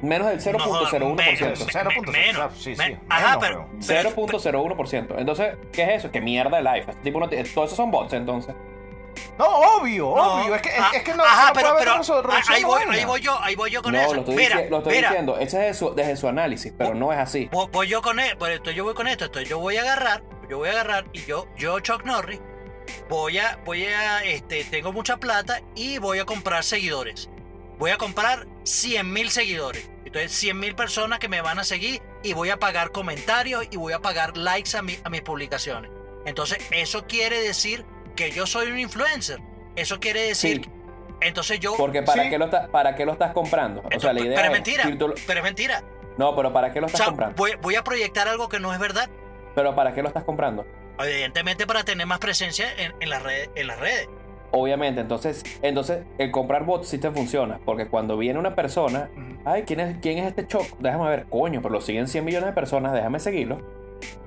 Menos 0.01 0.29
del 0.29 0.41
0.01%. 0.41 1.45
menos. 1.45 1.67
0.0. 1.71 2.13
menos. 2.13 2.53
Sí, 2.63 2.75
sí. 2.77 2.97
Ajá, 3.09 3.37
menos, 3.39 3.39
pero- 3.41 3.59
weón. 3.71 3.83
0.01%. 3.83 5.15
Entonces, 5.19 5.57
¿qué 5.73 5.83
es 5.83 5.89
eso? 5.99 6.11
¿Qué 6.11 6.21
mierda 6.21 6.57
de 6.59 6.63
live? 6.63 6.81
Este 6.89 7.03
tipo 7.03 7.21
no 7.21 7.29
tiene- 7.29 7.45
Todos 7.49 7.67
esos 7.69 7.77
son 7.77 7.91
bots, 7.91 8.13
entonces. 8.13 8.55
No, 9.39 9.47
obvio, 9.47 10.05
No, 10.15 10.35
obvio. 10.43 10.55
Es 10.55 10.63
que, 10.63 10.69
es, 10.69 10.75
ah, 10.79 10.91
es 10.95 11.03
que 11.03 11.15
no, 11.15 11.25
Ajá, 11.25 11.49
no 11.49 11.53
pero, 11.55 11.69
puede 11.71 11.79
pero 11.85 12.31
ah, 12.31 12.41
ahí 12.49 12.63
voy, 12.65 12.85
de 12.85 12.91
ahí 12.91 13.05
voy 13.05 13.21
yo, 13.21 13.39
ahí 13.43 13.55
voy 13.57 13.71
yo 13.71 13.83
con 13.83 13.93
no, 13.93 14.01
eso. 14.01 14.15
lo 14.15 14.21
estoy, 14.21 14.37
mira, 14.37 14.57
dici- 14.63 14.69
lo 14.71 14.79
estoy 14.79 14.95
mira, 14.95 15.09
diciendo. 15.09 15.39
Ese 15.39 15.69
es 15.69 15.79
su- 15.79 15.95
desde 15.95 16.17
su 16.17 16.29
análisis, 16.29 16.73
pero 16.77 16.95
no 16.95 17.13
es 17.13 17.19
así. 17.19 17.49
Voy, 17.51 17.89
yo 17.89 18.01
con 18.03 18.21
esto, 18.21 18.47
esto, 18.47 18.71
yo 18.71 18.85
voy 18.85 18.95
con 18.95 19.09
esto, 19.09 19.25
esto, 19.25 19.41
yo 19.43 19.59
voy 19.59 19.77
a 19.77 19.83
agarrar, 19.83 20.23
yo 20.49 20.59
voy 20.59 20.69
a 20.69 20.73
agarrar 20.73 21.07
y 21.13 21.25
yo, 21.25 21.49
yo 21.57 21.81
Chuck 21.81 22.05
Norris, 22.05 22.41
voy 23.09 23.39
a, 23.39 23.59
voy 23.65 23.85
a, 23.87 24.23
este, 24.25 24.63
tengo 24.65 24.93
mucha 24.93 25.17
plata 25.17 25.61
y 25.75 25.99
voy 25.99 26.19
a 26.21 26.25
comprar 26.25 26.63
seguidores. 26.63 27.29
Voy 27.79 27.91
a 27.91 27.99
comprar 27.99 28.47
100 28.63 29.13
mil 29.13 29.31
seguidores. 29.31 29.91
Entonces 30.05 30.31
100 30.33 30.61
mil 30.61 30.77
personas 30.77 31.19
que 31.19 31.29
me 31.29 31.41
van 31.41 31.59
a 31.59 31.65
seguir 31.65 32.01
y 32.23 32.35
voy 32.35 32.51
a 32.51 32.59
pagar 32.59 32.93
comentarios 32.93 33.67
y 33.71 33.77
voy 33.77 33.93
a 33.95 33.99
pagar 33.99 34.37
likes 34.37 34.77
a, 34.77 34.83
mi- 34.83 34.99
a 35.03 35.11
mis 35.11 35.23
publicaciones. 35.23 35.91
Entonces 36.25 36.59
eso 36.71 37.07
quiere 37.09 37.41
decir 37.41 37.85
que 38.15 38.31
yo 38.31 38.47
soy 38.47 38.71
un 38.71 38.79
influencer. 38.79 39.41
Eso 39.77 39.99
quiere 40.01 40.23
decir, 40.23 40.63
Sí. 40.65 40.71
entonces 41.21 41.59
yo... 41.61 41.75
Porque 41.77 42.03
¿para, 42.03 42.25
Sí. 42.25 42.31
qué 42.31 42.39
lo 42.39 42.45
está- 42.47 42.69
¿para 42.69 42.95
qué 42.95 43.05
lo 43.05 43.13
estás 43.13 43.33
comprando? 43.33 43.83
O 43.95 44.01
sea, 44.01 44.13
la 44.13 44.21
idea 44.21 44.35
pero 44.37 44.41
es 44.41 44.47
es 44.47 44.53
mentira, 44.53 44.85
si 44.85 44.95
tú 44.97 45.09
lo- 45.09 45.15
pero 45.27 45.41
es 45.41 45.45
mentira. 45.45 45.83
No, 46.17 46.37
pero 46.37 46.53
¿para 46.53 46.73
qué 46.73 46.81
lo 46.81 46.87
O 46.87 46.89
estás 46.89 46.99
sea, 46.99 47.07
comprando? 47.07 47.35
voy, 47.37 47.53
voy 47.61 47.75
a 47.75 47.83
proyectar 47.83 48.29
algo 48.29 48.49
que 48.49 48.61
no 48.61 48.73
es 48.73 48.79
verdad. 48.79 49.09
Pero 49.55 49.75
¿para 49.75 49.93
qué 49.95 50.03
lo 50.03 50.09
estás 50.09 50.23
comprando? 50.25 50.65
Evidentemente 50.99 51.67
para 51.67 51.83
tener 51.85 52.07
más 52.07 52.21
presencia 52.21 52.67
en, 52.79 52.95
en 53.01 53.11
las 53.11 53.23
redes. 53.23 53.51
En 53.57 53.67
las 53.67 53.81
redes. 53.81 54.09
Obviamente, 54.53 55.01
entonces, 55.01 55.43
entonces 55.63 56.05
el 56.19 56.31
comprar 56.31 56.65
bots 56.65 56.89
sí 56.89 56.99
te 56.99 57.11
funciona. 57.11 57.59
Porque 57.65 57.89
cuando 57.89 58.17
viene 58.17 58.39
una 58.39 58.55
persona, 58.55 59.11
ay, 59.45 59.65
¿quién 59.65 59.81
es, 59.81 59.97
quién 60.01 60.19
es 60.19 60.27
este 60.29 60.47
Choc? 60.47 60.65
Déjame 60.79 61.09
ver, 61.11 61.27
coño, 61.29 61.61
pero 61.61 61.75
lo 61.75 61.81
siguen 61.81 62.07
100 62.07 62.25
millones 62.25 62.47
de 62.51 62.53
personas, 62.53 62.93
déjame 62.93 63.19
seguirlo. 63.19 63.61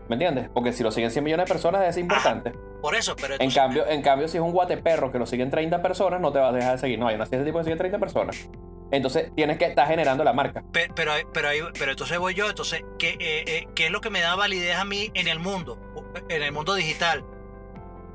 ¿Me 0.10 0.16
entiendes? 0.16 0.50
Porque 0.54 0.72
si 0.74 0.84
lo 0.84 0.92
siguen 0.92 1.12
100 1.12 1.24
millones 1.24 1.46
de 1.48 1.54
personas 1.54 1.84
es 1.84 1.98
importante. 1.98 2.54
Por 2.82 2.96
eso, 2.96 3.16
pero 3.20 3.36
En 3.40 3.52
cambio, 3.52 3.86
en 3.88 4.02
cambio, 4.02 4.28
si 4.28 4.38
es 4.38 4.44
un 4.44 4.52
guateperro 4.54 5.12
que 5.12 5.20
lo 5.20 5.26
siguen 5.26 5.50
30 5.50 5.82
personas, 5.82 6.22
no 6.22 6.32
te 6.32 6.40
vas 6.40 6.54
a 6.54 6.56
dejar 6.56 6.72
de 6.74 6.78
seguir. 6.78 6.98
No, 7.00 7.08
hay 7.08 7.16
una 7.16 7.26
ese 7.26 7.44
tipo 7.44 7.58
que 7.58 7.66
sigue 7.66 7.76
30 7.76 8.00
personas. 8.00 8.50
Entonces 8.90 9.32
tienes 9.36 9.58
que 9.58 9.66
estar 9.66 9.86
generando 9.88 10.24
la 10.24 10.32
marca. 10.32 10.64
pe- 10.72 10.90
pero, 10.96 11.12
pero, 11.34 11.50
ahí- 11.50 11.60
pero 11.78 11.92
entonces 11.92 12.18
voy 12.20 12.34
yo, 12.36 12.48
entonces, 12.50 12.84
¿qué, 12.98 13.18
eh, 13.20 13.44
eh, 13.48 13.68
¿qué 13.76 13.88
es 13.88 13.92
lo 13.92 14.00
que 14.00 14.10
me 14.10 14.22
da 14.22 14.36
validez 14.36 14.78
a 14.78 14.86
mí 14.86 15.12
en 15.14 15.28
el 15.28 15.40
mundo? 15.40 15.78
En 16.30 16.42
el 16.42 16.52
mundo 16.54 16.74
digital. 16.74 17.26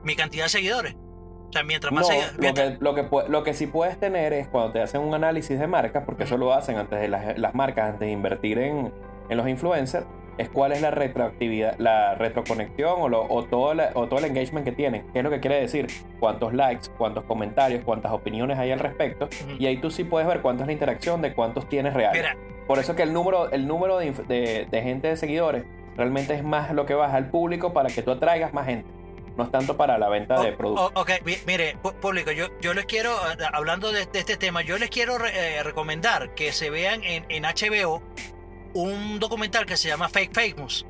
Mi 0.02 0.16
cantidad 0.16 0.44
de 0.44 0.48
seguidores. 0.48 0.94
O 0.94 1.52
sea, 1.52 1.62
mientras 1.62 1.92
más 1.92 2.08
No, 2.08 2.14
seguidores- 2.14 2.78
lo 2.80 2.94
que, 2.94 3.02
lo, 3.04 3.22
que, 3.24 3.28
lo 3.30 3.44
que 3.44 3.52
sí 3.52 3.66
puedes 3.66 4.00
tener 4.00 4.32
es 4.32 4.48
cuando 4.48 4.72
te 4.72 4.80
hacen 4.80 5.02
un 5.02 5.12
análisis 5.12 5.58
de 5.60 5.66
marcas, 5.66 6.04
porque 6.06 6.24
eso 6.24 6.38
lo 6.38 6.54
hacen 6.54 6.78
antes 6.78 6.98
de 6.98 7.08
las, 7.08 7.38
las 7.38 7.54
marcas, 7.54 7.90
antes 7.90 8.00
de 8.00 8.10
invertir 8.10 8.58
en, 8.58 8.94
en 9.28 9.36
los 9.36 9.46
influencers, 9.46 10.06
es 10.38 10.48
cuál 10.48 10.72
es 10.72 10.80
la 10.80 10.90
retroactividad, 10.90 11.76
la 11.78 12.14
retroconexión 12.14 12.94
o, 13.00 13.08
lo- 13.08 13.24
o, 13.28 13.44
todo 13.44 13.74
la- 13.74 13.90
o 13.94 14.06
todo 14.08 14.18
el 14.20 14.24
engagement 14.26 14.64
que 14.64 14.72
tienen. 14.72 15.04
¿Qué 15.12 15.18
es 15.18 15.24
lo 15.24 15.30
que 15.30 15.40
quiere 15.40 15.60
decir? 15.60 15.86
Cuántos 16.20 16.54
likes, 16.54 16.88
cuántos 16.96 17.24
comentarios, 17.24 17.82
cuántas 17.84 18.12
opiniones 18.12 18.58
hay 18.58 18.70
al 18.72 18.78
respecto. 18.78 19.28
Y 19.58 19.66
ahí 19.66 19.76
tú 19.76 19.90
sí 19.90 20.04
puedes 20.04 20.26
ver 20.26 20.40
cuánto 20.40 20.62
es 20.62 20.66
la 20.66 20.72
interacción 20.72 21.20
de 21.22 21.34
cuántos 21.34 21.68
tienes 21.68 21.92
reales. 21.94 22.20
Mira, 22.22 22.36
Por 22.66 22.78
eso 22.78 22.94
que 22.96 23.02
el 23.02 23.12
número, 23.12 23.50
el 23.50 23.66
número 23.66 23.98
de, 23.98 24.12
de- 24.12 24.66
de 24.70 24.82
gente 24.82 25.08
de 25.08 25.16
seguidores 25.16 25.64
realmente 25.96 26.34
es 26.34 26.42
más 26.42 26.72
lo 26.72 26.86
que 26.86 26.94
baja 26.94 27.16
al 27.16 27.28
público 27.28 27.72
para 27.74 27.88
que 27.90 28.02
tú 28.02 28.10
atraigas 28.12 28.54
más 28.54 28.66
gente. 28.66 28.88
No 29.36 29.44
es 29.44 29.50
tanto 29.50 29.76
para 29.78 29.96
la 29.98 30.08
venta 30.10 30.40
de 30.42 30.52
productos. 30.52 30.92
ok, 30.94 31.10
mi- 31.24 31.36
mire, 31.46 31.76
público, 32.02 32.30
yo, 32.32 32.46
yo 32.60 32.74
les 32.74 32.84
quiero, 32.86 33.10
hablando 33.52 33.90
de, 33.90 34.04
de 34.06 34.18
este 34.18 34.36
tema, 34.36 34.60
yo 34.62 34.76
les 34.78 34.90
quiero 34.90 35.16
re- 35.18 35.56
eh, 35.58 35.62
recomendar 35.62 36.34
que 36.34 36.52
se 36.52 36.68
vean 36.70 37.02
en, 37.02 37.24
en 37.30 37.44
HBO 37.44 38.02
un 38.74 39.18
documental 39.18 39.66
que 39.66 39.76
se 39.76 39.88
llama 39.88 40.08
Fake 40.08 40.32
Famous. 40.34 40.86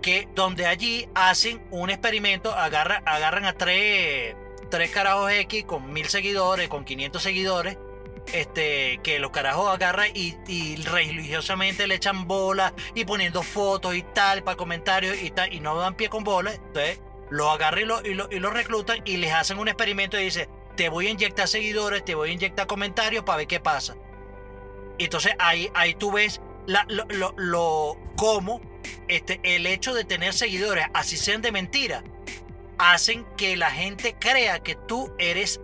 Que 0.00 0.28
donde 0.34 0.66
allí 0.66 1.08
hacen 1.14 1.62
un 1.70 1.90
experimento, 1.90 2.52
agarra, 2.52 3.02
agarran 3.06 3.44
a 3.44 3.52
tres, 3.52 4.34
tres 4.70 4.90
carajos 4.90 5.30
X 5.32 5.64
con 5.64 5.92
mil 5.92 6.08
seguidores, 6.08 6.68
con 6.68 6.84
500 6.84 7.22
seguidores, 7.22 7.78
este, 8.32 9.00
que 9.02 9.18
los 9.18 9.30
carajos 9.30 9.68
agarran 9.68 10.08
y, 10.14 10.76
religiosamente 10.84 11.86
le 11.86 11.96
echan 11.96 12.26
bola 12.26 12.72
y 12.94 13.04
poniendo 13.04 13.42
fotos 13.42 13.94
y 13.94 14.02
tal 14.02 14.42
para 14.42 14.56
comentarios 14.56 15.20
y 15.20 15.30
tal, 15.30 15.52
y 15.52 15.60
no 15.60 15.76
dan 15.76 15.94
pie 15.94 16.08
con 16.08 16.24
bola. 16.24 16.54
Entonces, 16.54 17.00
los 17.30 17.48
agarran 17.48 17.82
y 17.82 17.84
los 17.84 18.04
y 18.04 18.38
lo, 18.38 18.50
reclutan 18.50 19.00
y 19.04 19.16
les 19.16 19.32
hacen 19.32 19.58
un 19.58 19.68
experimento 19.68 20.18
y 20.18 20.24
dice, 20.24 20.48
te 20.76 20.88
voy 20.88 21.08
a 21.08 21.10
inyectar 21.10 21.48
seguidores, 21.48 22.04
te 22.04 22.14
voy 22.14 22.30
a 22.30 22.32
inyectar 22.32 22.66
comentarios 22.66 23.24
para 23.24 23.38
ver 23.38 23.46
qué 23.46 23.60
pasa. 23.60 23.96
Entonces 24.98 25.32
ahí, 25.38 25.70
ahí 25.74 25.94
tú 25.94 26.12
ves 26.12 26.40
la, 26.66 26.84
lo, 26.88 27.04
lo, 27.08 27.34
lo- 27.36 27.96
cómo 28.16 28.60
este, 29.08 29.40
el 29.42 29.66
hecho 29.66 29.94
de 29.94 30.04
tener 30.04 30.32
seguidores, 30.34 30.86
así 30.94 31.16
sean 31.16 31.42
de 31.42 31.52
mentira, 31.52 32.02
hacen 32.78 33.24
que 33.36 33.56
la 33.56 33.70
gente 33.70 34.16
crea 34.18 34.60
que 34.60 34.74
tú 34.74 35.12
eres 35.18 35.60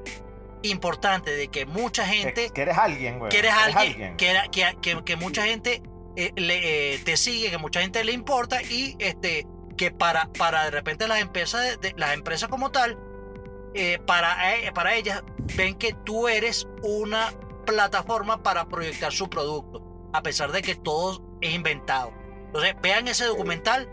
importante, 0.62 1.30
de 1.30 1.48
que 1.48 1.66
mucha 1.66 2.04
gente 2.06 2.50
Que, 2.50 2.62
eres 2.62 2.78
alguien, 2.78 3.18
güey. 3.18 3.30
que 3.30 3.38
eres 3.38 3.52
alguien, 3.52 4.16
Que, 4.16 4.28
era- 4.30 4.48
que, 4.48 4.76
que- 4.82 5.04
que 5.04 5.16
mucha 5.16 5.44
gente 5.44 5.82
eh, 6.16 6.32
le, 6.36 6.94
eh, 6.94 6.98
te 6.98 7.16
sigue, 7.16 7.50
que 7.50 7.58
mucha 7.58 7.80
gente 7.80 8.02
le 8.02 8.12
importa 8.12 8.60
y 8.62 8.96
este 8.98 9.46
que 9.76 9.92
para, 9.92 10.28
para 10.32 10.64
de 10.64 10.70
repente 10.72 11.06
las 11.06 11.20
empresas, 11.20 11.80
de- 11.80 11.94
las 11.96 12.14
empresas 12.14 12.48
como 12.48 12.70
tal, 12.72 12.98
eh, 13.74 14.00
para, 14.04 14.36
para 14.74 14.96
ellas 14.96 15.22
ven 15.56 15.76
que 15.76 15.92
tú 16.04 16.26
eres 16.26 16.66
una 16.82 17.32
plataforma 17.64 18.42
para 18.42 18.68
proyectar 18.68 19.12
su 19.12 19.30
producto, 19.30 19.80
a 20.12 20.22
pesar 20.22 20.52
de 20.52 20.62
que 20.62 20.74
todo 20.74 21.22
es 21.40 21.54
inventado. 21.54 22.12
Entonces, 22.46 22.74
vean 22.80 23.08
ese 23.08 23.24
documental 23.26 23.88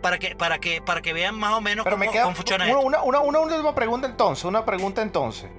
para 0.00 0.18
que, 0.18 0.36
para 0.36 0.58
que, 0.58 0.80
para 0.80 1.02
que 1.02 1.12
vean 1.12 1.34
más 1.34 1.54
o 1.54 1.60
menos 1.60 1.84
Pero 1.84 1.96
cómo, 1.96 2.06
me 2.06 2.12
queda 2.12 2.24
cómo 2.24 2.36
funciona 2.36 2.64
una, 2.64 2.74
esto. 2.74 2.86
una, 2.86 3.02
una, 3.02 3.20
una 3.20 3.38
última 3.40 3.74
pregunta 3.74 4.06
entonces, 4.06 4.44
una 4.44 4.64
pregunta 4.64 5.02
entonces. 5.02 5.50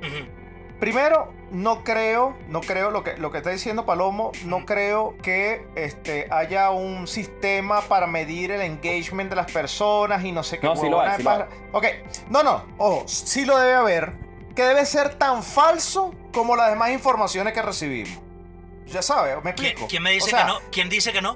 Primero, 0.79 1.33
no 1.51 1.83
creo, 1.83 2.37
no 2.47 2.61
creo 2.61 2.91
lo 2.91 3.03
que, 3.03 3.17
lo 3.17 3.31
que 3.31 3.39
está 3.39 3.49
diciendo 3.49 3.85
Palomo, 3.85 4.31
no 4.45 4.63
creo 4.65 5.17
que 5.23 5.65
este, 5.75 6.27
haya 6.29 6.69
un 6.69 7.07
sistema 7.07 7.81
para 7.81 8.05
medir 8.05 8.51
el 8.51 8.61
engagement 8.61 9.29
de 9.31 9.35
las 9.35 9.51
personas 9.51 10.23
y 10.23 10.31
no 10.31 10.43
sé 10.43 10.59
qué. 10.59 10.67
No, 10.67 10.75
sí 10.75 10.87
lo 10.87 11.01
hay, 11.01 11.17
sí 11.17 11.23
lo 11.23 11.47
Ok, 11.71 11.85
no, 12.29 12.43
no, 12.43 12.63
ojo, 12.77 13.03
sí 13.07 13.43
lo 13.43 13.57
debe 13.57 13.73
haber, 13.73 14.13
que 14.55 14.63
debe 14.63 14.85
ser 14.85 15.15
tan 15.15 15.41
falso 15.41 16.13
como 16.31 16.55
las 16.55 16.69
demás 16.69 16.91
informaciones 16.91 17.53
que 17.53 17.61
recibimos. 17.63 18.26
Ya 18.87 19.01
sabes, 19.01 19.35
me 19.43 19.53
¿Quién, 19.53 19.67
explico. 19.67 19.87
quién 19.87 20.03
me 20.03 20.11
dice 20.11 20.25
O 20.25 20.29
sea, 20.29 20.39
que 20.39 20.45
no? 20.45 20.59
¿Quién 20.71 20.89
dice 20.89 21.11
que 21.11 21.21
no? 21.21 21.35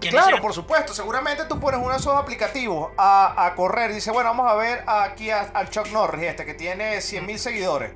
¿Quién 0.00 0.12
dice 0.12 0.24
Claro, 0.24 0.40
por 0.40 0.52
supuesto. 0.52 0.94
Seguramente 0.94 1.44
tú 1.46 1.58
pones 1.58 1.80
uno 1.80 1.90
de 1.90 1.96
esos 1.96 2.14
aplicativos 2.14 2.92
a, 2.96 3.46
a 3.46 3.54
correr. 3.54 3.92
Dice, 3.92 4.10
bueno, 4.12 4.30
vamos 4.30 4.50
a 4.50 4.54
ver 4.54 4.84
aquí 4.86 5.30
al 5.30 5.70
Chuck 5.70 5.88
Norris, 5.88 6.24
este 6.30 6.46
que 6.46 6.54
tiene 6.54 7.00
100 7.00 7.26
mil 7.26 7.38
seguidores. 7.38 7.92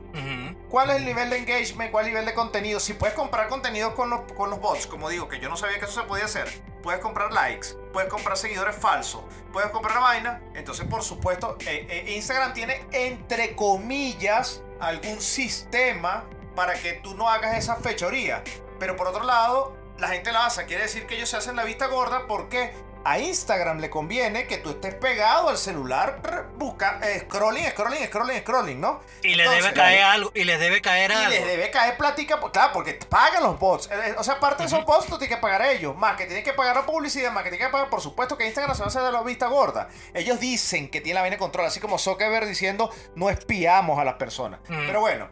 ¿Cuál 0.68 0.88
es 0.90 0.96
el 0.96 1.04
nivel 1.04 1.28
de 1.28 1.36
engagement? 1.36 1.92
¿Cuál 1.92 2.04
es 2.04 2.08
el 2.08 2.14
nivel 2.14 2.26
de 2.26 2.34
contenido? 2.34 2.80
Si 2.80 2.94
puedes 2.94 3.14
comprar 3.14 3.48
contenido 3.48 3.94
con 3.94 4.08
los, 4.08 4.20
con 4.32 4.48
los 4.48 4.58
bots, 4.58 4.86
como 4.86 5.10
digo, 5.10 5.28
que 5.28 5.38
yo 5.38 5.50
no 5.50 5.56
sabía 5.56 5.78
que 5.78 5.84
eso 5.84 6.00
se 6.00 6.06
podía 6.06 6.24
hacer. 6.24 6.48
Puedes 6.82 7.00
comprar 7.00 7.30
likes, 7.30 7.68
puedes 7.92 8.10
comprar 8.10 8.36
seguidores 8.38 8.74
falsos, 8.74 9.22
puedes 9.52 9.70
comprar 9.70 10.00
vaina. 10.00 10.40
Entonces, 10.54 10.86
por 10.86 11.02
supuesto, 11.02 11.58
eh, 11.60 11.86
eh, 11.88 12.14
Instagram 12.14 12.54
tiene, 12.54 12.86
entre 12.90 13.54
comillas, 13.54 14.62
algún 14.80 15.20
sistema 15.20 16.24
para 16.54 16.74
que 16.74 16.94
tú 16.94 17.14
no 17.14 17.28
hagas 17.28 17.56
esa 17.56 17.76
fechoría. 17.76 18.42
Pero 18.78 18.96
por 18.96 19.06
otro 19.08 19.24
lado, 19.24 19.76
la 19.98 20.08
gente 20.08 20.32
la 20.32 20.46
hace. 20.46 20.64
Quiere 20.66 20.82
decir 20.84 21.06
que 21.06 21.16
ellos 21.16 21.28
se 21.28 21.36
hacen 21.36 21.56
la 21.56 21.64
vista 21.64 21.86
gorda 21.86 22.26
porque 22.26 22.72
a 23.04 23.18
Instagram 23.18 23.80
le 23.80 23.90
conviene 23.90 24.46
que 24.46 24.58
tú 24.58 24.70
estés 24.70 24.94
pegado 24.94 25.48
al 25.48 25.58
celular, 25.58 26.46
busca, 26.54 27.00
eh, 27.02 27.22
scrolling, 27.26 27.66
scrolling, 27.70 28.06
scrolling, 28.06 28.38
scrolling, 28.42 28.80
¿no? 28.80 29.00
Y 29.24 29.34
les 29.34 29.40
Entonces, 29.46 29.64
debe 29.64 29.74
caer 29.74 30.02
algo, 30.04 30.30
y 30.34 30.44
les 30.44 30.60
debe 30.60 30.80
caer 30.80 31.10
y 31.10 31.14
algo. 31.14 31.30
les 31.30 31.44
debe 31.44 31.70
caer 31.72 31.96
platica, 31.96 32.38
pues, 32.38 32.52
claro, 32.52 32.72
porque 32.72 32.94
pagan 33.08 33.42
los 33.42 33.58
bots. 33.58 33.90
Eh, 33.90 34.14
O 34.18 34.22
sea, 34.22 34.34
aparte 34.34 34.62
de 34.62 34.68
esos 34.68 34.84
bots, 34.84 35.06
tú 35.06 35.18
tienes 35.18 35.36
que 35.36 35.42
pagar 35.42 35.62
a 35.62 35.72
ellos. 35.72 35.96
Más 35.96 36.16
que 36.16 36.26
tienen 36.26 36.44
que 36.44 36.52
pagar 36.52 36.76
la 36.76 36.86
publicidad, 36.86 37.32
más 37.32 37.42
que 37.42 37.50
tienen 37.50 37.66
que 37.66 37.72
pagar, 37.72 37.90
por 37.90 38.00
supuesto, 38.00 38.38
que 38.38 38.46
Instagram 38.46 38.76
se 38.76 38.82
va 38.82 38.86
a 38.86 38.88
hacer 38.88 39.02
de 39.02 39.10
la 39.10 39.22
vista 39.22 39.48
gorda. 39.48 39.88
Ellos 40.14 40.38
dicen 40.38 40.88
que 40.88 41.00
tienen 41.00 41.16
la 41.16 41.20
vaina 41.22 41.34
de 41.34 41.40
control, 41.40 41.66
así 41.66 41.80
como 41.80 41.98
Zuckerberg 41.98 42.46
diciendo 42.46 42.88
no 43.16 43.30
espiamos 43.30 43.98
a 43.98 44.04
las 44.04 44.14
personas. 44.14 44.60
Pero 44.68 45.00
bueno, 45.00 45.28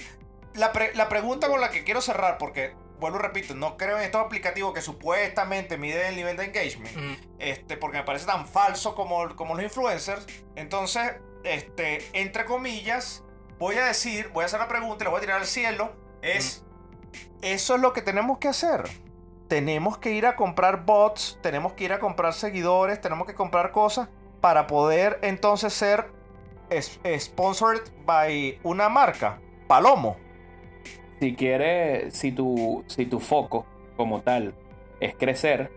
la, 0.55 0.73
pre- 0.73 0.95
la 0.95 1.09
pregunta 1.09 1.49
con 1.49 1.61
la 1.61 1.71
que 1.71 1.85
quiero 1.85 2.01
cerrar, 2.01 2.39
porque 2.39 2.75
vuelvo 2.99 3.19
y 3.19 3.23
repito, 3.23 3.55
no 3.55 3.77
creo 3.77 3.97
en 3.97 4.05
estos 4.05 4.21
aplicativos 4.25 4.75
que 4.75 4.83
supuestamente 4.83 5.79
miden 5.79 6.07
el 6.09 6.17
nivel 6.17 6.37
de 6.37 6.45
engagement 6.45 6.95
este, 7.39 7.79
porque 7.79 7.97
me 7.99 8.05
parece 8.05 8.27
tan 8.27 8.47
falso 8.47 8.95
como, 8.95 9.35
como 9.37 9.55
los 9.55 9.63
influencers. 9.65 10.27
Entonces, 10.55 11.15
este, 11.45 12.07
entre 12.13 12.45
comillas, 12.45 13.25
voy 13.59 13.77
a 13.77 13.87
decir, 13.87 14.29
voy 14.35 14.43
a 14.43 14.47
hacer 14.47 14.61
la 14.61 14.69
pregunta 14.69 15.03
y 15.03 15.05
la 15.05 15.11
voy 15.11 15.19
a 15.19 15.21
tirar 15.23 15.41
al 15.41 15.47
cielo. 15.47 15.97
Es, 16.21 16.63
eso 17.41 17.75
es 17.77 17.81
lo 17.81 17.95
que 17.95 18.03
tenemos 18.03 18.39
que 18.39 18.49
hacer. 18.49 18.85
Tenemos 19.49 19.97
que 19.99 20.13
ir 20.13 20.27
a 20.27 20.37
comprar 20.37 20.85
bots, 20.85 21.39
tenemos 21.43 21.73
que 21.73 21.85
ir 21.85 21.93
a 21.95 21.99
comprar 21.99 22.35
seguidores, 22.35 23.01
tenemos 23.01 23.27
que 23.27 23.35
comprar 23.35 23.73
cosas 23.73 24.09
para 24.43 24.67
poder 24.67 25.19
entonces 25.23 25.73
ser 25.73 26.13
sponsored 27.19 27.81
by 28.05 28.61
una 28.63 28.89
marca, 28.89 29.41
Palomo. 29.67 30.19
Si 31.21 31.35
quieres, 31.35 32.15
si 32.15 32.33
tu, 32.33 32.83
si 32.87 33.05
tu 33.05 33.21
foco 33.21 33.67
como 33.99 34.23
tal 34.23 34.55
es 35.01 35.15
crecer 35.15 35.71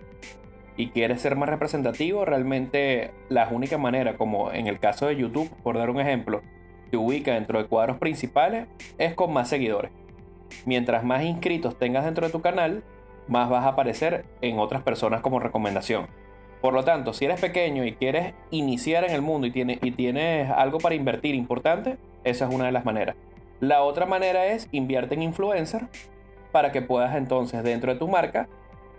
y 0.77 0.87
quieres 0.87 1.21
ser 1.21 1.35
más 1.35 1.49
representativo, 1.49 2.23
realmente 2.23 3.11
la 3.27 3.49
única 3.49 3.77
manera, 3.77 4.15
como 4.15 4.53
en 4.53 4.67
el 4.67 4.79
caso 4.79 5.05
de 5.05 5.17
YouTube, 5.17 5.49
por 5.61 5.77
dar 5.77 5.89
un 5.89 5.99
ejemplo, 5.99 6.41
te 6.91 6.95
ubica 6.95 7.33
dentro 7.33 7.59
de 7.61 7.67
cuadros 7.67 7.97
principales, 7.97 8.67
es 8.97 9.15
con 9.15 9.33
más 9.33 9.49
seguidores. 9.49 9.91
Mientras 10.65 11.03
más 11.03 11.23
inscritos 11.23 11.77
tengas 11.77 12.05
dentro 12.05 12.25
de 12.25 12.31
tu 12.31 12.39
canal, 12.39 12.81
más 13.27 13.49
vas 13.49 13.65
a 13.65 13.69
aparecer 13.69 14.23
en 14.39 14.59
otras 14.59 14.81
personas 14.81 15.19
como 15.19 15.41
recomendación. 15.41 16.07
Por 16.61 16.73
lo 16.73 16.85
tanto, 16.85 17.11
si 17.11 17.25
eres 17.25 17.41
pequeño 17.41 17.83
y 17.83 17.91
quieres 17.91 18.33
iniciar 18.49 19.03
en 19.03 19.11
el 19.11 19.21
mundo 19.21 19.45
y, 19.47 19.51
y 19.55 19.91
tienes 19.91 20.49
algo 20.49 20.77
para 20.77 20.95
invertir 20.95 21.35
importante, 21.35 21.97
esa 22.23 22.47
es 22.47 22.55
una 22.55 22.67
de 22.67 22.71
las 22.71 22.85
maneras. 22.85 23.17
La 23.63 23.81
otra 23.83 24.05
manera 24.05 24.45
es 24.47 24.67
invierte 24.73 25.15
en 25.15 25.21
influencer 25.23 25.87
para 26.51 26.73
que 26.73 26.81
puedas 26.81 27.15
entonces 27.15 27.63
dentro 27.63 27.93
de 27.93 27.97
tu 27.97 28.09
marca 28.09 28.49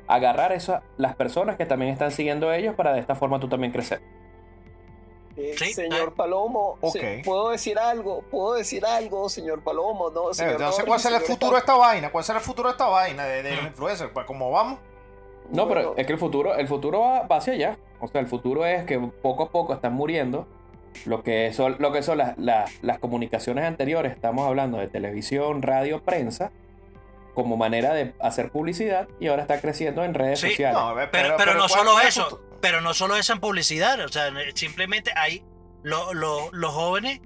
agarrar 0.06 0.52
eso, 0.52 0.80
las 0.96 1.14
personas 1.16 1.56
que 1.58 1.66
también 1.66 1.92
están 1.92 2.10
siguiendo 2.10 2.48
a 2.48 2.56
ellos 2.56 2.74
para 2.74 2.94
de 2.94 3.00
esta 3.00 3.14
forma 3.14 3.38
tú 3.40 3.46
también 3.48 3.72
crecer. 3.72 4.00
Eh, 5.36 5.54
Sí, 5.58 5.74
señor 5.74 6.10
ah. 6.12 6.16
Palomo, 6.16 6.78
¿puedo 7.24 7.50
decir 7.50 7.78
algo? 7.78 8.22
¿Puedo 8.30 8.54
decir 8.54 8.86
algo, 8.86 9.28
señor 9.28 9.62
Palomo? 9.62 10.08
No, 10.10 10.30
Eh, 10.30 10.56
no 10.58 10.72
sé 10.72 10.84
cuál 10.84 10.98
será 10.98 11.16
el 11.18 11.22
futuro 11.24 11.52
de 11.52 11.58
esta 11.58 11.74
vaina. 11.76 12.10
¿Cuál 12.10 12.24
será 12.24 12.38
el 12.38 12.44
futuro 12.44 12.68
de 12.68 12.72
esta 12.72 12.86
vaina 12.86 13.24
de, 13.26 13.42
de 13.42 13.50
los 13.56 13.64
Mm. 13.64 13.66
influencers? 13.68 14.10
Pues 14.14 14.24
como 14.24 14.50
vamos. 14.50 14.78
No, 15.50 15.68
pero 15.68 15.94
es 15.98 16.06
que 16.06 16.12
el 16.14 16.18
futuro, 16.18 16.54
el 16.54 16.68
futuro 16.68 17.00
va, 17.00 17.22
va 17.26 17.36
hacia 17.36 17.52
allá. 17.52 17.78
O 18.00 18.08
sea, 18.08 18.20
el 18.22 18.28
futuro 18.28 18.64
es 18.64 18.84
que 18.84 18.98
poco 18.98 19.42
a 19.42 19.50
poco 19.50 19.74
están 19.74 19.92
muriendo 19.92 20.46
lo 21.07 21.22
que 21.22 21.53
son, 21.53 21.76
lo 21.78 21.92
que 21.92 22.03
son 22.03 22.18
las, 22.18 22.36
las- 22.38 22.70
las 22.82 22.99
comunicaciones 22.99 23.64
anteriores. 23.64 24.12
Estamos 24.12 24.47
hablando 24.47 24.78
de 24.78 24.88
televisión, 24.88 25.62
radio, 25.62 26.03
prensa, 26.03 26.51
como 27.34 27.57
manera 27.57 27.92
de 27.95 28.14
hacer 28.20 28.51
publicidad 28.51 29.09
y 29.20 29.26
ahora 29.28 29.42
está 29.42 29.61
creciendo 29.61 30.05
en 30.05 30.14
redes 30.14 30.40
Sí, 30.40 30.51
sociales. 30.51 30.78
No, 30.80 30.95
Pero, 31.11 31.36
pero, 31.36 31.55
no 31.55 31.66
¿cuál 31.66 31.70
solo 31.70 32.01
es 32.01 32.07
eso, 32.09 32.40
pero 32.61 32.80
no 32.80 32.95
solo 32.95 33.16
eso 33.16 33.32
en 33.32 33.40
publicidad, 33.40 34.01
o 34.01 34.09
sea, 34.09 34.32
simplemente 34.55 35.12
hay 35.16 35.42
lo- 35.82 36.14
lo- 36.14 36.51
los 36.53 36.72
jóvenes 36.72 37.20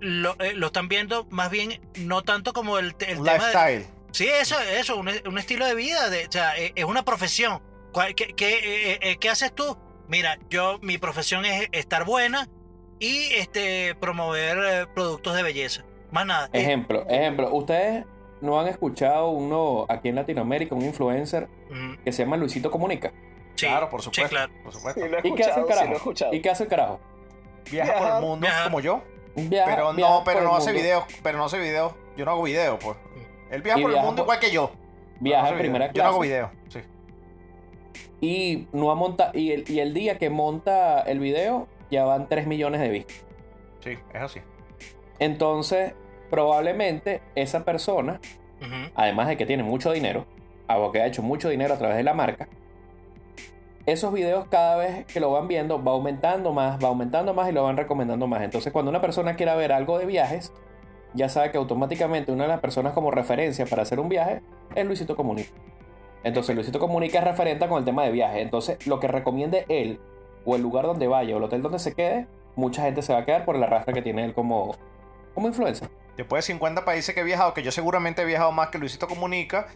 lo, 0.00 0.36
eh, 0.38 0.52
lo 0.54 0.66
están 0.68 0.86
viendo 0.88 1.26
más 1.30 1.50
bien 1.50 1.80
no 1.96 2.22
tanto 2.22 2.52
como 2.52 2.78
el, 2.78 2.86
el 2.86 2.94
tema 2.96 3.22
de, 3.24 3.32
lifestyle. 3.38 3.86
sí 4.12 4.28
eso 4.28 4.54
eso 4.60 4.96
un, 4.96 5.10
un 5.26 5.38
estilo 5.38 5.66
de 5.66 5.74
vida 5.74 6.08
de, 6.08 6.26
o 6.26 6.30
sea, 6.30 6.56
eh, 6.56 6.70
es 6.76 6.84
una 6.84 7.04
profesión 7.04 7.60
¿Cuál- 7.90 8.14
¿Qué, 8.14 8.28
qué, 8.34 8.92
eh, 8.92 8.98
eh, 9.02 9.16
qué 9.18 9.28
haces 9.30 9.52
tú? 9.52 9.76
Mira, 10.06 10.38
yo 10.50 10.78
mi 10.82 10.98
profesión 10.98 11.44
es 11.46 11.66
estar 11.72 12.04
buena 12.04 12.48
y 12.98 13.32
este 13.34 13.94
promover 13.96 14.58
eh, 14.58 14.86
productos 14.94 15.34
de 15.36 15.42
belleza, 15.42 15.84
más 16.10 16.26
nada. 16.26 16.48
Ejemplo, 16.52 17.04
ejemplo, 17.08 17.52
ustedes 17.54 18.04
no 18.40 18.60
han 18.60 18.68
escuchado 18.68 19.30
uno 19.30 19.86
aquí 19.88 20.08
en 20.08 20.14
Latinoamérica, 20.16 20.74
un 20.74 20.84
influencer 20.84 21.48
Mm, 21.70 21.96
que 22.04 22.12
se 22.12 22.24
llama 22.24 22.36
Luisito 22.38 22.70
Comunica. 22.70 23.12
sí, 23.56 23.66
claro, 23.66 23.88
por 23.90 24.00
sí, 24.00 24.06
supuesto. 24.06 24.28
claro. 24.30 24.52
Por 24.62 24.72
Sí, 24.72 24.78
supuesto. 24.78 25.00
¿Y 25.28 25.34
qué 25.34 25.42
hace 25.44 25.60
el 25.60 25.66
sí, 25.66 25.72
carajo? 25.74 26.12
¿Y 26.32 26.40
qué 26.40 26.50
hace 26.50 26.62
el 26.64 26.68
carajo? 26.68 27.00
Viaja 27.70 27.94
por 27.98 28.08
el 28.08 28.20
mundo 28.22 28.46
como 28.64 28.80
yo. 28.80 29.02
Viaja- 29.36 29.70
Pero 29.70 29.92
viaja 29.92 30.12
no, 30.14 30.22
pero 30.24 30.40
no 30.42 30.56
hace 30.56 30.72
videos. 30.72 31.04
Pero 31.22 31.36
no 31.38 31.44
hace 31.44 31.58
videos. 31.58 31.92
Yo 32.16 32.24
no 32.24 32.30
hago 32.32 32.42
videos, 32.44 32.78
pues. 32.82 32.96
Él 33.50 33.60
viaja 33.62 33.78
Y 33.78 33.82
por 33.82 33.90
el 33.92 33.96
mundo 33.98 34.16
por- 34.16 34.24
igual 34.24 34.38
que 34.40 34.50
yo. 34.50 34.70
Viaja 35.20 35.42
No 35.46 35.52
en 35.52 35.58
primera 35.58 35.88
videos. 35.88 35.94
Yo 35.96 36.02
no 36.02 36.08
hago 36.08 36.18
clase. 36.20 36.28
videos. 36.32 36.50
Sí. 36.70 36.80
Y 38.20 38.66
no 38.72 38.90
ha 38.90 38.94
monta 38.94 39.30
y 39.34 39.52
el, 39.52 39.70
y 39.70 39.80
el 39.80 39.94
día 39.94 40.18
que 40.18 40.30
monta 40.30 41.02
el 41.02 41.20
video 41.20 41.68
ya 41.90 42.04
van 42.04 42.28
3 42.28 42.46
millones 42.46 42.80
de 42.80 42.88
vistas. 42.88 43.24
Sí, 43.80 43.98
es 44.12 44.22
así. 44.22 44.40
Entonces, 45.18 45.94
probablemente 46.30 47.22
esa 47.34 47.64
persona, 47.64 48.20
además 48.94 49.28
de 49.28 49.36
que 49.36 49.46
tiene 49.46 49.62
mucho 49.62 49.92
dinero, 49.92 50.26
algo 50.66 50.92
que 50.92 51.00
ha 51.00 51.06
hecho 51.06 51.22
mucho 51.22 51.48
dinero 51.48 51.74
a 51.74 51.78
través 51.78 51.96
de 51.96 52.02
la 52.02 52.14
marca, 52.14 52.48
esos 53.86 54.12
videos 54.12 54.46
cada 54.48 54.76
vez 54.76 55.06
que 55.06 55.18
lo 55.18 55.30
van 55.30 55.48
viendo 55.48 55.82
va 55.82 55.92
aumentando 55.92 56.52
más, 56.52 56.82
va 56.82 56.88
aumentando 56.88 57.32
más 57.32 57.48
y 57.48 57.52
lo 57.52 57.64
van 57.64 57.78
recomendando 57.78 58.26
más. 58.26 58.42
Entonces, 58.42 58.70
cuando 58.70 58.90
una 58.90 59.00
persona 59.00 59.34
quiera 59.34 59.54
ver 59.56 59.72
algo 59.72 59.98
de 59.98 60.04
viajes, 60.04 60.52
ya 61.14 61.30
sabe 61.30 61.50
que 61.50 61.56
automáticamente 61.56 62.30
una 62.30 62.44
de 62.44 62.48
las 62.48 62.60
personas 62.60 62.92
como 62.92 63.10
referencia 63.10 63.64
para 63.64 63.82
hacer 63.82 63.98
un 63.98 64.10
viaje 64.10 64.42
es 64.74 64.84
Luisito 64.84 65.16
Comunica. 65.16 65.52
Entonces, 66.22 66.54
Luisito 66.54 66.78
Comunica 66.78 67.18
es 67.20 67.24
referente 67.24 67.66
con 67.66 67.78
el 67.78 67.84
tema 67.86 68.04
de 68.04 68.10
viajes. 68.10 68.42
Entonces, 68.42 68.86
lo 68.86 69.00
que 69.00 69.08
recomiende 69.08 69.64
él, 69.70 69.98
o 70.44 70.56
el 70.56 70.62
lugar 70.62 70.86
donde 70.86 71.06
vaya, 71.06 71.34
o 71.34 71.38
el 71.38 71.44
hotel 71.44 71.62
donde 71.62 71.78
se 71.78 71.94
quede, 71.94 72.26
mucha 72.56 72.82
gente 72.82 73.02
se 73.02 73.12
va 73.12 73.20
a 73.20 73.24
quedar 73.24 73.44
por 73.44 73.56
el 73.56 73.62
arrastre 73.62 73.94
que 73.94 74.02
tiene 74.02 74.24
él 74.24 74.34
como, 74.34 74.76
como 75.34 75.48
influencer. 75.48 75.88
Después 76.16 76.44
de 76.44 76.52
50 76.52 76.84
países 76.84 77.14
que 77.14 77.20
he 77.20 77.24
viajado, 77.24 77.54
que 77.54 77.62
yo 77.62 77.70
seguramente 77.70 78.22
he 78.22 78.24
viajado 78.24 78.50
más 78.52 78.68
que 78.68 78.78
Luisito 78.78 79.06
Comunica, 79.06 79.68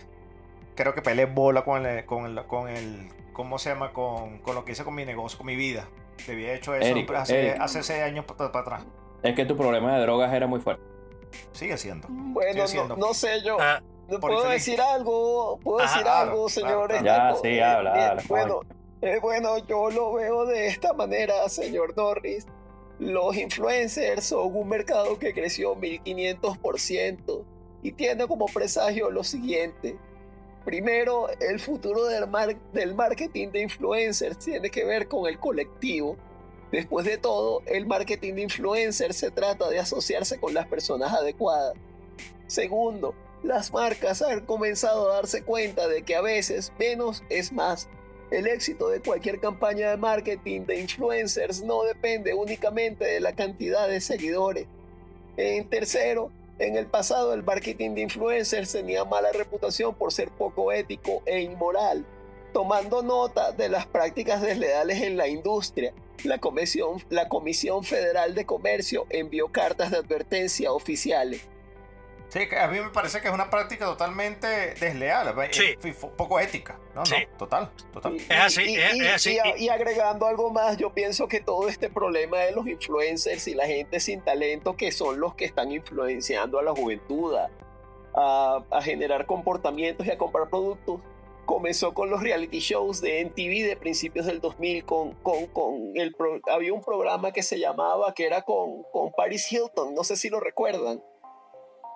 creo 0.74 0.94
que 0.94 1.02
peleé 1.02 1.26
bola 1.26 1.62
con 1.64 1.86
el, 1.86 2.04
con 2.04 2.26
el, 2.26 2.44
con 2.46 2.68
el 2.68 3.08
¿cómo 3.32 3.58
se 3.58 3.70
llama? 3.70 3.92
Con, 3.92 4.38
con 4.38 4.54
lo 4.54 4.64
que 4.64 4.72
hice 4.72 4.84
con 4.84 4.94
mi 4.94 5.04
negocio, 5.04 5.38
con 5.38 5.46
mi 5.46 5.56
vida. 5.56 5.86
Debía 6.26 6.54
hecho 6.54 6.74
eso 6.74 6.86
Eric, 6.88 7.10
hace, 7.12 7.48
Eric. 7.50 7.60
hace 7.60 7.82
seis 7.82 8.02
años 8.02 8.24
para 8.24 8.46
atrás. 8.46 8.84
Es 9.22 9.34
que 9.34 9.44
tu 9.44 9.56
problema 9.56 9.94
de 9.96 10.02
drogas 10.02 10.32
era 10.32 10.46
muy 10.46 10.60
fuerte. 10.60 10.82
Sigue 11.52 11.76
siendo. 11.78 12.08
Bueno, 12.10 12.52
Sigue 12.52 12.66
siendo. 12.68 12.96
no, 12.96 13.06
no 13.06 13.14
sé 13.14 13.42
yo. 13.44 13.56
Ah, 13.60 13.80
¿No 14.08 14.18
por 14.20 14.32
¿Puedo 14.32 14.48
decir 14.48 14.80
algo? 14.80 15.58
¿Puedo 15.62 15.80
Ajá, 15.80 15.92
decir 15.96 16.08
algo, 16.08 16.34
claro, 16.34 16.48
señores? 16.48 17.00
claro. 17.02 17.34
Ya, 17.36 17.40
sí, 17.40 17.48
eh, 17.48 17.64
habla, 17.64 18.08
habla, 18.10 18.22
Bueno, 18.28 18.60
eh, 19.02 19.18
bueno, 19.20 19.58
yo 19.66 19.90
lo 19.90 20.14
veo 20.14 20.46
de 20.46 20.68
esta 20.68 20.92
manera, 20.94 21.48
señor 21.48 21.96
Norris. 21.96 22.46
Los 22.98 23.36
influencers 23.36 24.24
son 24.26 24.54
un 24.56 24.68
mercado 24.68 25.18
que 25.18 25.34
creció 25.34 25.74
1500% 25.76 27.44
y 27.82 27.92
tiene 27.92 28.26
como 28.26 28.46
presagio 28.46 29.10
lo 29.10 29.24
siguiente. 29.24 29.96
Primero, 30.64 31.28
el 31.40 31.58
futuro 31.58 32.04
del, 32.04 32.28
mar- 32.28 32.56
del 32.72 32.94
marketing 32.94 33.48
de 33.48 33.62
influencers 33.62 34.38
tiene 34.38 34.70
que 34.70 34.84
ver 34.84 35.08
con 35.08 35.26
el 35.26 35.38
colectivo. 35.40 36.16
Después 36.70 37.04
de 37.04 37.18
todo, 37.18 37.62
el 37.66 37.86
marketing 37.86 38.34
de 38.34 38.42
influencers 38.42 39.16
se 39.16 39.30
trata 39.32 39.68
de 39.68 39.80
asociarse 39.80 40.38
con 40.38 40.54
las 40.54 40.66
personas 40.68 41.12
adecuadas. 41.12 41.74
Segundo, 42.46 43.14
las 43.42 43.72
marcas 43.72 44.22
han 44.22 44.46
comenzado 44.46 45.10
a 45.10 45.16
darse 45.16 45.42
cuenta 45.42 45.88
de 45.88 46.02
que 46.04 46.14
a 46.14 46.20
veces 46.20 46.72
menos 46.78 47.24
es 47.28 47.52
más. 47.52 47.88
El 48.32 48.46
éxito 48.46 48.88
de 48.88 49.00
cualquier 49.00 49.40
campaña 49.40 49.90
de 49.90 49.98
marketing 49.98 50.62
de 50.62 50.80
influencers 50.80 51.62
no 51.62 51.82
depende 51.82 52.32
únicamente 52.32 53.04
de 53.04 53.20
la 53.20 53.34
cantidad 53.34 53.86
de 53.86 54.00
seguidores. 54.00 54.66
En 55.36 55.68
tercero, 55.68 56.30
en 56.58 56.78
el 56.78 56.86
pasado 56.86 57.34
el 57.34 57.42
marketing 57.42 57.90
de 57.90 58.00
influencers 58.00 58.72
tenía 58.72 59.04
mala 59.04 59.32
reputación 59.32 59.94
por 59.94 60.14
ser 60.14 60.30
poco 60.30 60.72
ético 60.72 61.22
e 61.26 61.42
inmoral. 61.42 62.06
Tomando 62.54 63.02
nota 63.02 63.52
de 63.52 63.68
las 63.68 63.84
prácticas 63.84 64.40
desleales 64.40 65.02
en 65.02 65.18
la 65.18 65.28
industria, 65.28 65.92
la 66.24 66.38
Comisión, 66.38 67.04
la 67.10 67.28
Comisión 67.28 67.84
Federal 67.84 68.34
de 68.34 68.46
Comercio 68.46 69.04
envió 69.10 69.48
cartas 69.48 69.90
de 69.90 69.98
advertencia 69.98 70.72
oficiales. 70.72 71.42
Sí, 72.32 72.48
a 72.58 72.66
mí 72.68 72.80
me 72.80 72.88
parece 72.88 73.20
que 73.20 73.28
es 73.28 73.34
una 73.34 73.50
práctica 73.50 73.84
totalmente 73.84 74.46
desleal, 74.80 75.34
Sí. 75.50 75.76
poco 76.16 76.40
ética. 76.40 76.78
No, 76.94 77.04
Sí. 77.04 77.14
no, 77.30 77.36
total, 77.36 77.70
total. 77.92 78.14
Y- 78.14 78.20
Es 78.20 78.30
así, 78.40 78.62
y- 78.62 78.76
es- 78.76 78.94
y- 78.94 79.00
es 79.02 79.14
así. 79.14 79.34
y 79.34 79.38
a- 79.38 79.56
y 79.58 79.68
agregando 79.68 80.26
algo 80.26 80.50
más, 80.50 80.78
yo 80.78 80.94
pienso 80.94 81.28
que 81.28 81.40
todo 81.40 81.68
este 81.68 81.90
problema 81.90 82.38
de 82.38 82.52
los 82.52 82.66
influencers 82.66 83.46
y 83.48 83.54
la 83.54 83.66
gente 83.66 84.00
sin 84.00 84.22
talento 84.22 84.76
que 84.78 84.92
son 84.92 85.20
los 85.20 85.34
que 85.34 85.44
están 85.44 85.72
influenciando 85.72 86.58
a 86.58 86.62
la 86.62 86.72
juventud 86.72 87.34
a, 87.34 87.50
a- 88.14 88.64
a 88.70 88.80
generar 88.82 89.26
comportamientos 89.26 90.06
y 90.06 90.10
a 90.10 90.16
comprar 90.16 90.48
productos, 90.48 91.00
comenzó 91.44 91.92
con 91.92 92.08
los 92.08 92.22
reality 92.22 92.60
shows 92.60 93.02
de 93.02 93.20
MTV 93.20 93.62
de 93.66 93.76
principios 93.76 94.24
del 94.24 94.40
2000 94.40 94.86
con, 94.86 95.12
con, 95.22 95.46
con 95.48 95.92
el 95.96 96.14
pro- 96.14 96.40
había 96.50 96.72
un 96.72 96.80
programa 96.82 97.30
que 97.32 97.42
se 97.42 97.58
llamaba 97.58 98.14
que 98.14 98.24
era 98.24 98.40
con, 98.42 98.84
con 98.90 99.12
Paris 99.12 99.52
Hilton, 99.52 99.94
no 99.94 100.02
sé 100.02 100.16
si 100.16 100.30
lo 100.30 100.40
recuerdan. 100.40 101.02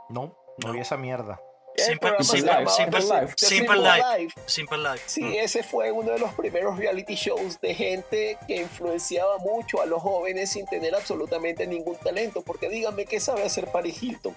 No, 0.09 0.36
no 0.59 0.68
No. 0.68 0.72
vi 0.72 0.80
esa 0.80 0.96
mierda. 0.96 1.40
El 1.76 1.84
Simple- 1.84 2.16
Simple- 2.24 2.40
llamaba 2.40 2.70
Simple 2.70 3.00
Life. 3.00 3.34
Simple 3.36 3.76
Life. 3.76 4.40
Simple 4.46 4.78
Life. 4.78 5.02
Sí, 5.07 5.22
Mm. 5.22 5.32
ese 5.34 5.62
fue 5.62 5.92
uno 5.92 6.11
de 6.12 6.18
los 6.18 6.32
primeros 6.32 6.78
reality 6.78 7.14
shows 7.16 7.61
de 7.61 7.74
gente 7.74 8.38
que 8.46 8.57
influenciaba 8.62 9.36
mucho 9.38 9.82
a 9.82 9.86
los 9.86 10.00
jóvenes 10.00 10.50
sin 10.50 10.64
tener 10.66 10.94
absolutamente 10.94 11.66
ningún 11.66 11.96
talento. 11.96 12.40
Porque 12.42 12.70
díganme 12.70 13.04
qué 13.04 13.20
sabe 13.20 13.44
hacer 13.44 13.66
Paris 13.70 14.02
Hilton. 14.02 14.34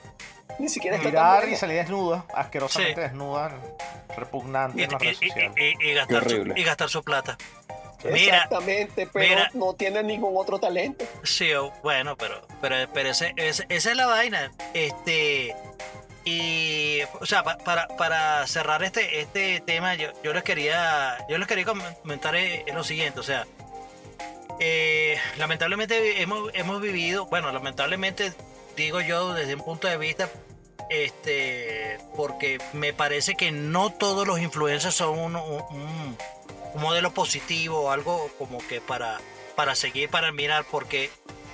Ni 0.57 0.67
siquiera 0.67 0.97
está 0.97 1.09
tan 1.13 1.13
Mirar 1.37 1.47
y 1.49 1.55
salir 1.55 1.77
desnuda, 1.77 2.25
asquerosamente 2.33 2.95
Sí. 2.95 3.07
desnuda, 3.07 3.51
repugnante 4.17 4.81
Y, 4.81 4.83
en 4.83 4.91
las 4.91 5.01
y- 5.01 5.05
redes 5.05 5.21
y- 5.21 5.27
sociales. 5.29 5.55
y- 5.57 5.87
y 5.89 5.93
gastar 5.93 6.29
su, 6.29 6.35
y 6.57 6.63
gastar 6.65 6.89
su 6.89 7.03
plata. 7.03 7.37
Mira, 8.05 8.35
Exactamente, 8.37 9.07
pero 9.11 9.27
mira. 9.29 9.51
no 9.53 9.73
tiene 9.73 10.01
ningún 10.03 10.33
otro 10.37 10.57
talento. 10.59 11.05
Sí, 11.23 11.49
bueno, 11.83 12.15
pero, 12.17 12.41
pero, 12.61 12.75
pero 12.93 13.09
ese- 13.09 13.33
ese- 13.35 13.65
esa 13.69 13.91
es 13.91 13.97
la 13.97 14.05
vaina. 14.05 14.51
Este. 14.73 15.55
Y, 16.25 16.99
o 17.19 17.25
sea, 17.25 17.43
pa- 17.43 17.57
para, 17.57 17.87
para 17.87 18.45
cerrar 18.47 18.83
este, 18.83 19.19
este 19.21 19.61
tema, 19.61 19.95
yo, 19.95 20.09
yo 20.23 20.33
les 20.33 20.43
quería 20.43 21.17
yo 21.27 21.37
les 21.37 21.47
quería 21.47 21.65
comentar 21.65 22.35
eh, 22.35 22.65
lo 22.73 22.83
siguiente, 22.83 23.19
o 23.19 23.23
sea, 23.23 23.47
eh, 24.59 25.17
lamentablemente 25.37 26.21
hemos, 26.21 26.51
hemos 26.53 26.81
vivido, 26.81 27.25
bueno, 27.27 27.51
lamentablemente 27.51 28.33
digo 28.75 28.99
yo 29.01 29.33
desde 29.33 29.55
un 29.55 29.61
punto 29.63 29.87
de 29.87 29.97
vista, 29.97 30.29
este, 30.89 31.97
porque 32.15 32.59
me 32.73 32.93
parece 32.93 33.35
que 33.35 33.51
no 33.51 33.89
todos 33.91 34.27
los 34.27 34.39
influencers 34.39 34.95
son 34.95 35.17
un, 35.17 35.35
un- 35.37 35.63
un 35.71 36.17
modelo 36.75 37.13
positivo 37.13 37.91
algo 37.91 38.29
como 38.37 38.57
que 38.67 38.81
para, 38.81 39.19
para 39.55 39.75
seguir, 39.75 40.09
para 40.09 40.31
mirar, 40.31 40.65
porque, 40.69 41.09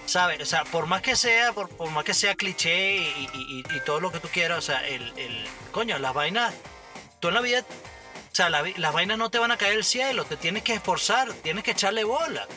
¿sabes? 0.06 0.42
O 0.42 0.46
sea, 0.46 0.64
por 0.66 0.86
más 0.88 1.02
que 1.02 1.16
sea, 1.16 1.54
por, 1.54 1.70
por 1.70 1.90
más 1.92 2.04
que 2.04 2.14
sea 2.14 2.36
cliché 2.36 2.96
y, 2.98 3.30
y- 3.34 3.80
todo 3.86 4.00
lo 4.00 4.12
que 4.12 4.20
tú 4.20 4.28
quieras, 4.30 4.58
o 4.58 4.62
sea, 4.62 4.86
el, 4.88 5.14
el 5.18 5.46
coño, 5.72 5.98
las 6.00 6.14
vainas, 6.14 6.54
tú 7.20 7.28
en 7.30 7.36
la 7.36 7.42
vida, 7.42 7.62
o 7.62 8.36
sea, 8.36 8.50
las 8.50 8.94
vainas 8.94 9.18
no 9.18 9.30
te 9.30 9.40
van 9.40 9.52
a 9.52 9.58
caer 9.58 9.74
del 9.74 9.84
cielo, 9.84 10.26
te 10.26 10.38
tienes 10.38 10.64
que 10.64 10.74
esforzar, 10.74 11.32
tienes 11.36 11.64
que 11.64 11.72
echarle 11.72 12.04
bola. 12.04 12.48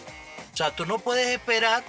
O 0.52 0.56
sea, 0.56 0.74
tú 0.74 0.86
no 0.86 0.98
puedes 0.98 1.28
esperar 1.28 1.84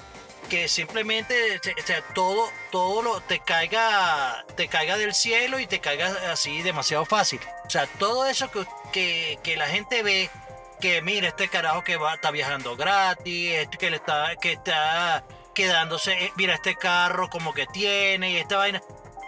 que 0.49 0.67
simplemente 0.67 1.57
o 1.57 1.85
sea, 1.87 2.01
todo, 2.13 2.49
todo 2.71 3.01
lo, 3.01 3.21
te 3.21 3.39
caiga 3.39 4.45
te 4.55 4.67
caiga 4.67 4.97
del 4.97 5.13
cielo 5.13 5.59
y 5.59 5.67
te 5.67 5.79
caiga 5.79 6.31
así 6.31 6.61
demasiado 6.61 7.05
fácil. 7.05 7.39
O 7.65 7.69
sea, 7.69 7.87
todo 7.87 8.25
eso 8.27 8.49
que, 8.51 8.65
que, 8.91 9.39
que 9.43 9.57
la 9.57 9.67
gente 9.67 10.03
ve, 10.03 10.29
que 10.79 11.01
mira 11.01 11.27
este 11.29 11.47
carajo 11.49 11.83
que 11.83 11.97
va, 11.97 12.15
está 12.15 12.31
viajando 12.31 12.75
gratis, 12.75 13.53
este 13.53 13.77
que 13.77 13.89
le 13.89 13.97
está, 13.97 14.35
que 14.37 14.53
está 14.53 15.23
quedándose, 15.53 16.13
eh, 16.25 16.33
mira 16.37 16.53
este 16.55 16.75
carro 16.75 17.29
como 17.29 17.53
que 17.53 17.65
tiene 17.67 18.31
y 18.31 18.37
esta 18.37 18.57
vaina. 18.57 18.81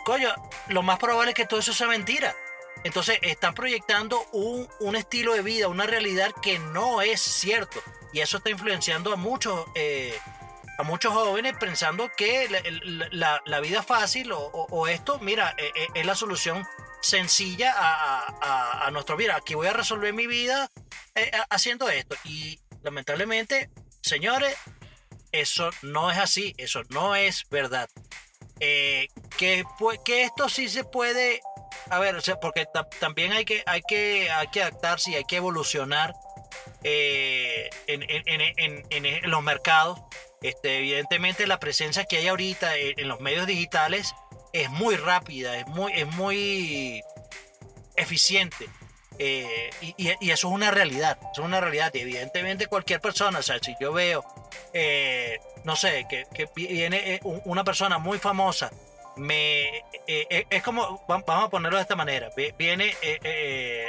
Coño, 0.06 0.34
lo 0.70 0.82
más 0.82 0.98
probable 0.98 1.32
es 1.32 1.36
que 1.36 1.46
todo 1.46 1.60
eso 1.60 1.74
sea 1.74 1.88
mentira. 1.88 2.36
Entonces 2.84 3.20
están 3.22 3.54
proyectando 3.54 4.26
un, 4.32 4.68
un 4.80 4.96
estilo 4.96 5.34
de 5.34 5.44
vida, 5.44 5.68
una 5.68 5.86
realidad 5.86 6.32
que 6.42 6.58
no 6.58 7.02
es 7.02 7.22
cierto. 7.22 7.80
Y 8.14 8.20
eso 8.22 8.38
está 8.38 8.50
influenciando 8.50 9.14
a 9.14 9.16
muchos, 9.16 9.66
eh, 9.76 10.18
a 10.80 10.84
muchos 10.84 11.14
jóvenes 11.14 11.56
pensando 11.60 12.10
que 12.18 12.50
la, 13.12 13.60
vida 13.60 13.84
fácil 13.84 14.32
o, 14.34 14.88
esto, 14.88 15.20
mira, 15.20 15.54
eh, 15.58 15.72
es 15.94 16.06
la 16.06 16.16
solución 16.16 16.66
sencilla 17.02 17.74
a, 17.78 18.36
a- 18.42 18.88
a 18.88 18.92
nuestro 18.92 19.16
vida. 19.16 19.36
Aquí 19.36 19.54
voy 19.54 19.68
a 19.68 19.74
resolver 19.74 20.14
mi 20.14 20.26
vida 20.28 20.70
eh, 21.16 21.32
ha- 21.34 21.48
haciendo 21.50 21.90
esto. 21.90 22.16
Y 22.24 22.60
lamentablemente, 22.84 23.70
señores, 24.02 24.56
eso 25.32 25.70
no 25.82 26.12
es 26.12 26.18
así, 26.18 26.54
eso 26.58 26.82
no 26.90 27.16
es 27.16 27.48
verdad. 27.50 27.90
Eh, 28.60 29.08
que, 29.38 29.64
que 30.06 30.24
esto 30.24 30.48
sí 30.50 30.70
se 30.70 30.84
puede, 30.84 31.42
a 31.90 32.00
ver, 32.00 32.16
o 32.16 32.22
sea, 32.22 32.36
porque 32.40 32.66
ta- 32.72 32.88
también 33.00 33.32
hay 33.32 33.46
que, 33.46 33.64
hay, 33.66 33.82
que, 33.82 34.30
hay 34.30 34.48
que 34.50 34.62
adaptarse 34.62 35.12
y 35.12 35.16
hay 35.16 35.24
que 35.24 35.38
evolucionar 35.38 36.14
eh, 36.84 37.70
en, 37.88 38.04
en- 38.04 38.24
en- 38.90 39.06
en- 39.06 39.30
los 39.32 39.42
mercados. 39.44 40.00
Este, 40.42 40.80
evidentemente 40.80 41.46
la 41.46 41.60
presencia 41.60 42.06
que 42.06 42.18
hay 42.18 42.28
ahorita 42.28 42.76
en, 42.76 43.00
en 43.00 43.08
los 43.08 43.20
medios 43.20 43.46
digitales 43.48 44.14
es 44.54 44.70
muy 44.70 44.96
rápida, 44.96 45.58
es 45.58 45.68
muy, 45.68 45.92
es 45.94 46.08
muy 46.08 47.02
eficiente. 47.96 48.68
Eh, 49.24 49.70
y, 49.82 50.10
eso 50.32 50.48
es 50.48 50.54
una 50.54 50.72
realidad, 50.72 51.16
es 51.32 51.38
una 51.38 51.62
realidad. 51.62 51.94
Y 51.94 52.00
evidentemente 52.00 52.66
cualquier 52.66 53.00
persona, 53.00 53.38
o 53.38 53.44
sea, 53.44 53.60
si 53.62 53.76
yo 53.80 53.94
veo, 53.94 54.26
eh, 54.74 55.40
no 55.64 55.76
sé, 55.76 56.08
que, 56.10 56.26
que 56.34 56.50
viene 56.56 57.14
eh, 57.16 57.20
un- 57.24 57.40
una 57.46 57.64
persona 57.64 58.00
muy 58.00 58.18
famosa, 58.18 58.72
me, 59.18 59.84
es 60.08 60.64
como, 60.64 61.06
va- 61.06 61.22
vamos 61.28 61.46
a 61.46 61.50
ponerlo 61.50 61.78
de 61.78 61.84
esta 61.84 61.96
manera, 61.96 62.30
vi- 62.36 62.52
viene, 62.58 62.96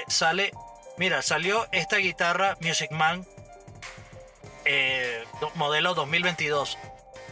sale, 0.07 0.53
mira, 0.99 1.23
salió 1.23 1.67
esta 1.73 1.97
guitarra 1.97 2.59
Music 2.61 2.91
Man 2.91 3.27
modelo 5.55 5.95
2022 5.95 6.77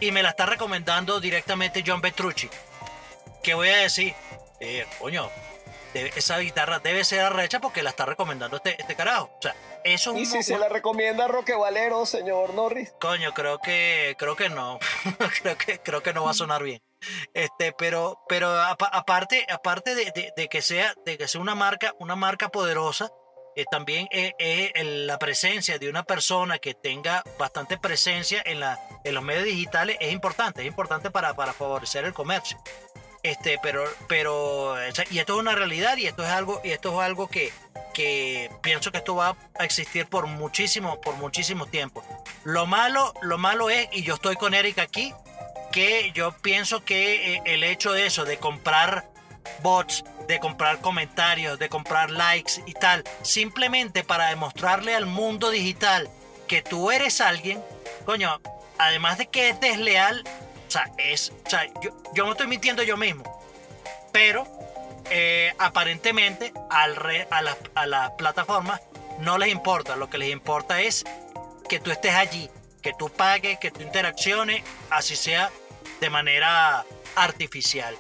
y 0.01 0.11
me 0.11 0.23
la 0.23 0.31
está 0.31 0.47
recomendando 0.47 1.21
directamente 1.21 1.85
John 1.87 2.01
Petrucci. 2.01 2.49
¿Qué 3.43 3.53
voy 3.53 3.69
a 3.69 3.77
decir? 3.77 4.15
Coño, 4.99 5.29
debe- 5.93 6.13
esa 6.17 6.39
guitarra 6.39 6.79
debe 6.79 7.05
ser 7.05 7.21
arrecha 7.21 7.61
porque 7.61 7.83
la 7.83 7.91
está 7.91 8.07
recomendando 8.07 8.57
este, 8.57 8.77
este 8.81 8.95
carajo. 8.97 9.31
O 9.39 9.43
sea, 9.43 9.55
eso 9.85 10.11
es 10.13 10.17
Y 10.17 10.21
un 10.21 10.27
si 10.27 10.43
se 10.43 10.59
la 10.59 10.69
recomienda 10.69 11.27
Roque 11.29 11.55
Valero, 11.55 12.05
señor 12.07 12.55
Norris. 12.55 12.93
Coño, 13.01 13.33
creo 13.33 13.59
que 13.59 14.15
creo 14.19 14.37
que 14.37 14.49
no. 14.49 14.79
creo 15.43 15.57
que 15.57 15.79
creo 15.81 16.03
que 16.03 16.13
no 16.13 16.25
va 16.25 16.31
a 16.33 16.35
sonar 16.35 16.63
bien. 16.63 16.83
Este, 17.35 17.73
pero 17.73 18.21
pero 18.29 18.51
apa- 18.61 18.91
aparte 18.93 19.47
aparte 19.51 19.95
de, 19.95 20.05
de- 20.15 20.33
de 20.37 20.49
que 20.49 20.61
sea 20.63 20.93
de 21.07 21.17
que 21.17 21.29
sea 21.29 21.41
una 21.41 21.55
marca 21.55 21.95
una 21.99 22.15
marca 22.15 22.51
poderosa, 22.51 23.11
eh, 23.57 23.65
también 23.71 24.07
es, 24.11 24.33
es 24.39 24.71
el- 24.75 25.07
la 25.07 25.19
presencia 25.19 25.79
de 25.79 25.89
una 25.89 26.03
persona 26.05 26.59
que 26.59 26.75
tenga 26.75 27.23
bastante 27.39 27.79
presencia 27.79 28.43
en 28.45 28.61
la 28.61 28.79
en 29.05 29.15
los 29.15 29.23
medios 29.25 29.45
digitales 29.45 29.97
es 30.01 30.13
importante, 30.13 30.61
es 30.61 30.67
importante 30.69 31.11
para, 31.11 31.33
para 31.35 31.55
favorecer 31.55 32.05
el 32.05 32.13
comercio. 32.13 32.59
Este, 33.23 33.59
pero, 33.63 33.85
pero, 34.09 34.75
y 35.11 35.19
esto 35.19 35.35
es 35.35 35.39
una 35.39 35.55
realidad 35.55 35.97
y 35.99 36.07
esto 36.07 36.25
es 36.25 36.31
algo, 36.31 36.61
y 36.65 36.71
esto 36.71 37.01
es 37.01 37.07
algo 37.07 37.29
que, 37.29 37.53
que 37.93 38.51
pienso 38.63 38.91
que 38.93 38.99
esto 38.99 39.15
va 39.15 39.37
a 39.59 39.65
existir 39.65 40.07
por 40.07 40.27
muchísimo, 40.27 41.01
por 41.03 41.17
muchísimo 41.17 41.67
tiempo. 41.67 42.03
Lo 42.45 42.67
malo, 42.67 43.13
lo 43.21 43.37
malo 43.37 43.69
es, 43.69 43.89
y 43.93 44.03
yo 44.03 44.15
estoy 44.15 44.37
con 44.37 44.55
Eric 44.55 44.79
aquí, 44.79 45.13
que 45.71 46.13
yo 46.15 46.33
pienso 46.39 46.83
que 46.85 47.35
eh, 47.35 47.43
el 47.45 47.63
hecho 47.63 47.93
de 47.93 48.07
eso, 48.07 48.25
de 48.25 48.39
comprar 48.39 49.09
bots, 49.63 50.03
de 50.27 50.39
comprar 50.39 50.81
comentarios, 50.81 51.59
de 51.59 51.69
comprar 51.69 52.11
likes 52.11 52.63
y 52.67 52.73
tal, 52.73 53.05
simplemente 53.23 54.03
para 54.03 54.29
demostrarle 54.29 54.95
al 54.95 55.07
mundo 55.07 55.51
digital 55.51 56.09
que 56.47 56.63
tú 56.63 56.91
eres 56.91 57.21
alguien, 57.21 57.63
coño, 58.05 58.41
además 58.79 59.19
de 59.19 59.27
que 59.27 59.51
es 59.51 59.61
desleal, 59.61 60.25
o 60.71 60.73
sea, 60.73 60.93
es, 60.99 61.33
o 61.45 61.51
sea, 61.51 61.67
yo, 61.83 61.91
yo 62.15 62.25
me 62.27 62.31
estoy 62.31 62.47
mintiendo 62.47 62.85
yo 62.85 62.97
mismo, 62.97 63.25
pero 64.13 64.47
eh, 65.11 65.53
aparentemente 65.59 66.53
a 66.71 66.87
las 66.87 67.57
a 67.75 67.87
las 67.87 68.11
plataformas 68.13 68.81
no 69.19 69.37
les 69.37 69.49
importa, 69.49 69.97
lo 69.97 70.09
que 70.09 70.19
les 70.19 70.31
importa 70.31 70.81
es 70.81 71.05
que 71.69 71.81
tú 71.81 71.91
estés 71.91 72.15
allí, 72.15 72.49
que 72.83 72.93
tú 72.97 73.09
pagues, 73.09 73.59
que 73.59 73.73
tú 73.73 73.83
interacciones, 73.83 74.63
así 74.91 75.17
sea 75.17 75.51
de 76.01 76.09
manera 76.09 76.87
artificial. 77.17 77.97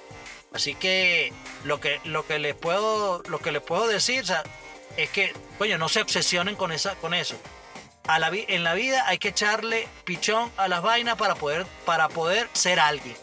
Así 0.52 0.76
que 0.76 1.32
lo 1.64 1.80
que 1.80 2.00
lo 2.04 2.24
que 2.24 2.38
les 2.38 2.54
puedo 2.54 3.20
lo 3.24 3.40
que 3.40 3.50
les 3.50 3.62
puedo 3.62 3.88
decir 3.88 4.22
o 4.22 4.26
sea, 4.26 4.44
es 4.96 5.10
que 5.10 5.32
coño 5.58 5.76
no 5.76 5.88
se 5.88 6.02
obsesionen 6.02 6.54
con 6.54 6.70
esa 6.70 6.94
con 6.96 7.14
eso. 7.14 7.34
En 8.48 8.64
la 8.64 8.74
vida 8.74 9.04
hay 9.06 9.18
que 9.18 9.28
echarle 9.28 9.86
pichón 10.04 10.50
a 10.56 10.66
las 10.68 10.82
vainas 10.82 11.16
para 11.16 11.34
poder 11.36 11.64
para 11.84 12.08
poder 12.08 12.48
ser 12.52 12.80
alguien. 12.80 13.16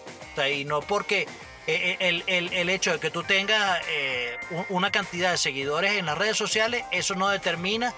Y 0.51 0.65
no 0.65 0.81
porque 0.81 1.23
eh, 1.23 1.27
eh, 1.67 1.97
el, 1.99 2.23
el- 2.27 2.53
el 2.53 2.69
hecho 2.69 2.93
de 2.93 2.99
que 2.99 3.09
tú 3.09 3.23
tengas 3.23 3.81
eh, 3.89 4.37
un- 4.51 4.65
una 4.69 4.91
cantidad 4.91 5.31
de 5.31 5.37
seguidores 5.37 5.93
en 5.93 6.05
las 6.05 6.17
redes 6.17 6.37
sociales, 6.37 6.85
eso 6.91 7.15
no 7.15 7.27
determina 7.29 7.93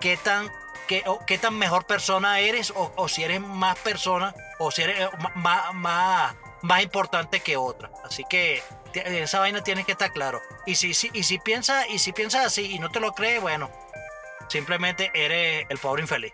qué 0.00 0.16
tan, 0.16 0.48
qué, 0.88 1.04
qué 1.26 1.36
tan 1.36 1.54
mejor 1.58 1.84
persona 1.84 2.38
eres 2.40 2.72
o, 2.74 3.08
si 3.08 3.22
eres 3.24 3.40
más 3.40 3.76
persona 3.80 4.34
o 4.58 4.70
si 4.70 4.82
eres 4.82 5.08
ma- 5.34 5.72
más, 5.72 6.34
más 6.62 6.82
importante 6.82 7.40
que 7.40 7.56
otra. 7.58 7.90
Así 8.04 8.24
que 8.30 8.62
esa 8.94 9.40
vaina 9.40 9.62
tienes 9.62 9.84
que 9.84 9.92
estar 9.92 10.12
claro. 10.12 10.40
Y 10.64 10.76
si, 10.76 10.94
si, 10.94 11.10
y 11.12 11.24
si 11.24 11.38
piensas 11.38 11.86
si 11.98 12.12
piensas 12.12 12.46
así 12.46 12.72
y 12.72 12.78
no 12.78 12.88
te 12.90 13.00
lo 13.00 13.12
crees, 13.12 13.42
bueno, 13.42 13.70
simplemente 14.50 15.10
eres 15.14 15.64
el 15.68 15.78
pobre 15.78 16.02
infeliz. 16.02 16.32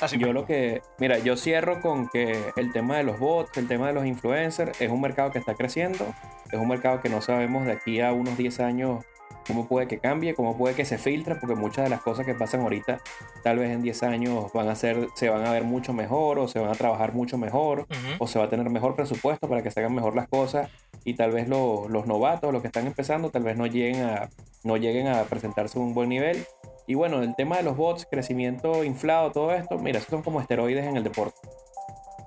Así 0.00 0.16
Yo 0.16 0.28
mismo. 0.28 0.40
lo 0.42 0.46
que, 0.46 0.80
mira, 0.98 1.18
yo 1.18 1.36
cierro 1.36 1.80
con 1.80 2.08
que 2.08 2.38
el 2.56 2.72
tema 2.72 2.98
de 2.98 3.02
los 3.02 3.18
bots, 3.18 3.56
el 3.58 3.66
tema 3.66 3.88
de 3.88 3.94
los 3.94 4.06
influencers, 4.06 4.80
es 4.80 4.90
un 4.90 5.00
mercado 5.00 5.32
que 5.32 5.40
está 5.40 5.54
creciendo, 5.54 6.06
es 6.52 6.58
un 6.58 6.68
mercado 6.68 7.00
que 7.00 7.08
no 7.08 7.20
sabemos 7.20 7.66
de 7.66 7.72
aquí 7.72 8.00
a 8.00 8.12
unos 8.12 8.36
10 8.36 8.60
años 8.60 9.04
cómo 9.46 9.66
puede 9.66 9.88
que 9.88 9.98
cambie, 9.98 10.34
cómo 10.34 10.56
puede 10.58 10.74
que 10.76 10.84
se 10.84 10.98
filtre, 10.98 11.34
porque 11.36 11.56
muchas 11.56 11.84
de 11.84 11.90
las 11.90 12.02
cosas 12.02 12.26
que 12.26 12.34
pasan 12.34 12.60
ahorita, 12.60 13.00
tal 13.42 13.58
vez 13.58 13.70
en 13.70 13.82
10 13.82 14.02
años 14.02 14.52
van 14.52 14.68
a 14.68 14.74
ser, 14.76 15.08
se 15.14 15.30
van 15.30 15.46
a 15.46 15.50
ver 15.50 15.64
mucho 15.64 15.94
mejor, 15.94 16.38
o 16.38 16.46
se 16.48 16.58
van 16.60 16.70
a 16.70 16.74
trabajar 16.74 17.14
mucho 17.14 17.38
mejor, 17.38 17.86
o 18.18 18.26
se 18.28 18.38
va 18.38 18.44
a 18.44 18.48
tener 18.50 18.68
mejor 18.68 18.94
presupuesto 18.94 19.48
para 19.48 19.62
que 19.62 19.70
se 19.70 19.80
hagan 19.80 19.94
mejor 19.94 20.14
las 20.14 20.28
cosas, 20.28 20.70
y 21.02 21.14
tal 21.14 21.32
vez 21.32 21.48
lo- 21.48 21.88
los 21.88 22.06
novatos, 22.06 22.52
los 22.52 22.60
que 22.60 22.68
están 22.68 22.86
empezando, 22.86 23.30
tal 23.30 23.42
vez 23.42 23.56
no 23.56 23.66
lleguen 23.66 24.02
a, 24.04 24.28
no 24.64 24.76
lleguen 24.76 25.08
a 25.08 25.22
presentarse 25.24 25.78
a 25.78 25.82
un 25.82 25.94
buen 25.94 26.10
nivel. 26.10 26.44
Y 26.88 26.94
bueno, 26.94 27.22
el 27.22 27.36
tema 27.36 27.58
de 27.58 27.62
los 27.62 27.76
bots, 27.76 28.06
crecimiento 28.10 28.82
inflado, 28.82 29.30
todo 29.30 29.52
esto, 29.52 29.76
mira, 29.76 30.00
son 30.00 30.22
como 30.22 30.40
esteroides 30.40 30.86
en 30.86 30.96
el 30.96 31.04
deporte. 31.04 31.38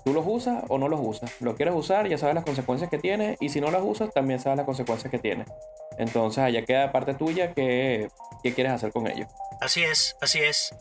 Tú 0.06 0.14
los 0.14 0.24
usas 0.28 0.64
o 0.68 0.78
no 0.78 0.88
los 0.88 1.00
usas. 1.02 1.32
Lo 1.42 1.56
quieres 1.56 1.74
usar, 1.74 2.08
ya 2.08 2.20
sabes 2.20 2.36
las 2.36 2.46
consecuencias 2.46 2.88
que 2.88 3.00
tiene, 3.00 3.38
y 3.40 3.50
si 3.50 3.60
no 3.60 3.72
los 3.72 3.82
usas, 3.84 4.14
también 4.14 4.40
sabes 4.40 4.58
las 4.58 4.68
consecuencias 4.68 5.10
que 5.10 5.18
tiene. 5.18 5.46
Entonces, 5.98 6.44
allá 6.44 6.64
queda 6.64 6.92
parte 6.92 7.16
tuya 7.16 7.56
qué, 7.56 8.10
qué 8.44 8.54
quieres 8.54 8.74
hacer 8.74 8.92
con 8.92 9.08
ellos. 9.08 9.28
Así 9.60 9.82
es, 9.82 10.16
así 10.22 10.38
es. 10.38 10.76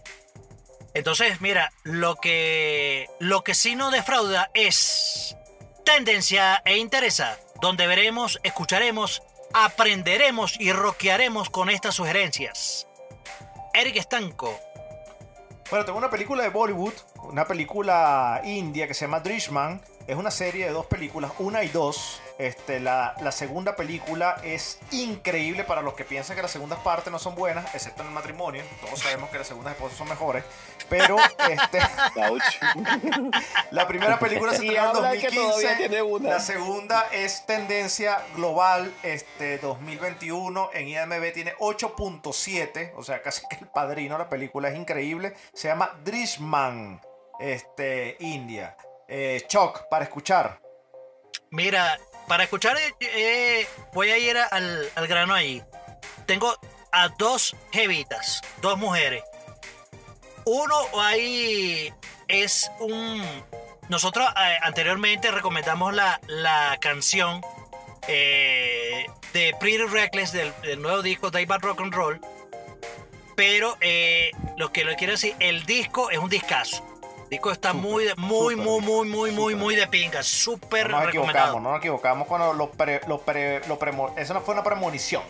Entonces, 0.93 1.41
mira, 1.41 1.71
lo 1.83 2.17
que, 2.17 3.09
lo 3.19 3.45
que 3.45 3.55
sí 3.55 3.77
no 3.77 3.91
defrauda 3.91 4.51
es 4.53 5.39
tendencia 5.87 6.61
e 6.67 6.77
interesa, 6.77 7.39
donde 7.63 7.87
veremos, 7.87 8.41
escucharemos, 8.43 9.23
aprenderemos 9.55 10.61
y 10.61 10.71
roquearemos 10.71 11.49
con 11.49 11.71
estas 11.71 11.95
sugerencias. 11.95 12.90
Eric 13.73 13.97
Estanco, 13.97 14.59
Bueno, 15.71 15.85
tengo 15.85 15.99
una 15.99 16.11
película 16.11 16.43
de 16.43 16.49
Bollywood, 16.49 16.93
una 17.23 17.47
película 17.47 18.41
india 18.45 18.89
que 18.89 18.95
se 18.95 19.05
llama 19.05 19.21
Drishman. 19.21 19.81
Es 20.07 20.17
una 20.17 20.31
serie 20.31 20.67
de 20.67 20.73
dos 20.73 20.87
películas, 20.87 21.33
una 21.39 21.63
y 21.63 21.69
dos. 21.69 22.21
Este, 22.39 22.81
la, 22.81 23.15
la 23.21 23.33
segunda 23.33 23.77
película 23.77 24.41
es 24.43 24.79
increíble 24.91 25.63
para 25.63 25.83
los 25.83 25.93
que 25.95 26.05
piensan 26.05 26.37
que 26.37 26.43
las 26.43 26.51
segundas 26.51 26.79
partes 26.81 27.13
no 27.13 27.19
son 27.19 27.35
buenas, 27.35 27.75
excepto 27.75 28.03
en 28.03 28.09
el 28.09 28.15
matrimonio. 28.15 28.63
Todos 28.81 29.01
sabemos 29.01 29.29
que 29.31 29.39
las 29.39 29.47
segundas 29.47 29.75
esposas 29.75 29.99
son 29.99 30.09
mejores. 30.09 30.43
Pero 30.89 31.17
este, 31.51 31.81
la 33.71 33.87
primera 33.87 34.19
película 34.19 34.53
se 34.53 34.67
estrenó 34.67 34.91
en 34.91 34.97
habla 34.97 35.13
que 35.13 35.29
todavía 35.29 35.71
2015. 35.71 35.77
tiene 35.77 36.03
una. 36.03 36.29
La 36.31 36.41
segunda 36.41 37.07
es 37.13 37.47
tendencia 37.47 38.21
global 38.35 38.93
este 39.03 39.59
2021. 39.59 40.71
En 40.73 40.89
IMDb 40.89 41.33
tiene 41.33 41.55
8.7. 41.59 42.93
O 42.97 43.05
sea, 43.05 43.23
casi 43.23 43.47
que 43.49 43.57
el 43.57 43.69
padrino. 43.69 44.19
La 44.19 44.29
película 44.29 44.69
es 44.71 44.77
increíble. 44.77 45.35
Se 45.53 45.69
llama 45.69 45.91
Drishman. 46.05 47.01
Este, 47.39 48.17
India. 48.21 48.77
Eh, 49.13 49.43
Choc, 49.49 49.89
para 49.91 50.05
escuchar. 50.05 50.61
Mira, 51.51 51.99
para 52.29 52.45
escuchar, 52.45 52.77
eh, 52.77 52.95
eh, 53.01 53.69
voy 53.93 54.11
a 54.11 54.19
ir 54.19 54.39
al, 54.39 54.89
al 54.95 55.07
grano 55.09 55.35
ahí. 55.35 55.63
Tengo 56.27 56.55
a 56.93 57.09
dos 57.19 57.57
jevitas, 57.73 58.41
dos 58.63 58.79
mujeres. 58.79 59.25
Uno 60.45 60.77
ahí 60.97 61.93
es 62.29 62.71
un... 62.79 63.25
Nosotros 63.89 64.29
eh, 64.31 64.59
anteriormente 64.63 65.33
recomendamos 65.33 65.93
la, 65.93 66.21
la 66.29 66.79
canción 66.81 67.41
de 68.07 69.55
Pretty 69.61 69.85
Reckless 69.85 70.33
del, 70.33 70.53
del 70.63 70.83
nuevo 70.83 71.03
disco 71.03 71.31
Day 71.31 71.47
Bad 71.47 71.61
Rock 71.61 71.81
and 71.81 71.95
Roll. 71.95 72.21
Pero 73.37 73.77
eh, 73.81 74.31
lo 74.57 74.73
que 74.73 74.85
lo 74.85 74.95
quiero 74.95 75.13
decir, 75.15 75.35
el 75.41 75.65
disco 75.65 76.11
es 76.11 76.19
un 76.19 76.29
discazo. 76.29 76.87
El 77.31 77.37
disco 77.37 77.53
está 77.53 77.73
muy, 77.73 78.07
muy, 78.17 78.57
muy, 78.57 78.81
muy, 78.81 79.07
muy, 79.09 79.31
muy, 79.31 79.55
muy 79.55 79.77
de 79.77 79.87
pinga. 79.87 80.21
Súper 80.25 80.91
No 80.91 80.97
nos 80.97 81.07
recomendado. 81.07 81.39
equivocamos, 81.45 81.63
no 81.63 81.71
nos 81.71 81.79
equivocamos 81.79 82.27
cuando 82.27 82.53
lo 82.55 82.71
pre, 82.73 83.01
lo 83.07 83.21
pre- 83.21 83.61
lo 83.69 83.79
premo- 83.79 84.13
Eso 84.19 84.35
no 84.35 84.41
fue 84.41 84.55
una 84.55 84.65
premonición. 84.65 85.23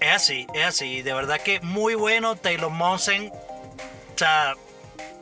Es 0.00 0.12
así, 0.12 0.48
es 0.54 0.64
así. 0.66 1.02
De 1.02 1.14
verdad 1.14 1.40
que 1.40 1.60
muy 1.60 1.94
bueno. 1.94 2.34
Taylor 2.34 2.70
Monsen, 2.72 3.30
o 3.30 4.18
sea, 4.18 4.54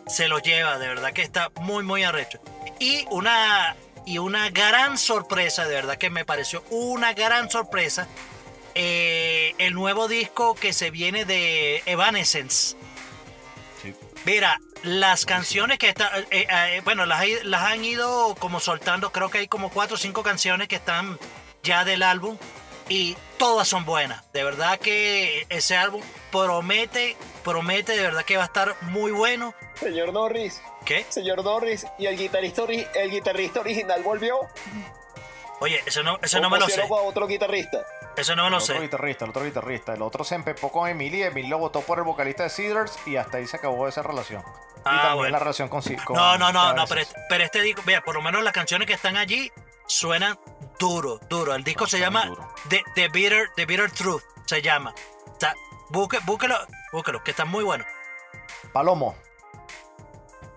se 0.06 0.28
lo 0.28 0.38
lleva. 0.38 0.78
De 0.78 0.88
verdad 0.88 1.12
que 1.12 1.20
está 1.20 1.50
muy, 1.60 1.84
muy 1.84 2.04
arrecho. 2.04 2.40
Y 2.78 3.04
una, 3.10 3.76
y 4.06 4.16
una 4.16 4.48
gran 4.48 4.96
sorpresa, 4.96 5.66
de 5.66 5.74
verdad 5.74 5.96
que 5.98 6.08
me 6.08 6.24
pareció 6.24 6.64
una 6.70 7.12
gran 7.12 7.50
sorpresa. 7.50 8.08
eh, 8.74 9.54
el 9.58 9.74
nuevo 9.74 10.08
disco 10.08 10.54
que 10.54 10.72
se 10.72 10.90
viene 10.90 11.26
de 11.26 11.82
Evanescence. 11.84 12.76
Sí. 13.84 13.94
Mira, 14.24 14.60
las 14.82 15.26
canciones 15.26 15.78
que 15.78 15.88
están, 15.90 16.08
eh, 16.30 16.46
eh, 16.50 16.80
bueno, 16.84 17.04
las, 17.06 17.20
hay- 17.20 17.38
las 17.44 17.62
han 17.62 17.84
ido 17.84 18.34
como 18.38 18.58
soltando, 18.60 19.12
creo 19.12 19.28
que 19.30 19.38
hay 19.38 19.48
como 19.48 19.70
cuatro 19.70 19.94
o 19.96 19.98
cinco 19.98 20.22
canciones 20.22 20.66
que 20.68 20.76
están 20.76 21.18
ya 21.62 21.84
del 21.84 22.02
álbum 22.02 22.36
y 22.88 23.16
todas 23.38 23.68
son 23.68 23.84
buenas. 23.84 24.24
De 24.32 24.42
verdad 24.44 24.78
que 24.78 25.46
ese 25.50 25.76
álbum 25.76 26.02
promete, 26.32 27.16
promete 27.44 27.92
de 27.96 28.02
verdad 28.02 28.24
que 28.24 28.36
va 28.36 28.42
a 28.44 28.46
estar 28.46 28.74
muy 28.82 29.12
bueno. 29.12 29.54
Señor 29.78 30.12
Norris, 30.12 30.60
¿Qué? 30.84 31.04
señor 31.08 31.42
Norris, 31.44 31.86
¿y 31.98 32.06
el 32.06 32.16
guitarrista, 32.16 32.62
ori- 32.62 32.86
el 32.94 33.10
guitarrista 33.10 33.60
original 33.60 34.02
volvió? 34.02 34.38
Oye, 35.60 35.80
eso 35.86 36.02
no, 36.02 36.18
eso 36.22 36.38
¿O 36.38 36.40
no 36.40 36.50
me 36.50 36.58
lo 36.58 36.68
sé. 36.68 36.82
a 36.82 36.86
otro 36.86 37.26
guitarrista? 37.26 37.84
Eso 38.16 38.36
no 38.36 38.42
me 38.42 38.48
El 38.48 38.52
lo 38.52 38.58
otro 38.58 38.74
sé. 38.76 38.80
guitarrista, 38.80 39.24
el 39.24 39.30
otro 39.30 39.44
guitarrista. 39.44 39.94
El 39.94 40.02
otro 40.02 40.22
se 40.24 40.34
empepó 40.36 40.70
con 40.70 40.88
Emily. 40.88 41.22
Emily 41.22 41.48
lo 41.48 41.58
votó 41.58 41.80
por 41.80 41.98
el 41.98 42.04
vocalista 42.04 42.44
de 42.44 42.50
Cedars 42.50 42.96
y 43.06 43.16
hasta 43.16 43.38
ahí 43.38 43.46
se 43.46 43.56
acabó 43.56 43.88
esa 43.88 44.02
relación. 44.02 44.42
y 44.42 44.80
Ah, 44.86 44.96
también 44.96 45.16
bueno. 45.16 45.32
la 45.32 45.38
relación 45.38 45.68
con, 45.68 45.80
con 46.04 46.14
No, 46.16 46.36
no, 46.38 46.52
no, 46.52 46.74
no, 46.74 46.84
pero, 46.86 47.00
este- 47.00 47.18
pero 47.28 47.42
este 47.42 47.62
disco, 47.62 47.82
vea, 47.86 48.02
por 48.02 48.14
lo 48.14 48.20
menos 48.22 48.42
las 48.44 48.52
canciones 48.52 48.86
que 48.86 48.92
están 48.94 49.16
allí 49.16 49.50
suenan 49.86 50.38
duro, 50.78 51.18
duro. 51.28 51.54
El 51.54 51.64
disco 51.64 51.86
se 51.86 51.98
llama. 51.98 52.30
The, 52.68 52.82
The 52.94 53.08
Bitter, 53.08 53.50
The 53.56 53.64
Bitter 53.66 53.90
Truth, 53.90 54.22
se 54.44 54.60
llama. 54.62 54.94
O 55.26 55.40
sea, 55.40 55.54
busque- 55.88 56.20
búsquelo, 56.26 56.56
búsquelo, 56.92 57.24
que 57.24 57.30
está 57.30 57.44
muy 57.46 57.64
bueno. 57.64 57.84
Palomo. 58.72 59.16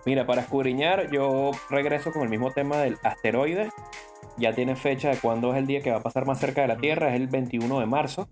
Mira, 0.04 0.26
para 0.26 0.42
escudriñar, 0.42 1.10
yo 1.10 1.50
regreso 1.70 2.12
con 2.12 2.22
el 2.22 2.28
mismo 2.28 2.52
tema 2.52 2.76
del 2.78 2.98
asteroide. 3.02 3.70
Ya 4.38 4.52
tiene 4.52 4.76
fecha 4.76 5.10
de 5.10 5.16
cuándo 5.16 5.52
es 5.52 5.58
el 5.58 5.66
día 5.66 5.80
que 5.80 5.90
va 5.90 5.98
a 5.98 6.02
pasar 6.02 6.26
más 6.26 6.38
cerca 6.38 6.62
de 6.62 6.68
la 6.68 6.76
Tierra, 6.76 7.08
es 7.08 7.14
el 7.14 7.26
21 7.26 7.80
de 7.80 7.86
marzo. 7.86 8.28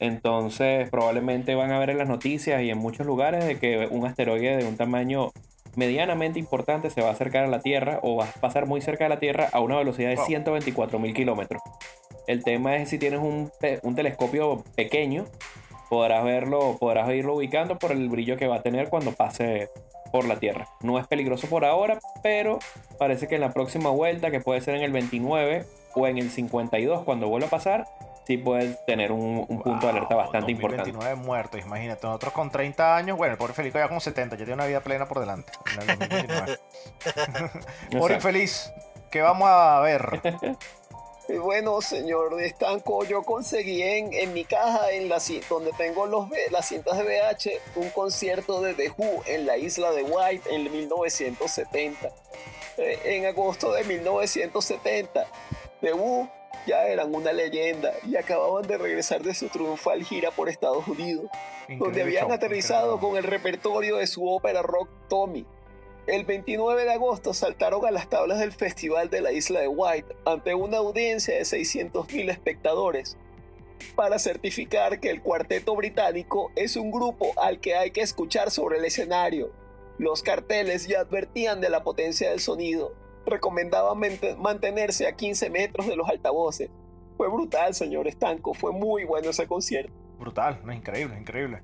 Entonces, 0.00 0.88
probablemente 0.90 1.54
van 1.54 1.72
a 1.72 1.78
ver 1.78 1.90
en 1.90 1.98
las 1.98 2.08
noticias 2.08 2.62
y 2.62 2.70
en 2.70 2.78
muchos 2.78 3.06
lugares 3.06 3.44
de 3.44 3.58
que 3.58 3.88
un 3.90 4.06
asteroide 4.06 4.56
de 4.56 4.64
un 4.66 4.76
tamaño 4.76 5.30
medianamente 5.76 6.38
importante 6.38 6.90
se 6.90 7.02
va 7.02 7.08
a 7.08 7.12
acercar 7.12 7.44
a 7.44 7.48
la 7.48 7.60
Tierra 7.60 8.00
o 8.02 8.16
va 8.16 8.24
a 8.24 8.32
pasar 8.40 8.66
muy 8.66 8.80
cerca 8.80 9.04
de 9.04 9.10
la 9.10 9.20
Tierra 9.20 9.48
a 9.52 9.60
una 9.60 9.76
velocidad 9.76 10.10
de 10.10 10.16
Wow. 10.16 10.26
124 10.26 10.98
mil 10.98 11.14
kilómetros. 11.14 11.62
El 12.26 12.44
tema 12.44 12.76
es 12.76 12.88
si 12.90 12.98
tienes 12.98 13.20
un, 13.20 13.50
un 13.82 13.94
telescopio 13.94 14.64
pequeño, 14.76 15.24
podrás 15.88 16.24
verlo, 16.24 16.76
podrás 16.78 17.08
irlo 17.10 17.34
ubicando 17.34 17.78
por 17.78 17.92
el 17.92 18.08
brillo 18.08 18.36
que 18.36 18.46
va 18.46 18.56
a 18.56 18.62
tener 18.62 18.88
cuando 18.88 19.12
pase 19.12 19.70
por 20.12 20.24
la 20.26 20.38
Tierra. 20.38 20.68
No 20.80 20.98
es 20.98 21.06
peligroso 21.06 21.48
por 21.48 21.64
ahora, 21.64 21.98
pero 22.22 22.58
parece 22.98 23.28
que 23.28 23.36
en 23.36 23.42
la 23.42 23.52
próxima 23.52 23.90
vuelta, 23.90 24.30
que 24.30 24.40
puede 24.40 24.60
ser 24.60 24.76
en 24.76 24.82
el 24.82 24.92
29 24.92 25.64
o 25.94 26.06
en 26.06 26.18
el 26.18 26.30
52, 26.30 27.04
cuando 27.04 27.28
vuelva 27.28 27.48
a 27.48 27.50
pasar, 27.50 27.86
sí 28.26 28.36
puedes 28.36 28.84
tener 28.84 29.12
un, 29.12 29.46
un 29.48 29.62
punto 29.62 29.86
de 29.86 29.92
alerta 29.92 30.14
bastante 30.14 30.52
importante. 30.52 30.90
2029 30.90 31.26
muertos, 31.26 31.60
imagínate. 31.64 32.06
Nosotros 32.06 32.32
con 32.32 32.50
30 32.50 32.96
años, 32.96 33.16
bueno, 33.16 33.32
el 33.32 33.38
pobre 33.38 33.54
Felipe 33.54 33.78
ya 33.78 33.88
con 33.88 34.00
70, 34.00 34.36
ya 34.36 34.44
tiene 34.44 34.54
una 34.54 34.66
vida 34.66 34.80
plena 34.80 35.06
por 35.06 35.20
delante. 35.20 35.52
En 35.72 35.80
el 35.80 35.98
2029. 35.98 36.58
pobre 37.98 38.14
infeliz, 38.14 38.72
¿qué 39.10 39.22
vamos 39.22 39.48
a 39.50 39.80
ver? 39.80 40.20
Bueno, 41.28 41.82
señor 41.82 42.40
Estanco, 42.40 43.04
yo 43.04 43.22
conseguí 43.22 43.82
en, 43.82 44.14
en 44.14 44.32
mi 44.32 44.46
caja, 44.46 44.90
en 44.92 45.10
la, 45.10 45.20
donde 45.50 45.72
tengo 45.76 46.06
los, 46.06 46.28
las 46.50 46.68
cintas 46.68 46.96
de 46.96 47.04
VH, 47.04 47.60
un 47.76 47.90
concierto 47.90 48.62
de 48.62 48.72
The 48.72 48.94
Who 48.96 49.24
en 49.26 49.44
la 49.44 49.58
isla 49.58 49.92
de 49.92 50.04
White 50.04 50.48
en 50.54 50.72
1970. 50.72 52.10
Eh, 52.78 53.00
en 53.04 53.26
agosto 53.26 53.72
de 53.72 53.84
1970, 53.84 55.26
The 55.82 55.92
Who 55.92 56.30
ya 56.66 56.86
eran 56.86 57.14
una 57.14 57.32
leyenda 57.32 57.92
y 58.06 58.16
acababan 58.16 58.66
de 58.66 58.78
regresar 58.78 59.22
de 59.22 59.34
su 59.34 59.48
triunfal 59.48 60.04
gira 60.04 60.30
por 60.30 60.48
Estados 60.48 60.88
Unidos, 60.88 61.26
donde 61.78 62.02
habían 62.02 62.28
show, 62.28 62.32
aterrizado 62.32 62.94
increíble. 62.94 63.08
con 63.08 63.16
el 63.18 63.24
repertorio 63.24 63.96
de 63.96 64.06
su 64.06 64.26
ópera 64.26 64.62
rock 64.62 64.88
Tommy. 65.08 65.46
El 66.08 66.24
29 66.24 66.84
de 66.84 66.92
agosto 66.94 67.34
saltaron 67.34 67.84
a 67.84 67.90
las 67.90 68.08
tablas 68.08 68.38
del 68.38 68.52
Festival 68.52 69.10
de 69.10 69.20
la 69.20 69.30
Isla 69.30 69.60
de 69.60 69.68
White 69.68 70.16
ante 70.24 70.54
una 70.54 70.78
audiencia 70.78 71.34
de 71.34 71.42
600.000 71.42 72.30
espectadores 72.30 73.18
para 73.94 74.18
certificar 74.18 75.00
que 75.00 75.10
el 75.10 75.20
cuarteto 75.20 75.76
británico 75.76 76.50
es 76.56 76.76
un 76.76 76.90
grupo 76.90 77.32
al 77.38 77.60
que 77.60 77.76
hay 77.76 77.90
que 77.90 78.00
escuchar 78.00 78.50
sobre 78.50 78.78
el 78.78 78.86
escenario. 78.86 79.52
Los 79.98 80.22
carteles 80.22 80.88
ya 80.88 81.00
advertían 81.00 81.60
de 81.60 81.68
la 81.68 81.84
potencia 81.84 82.30
del 82.30 82.40
sonido, 82.40 82.94
recomendaban 83.26 84.00
mantenerse 84.38 85.06
a 85.06 85.12
15 85.12 85.50
metros 85.50 85.88
de 85.88 85.96
los 85.96 86.08
altavoces. 86.08 86.70
Fue 87.18 87.28
brutal, 87.28 87.74
señor 87.74 88.08
Estanco, 88.08 88.54
fue 88.54 88.72
muy 88.72 89.04
bueno 89.04 89.28
ese 89.28 89.46
concierto. 89.46 89.92
Brutal, 90.18 90.62
no, 90.64 90.72
increíble, 90.72 91.18
increíble. 91.18 91.60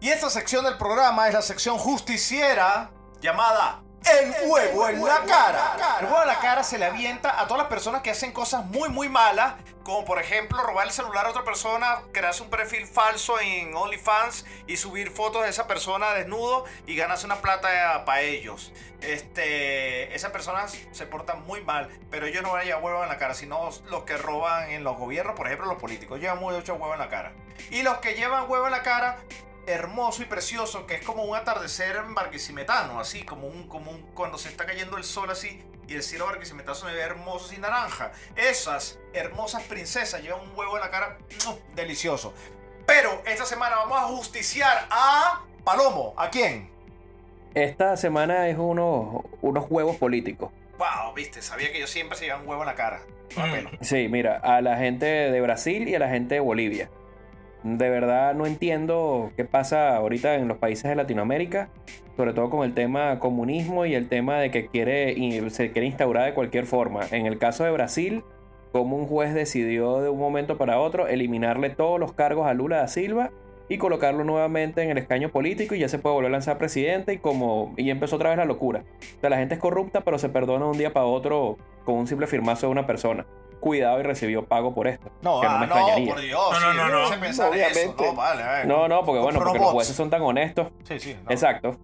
Y 0.00 0.10
esta 0.10 0.30
sección 0.30 0.64
del 0.64 0.76
programa 0.76 1.26
es 1.26 1.34
la 1.34 1.42
sección 1.42 1.76
justiciera 1.76 2.92
llamada 3.20 3.82
El 4.04 4.48
huevo 4.48 4.88
en 4.88 5.04
la 5.04 5.24
cara. 5.24 5.98
El 6.00 6.06
huevo 6.06 6.22
en 6.22 6.28
la 6.28 6.38
cara 6.38 6.62
se 6.62 6.78
le 6.78 6.86
avienta 6.86 7.40
a 7.40 7.46
todas 7.46 7.62
las 7.62 7.68
personas 7.68 8.02
que 8.02 8.10
hacen 8.10 8.32
cosas 8.32 8.64
muy 8.64 8.88
muy 8.88 9.08
malas, 9.08 9.54
como 9.82 10.04
por 10.04 10.20
ejemplo 10.20 10.62
robar 10.62 10.86
el 10.86 10.92
celular 10.92 11.26
a 11.26 11.30
otra 11.30 11.44
persona, 11.44 12.02
crearse 12.12 12.42
un 12.42 12.50
perfil 12.50 12.86
falso 12.86 13.40
en 13.40 13.74
OnlyFans 13.74 14.46
y 14.66 14.76
subir 14.76 15.10
fotos 15.10 15.42
de 15.42 15.48
esa 15.48 15.66
persona 15.66 16.12
desnudo 16.12 16.64
y 16.86 16.94
ganarse 16.94 17.26
una 17.26 17.36
plata 17.36 18.04
para 18.04 18.20
ellos. 18.20 18.72
Este, 19.00 20.14
esas 20.14 20.30
personas 20.30 20.76
se 20.90 21.06
portan 21.06 21.44
muy 21.46 21.62
mal, 21.62 21.88
pero 22.10 22.26
ellos 22.26 22.42
no 22.42 22.52
van 22.52 22.62
a 22.62 22.64
llevar 22.64 22.82
huevo 22.82 23.02
en 23.02 23.08
la 23.08 23.18
cara, 23.18 23.34
sino 23.34 23.70
los 23.90 24.04
que 24.04 24.16
roban 24.16 24.70
en 24.70 24.84
los 24.84 24.96
gobiernos, 24.96 25.36
por 25.36 25.46
ejemplo, 25.46 25.66
los 25.66 25.78
políticos 25.78 26.20
llevan 26.20 26.38
mucho 26.38 26.74
huevo 26.74 26.92
en 26.92 27.00
la 27.00 27.08
cara. 27.08 27.32
Y 27.70 27.82
los 27.82 27.98
que 27.98 28.14
llevan 28.14 28.50
huevo 28.50 28.66
en 28.66 28.72
la 28.72 28.82
cara, 28.82 29.18
hermoso 29.68 30.22
y 30.22 30.26
precioso, 30.26 30.86
que 30.86 30.96
es 30.96 31.04
como 31.04 31.24
un 31.24 31.36
atardecer 31.36 31.96
en 31.96 32.14
barquisimetano, 32.14 32.98
así 32.98 33.22
como 33.22 33.46
un, 33.46 33.68
como 33.68 33.90
un 33.90 34.02
cuando 34.14 34.38
se 34.38 34.48
está 34.48 34.66
cayendo 34.66 34.96
el 34.96 35.04
sol 35.04 35.30
así 35.30 35.62
y 35.86 35.94
el 35.94 36.02
cielo 36.02 36.26
barquisimetano 36.26 36.74
se 36.74 36.86
ve 36.86 37.00
hermoso 37.00 37.54
y 37.54 37.58
naranja. 37.58 38.12
Esas 38.36 38.98
hermosas 39.12 39.62
princesas 39.64 40.22
llevan 40.22 40.40
un 40.40 40.56
huevo 40.56 40.76
en 40.76 40.82
la 40.82 40.90
cara, 40.90 41.18
delicioso. 41.74 42.34
Pero 42.86 43.22
esta 43.26 43.44
semana 43.44 43.76
vamos 43.76 43.98
a 43.98 44.02
justiciar 44.02 44.86
a 44.90 45.42
Palomo. 45.64 46.14
¿A 46.16 46.30
quién? 46.30 46.70
Esta 47.54 47.96
semana 47.96 48.48
es 48.48 48.58
unos, 48.58 49.24
unos 49.40 49.66
huevos 49.70 49.96
políticos. 49.96 50.50
Wow, 50.78 51.12
viste, 51.14 51.42
sabía 51.42 51.72
que 51.72 51.80
yo 51.80 51.86
siempre 51.86 52.16
se 52.16 52.26
llevan 52.26 52.46
huevo 52.46 52.62
en 52.62 52.66
la 52.68 52.74
cara. 52.74 53.00
Mm. 53.36 53.82
Sí, 53.82 54.08
mira, 54.08 54.38
a 54.38 54.60
la 54.60 54.76
gente 54.76 55.06
de 55.06 55.40
Brasil 55.40 55.88
y 55.88 55.94
a 55.94 55.98
la 55.98 56.08
gente 56.08 56.36
de 56.36 56.40
Bolivia. 56.40 56.90
De 57.62 57.90
verdad 57.90 58.34
no 58.34 58.46
entiendo 58.46 59.32
qué 59.36 59.44
pasa 59.44 59.96
ahorita 59.96 60.36
en 60.36 60.48
los 60.48 60.58
países 60.58 60.84
de 60.84 60.94
Latinoamérica, 60.94 61.70
sobre 62.16 62.32
todo 62.32 62.50
con 62.50 62.64
el 62.64 62.74
tema 62.74 63.18
comunismo 63.18 63.86
y 63.86 63.94
el 63.94 64.08
tema 64.08 64.38
de 64.38 64.50
que 64.50 64.66
quiere, 64.66 65.14
se 65.50 65.72
quiere 65.72 65.86
instaurar 65.86 66.26
de 66.26 66.34
cualquier 66.34 66.66
forma. 66.66 67.00
En 67.10 67.26
el 67.26 67.38
caso 67.38 67.64
de 67.64 67.70
Brasil, 67.70 68.22
como 68.72 68.96
un 68.96 69.06
juez 69.06 69.34
decidió 69.34 70.00
de 70.00 70.08
un 70.08 70.18
momento 70.18 70.58
para 70.58 70.78
otro 70.78 71.06
eliminarle 71.06 71.70
todos 71.70 71.98
los 71.98 72.12
cargos 72.12 72.46
a 72.46 72.54
Lula 72.54 72.78
da 72.78 72.88
Silva 72.88 73.30
y 73.68 73.78
colocarlo 73.78 74.24
nuevamente 74.24 74.82
en 74.82 74.90
el 74.90 74.98
escaño 74.98 75.30
político 75.30 75.74
y 75.74 75.80
ya 75.80 75.88
se 75.88 75.98
puede 75.98 76.14
volver 76.14 76.30
a 76.30 76.32
lanzar 76.32 76.58
presidente 76.58 77.12
y 77.12 77.18
como 77.18 77.74
y 77.76 77.90
empezó 77.90 78.16
otra 78.16 78.30
vez 78.30 78.38
la 78.38 78.44
locura. 78.44 78.84
O 79.16 79.20
sea, 79.20 79.30
la 79.30 79.36
gente 79.36 79.54
es 79.54 79.60
corrupta, 79.60 80.02
pero 80.02 80.18
se 80.18 80.28
perdona 80.28 80.66
un 80.66 80.78
día 80.78 80.92
para 80.92 81.06
otro 81.06 81.58
con 81.84 81.96
un 81.96 82.06
simple 82.06 82.26
firmazo 82.26 82.66
de 82.66 82.72
una 82.72 82.86
persona. 82.86 83.26
Cuidado 83.60 83.98
y 84.00 84.02
recibió 84.02 84.44
pago 84.44 84.74
por 84.74 84.86
esto. 84.86 85.10
No, 85.22 85.40
que 85.40 85.46
ah, 85.48 85.58
me 85.58 85.66
no, 85.66 85.74
extrañaría. 85.74 86.12
por 86.14 86.22
Dios. 86.22 86.40
No, 86.52 86.60
no, 86.60 86.70
sí, 86.72 86.76
no, 86.92 87.10
no. 87.14 87.20
pensar 87.20 87.50
Obviamente. 87.50 87.80
eso. 87.80 87.94
No, 87.98 88.14
vale, 88.14 88.42
ver. 88.44 88.66
No, 88.66 88.88
no, 88.88 89.04
porque 89.04 89.20
bueno, 89.20 89.38
porque 89.40 89.58
los 89.58 89.70
jueces 89.72 89.96
son 89.96 90.10
tan 90.10 90.22
honestos. 90.22 90.68
Sí, 90.84 91.00
sí. 91.00 91.16
no. 91.24 91.30
Exacto. 91.30 91.76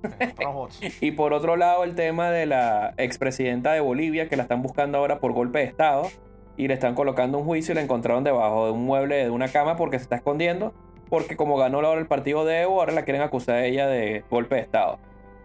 Sí. 0.71 0.89
Y 1.01 1.11
por 1.13 1.33
otro 1.33 1.57
lado, 1.57 1.85
el 1.85 1.95
tema 1.95 2.31
de 2.31 2.47
la 2.47 2.95
expresidenta 2.97 3.73
de 3.73 3.81
Bolivia, 3.81 4.29
que 4.29 4.37
la 4.37 4.45
están 4.45 4.63
buscando 4.63 4.99
ahora 4.99 5.19
por 5.19 5.33
golpe 5.33 5.59
de 5.59 5.65
Estado, 5.65 6.09
y 6.57 6.69
le 6.69 6.75
están 6.75 6.95
colocando 6.95 7.39
un 7.39 7.45
juicio 7.45 7.73
y 7.73 7.75
la 7.75 7.81
encontraron 7.83 8.23
debajo 8.23 8.67
de 8.67 8.73
un 8.73 8.85
mueble 8.85 9.17
de 9.17 9.31
una 9.31 9.49
cama 9.49 9.77
porque 9.77 9.99
se 9.99 10.05
está 10.05 10.17
escondiendo, 10.17 10.73
porque 11.11 11.37
como 11.37 11.57
ganó 11.57 11.79
ahora 11.79 11.99
el 12.01 12.07
partido 12.07 12.45
de 12.45 12.63
Evo, 12.63 12.79
ahora 12.81 12.93
la 12.93 13.03
quieren 13.03 13.23
acusar 13.23 13.57
a 13.57 13.65
ella 13.65 13.89
de 13.89 14.23
golpe 14.31 14.55
de 14.55 14.61
Estado. 14.61 14.99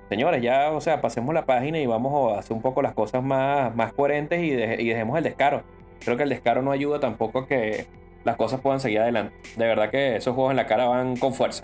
Señores, 0.10 0.42
ya, 0.42 0.72
o 0.72 0.82
sea, 0.82 1.02
pasemos 1.02 1.34
la 1.36 1.46
página 1.46 1.80
y 1.80 1.86
vamos 1.86 2.36
a 2.36 2.40
hacer 2.40 2.54
un 2.56 2.62
poco 2.62 2.82
las 2.82 2.94
cosas 2.94 3.22
más, 3.24 3.76
más 3.76 3.94
coherentes 3.94 4.42
y, 4.42 4.50
de- 4.52 4.82
y 4.82 4.88
dejemos 4.90 5.18
el 5.18 5.24
descaro. 5.24 5.64
Creo 6.04 6.18
que 6.18 6.24
el 6.24 6.30
descaro 6.30 6.62
no 6.62 6.72
ayuda 6.72 7.00
tampoco 7.00 7.40
a 7.40 7.48
que 7.48 7.86
las 8.24 8.36
cosas 8.36 8.60
puedan 8.62 8.80
seguir 8.80 9.00
adelante. 9.00 9.36
De 9.56 9.66
verdad 9.66 9.90
que 9.90 10.16
esos 10.18 10.34
juegos 10.36 10.52
en 10.52 10.58
la 10.58 10.68
cara 10.68 10.86
van 10.88 11.16
con 11.18 11.34
fuerza. 11.34 11.64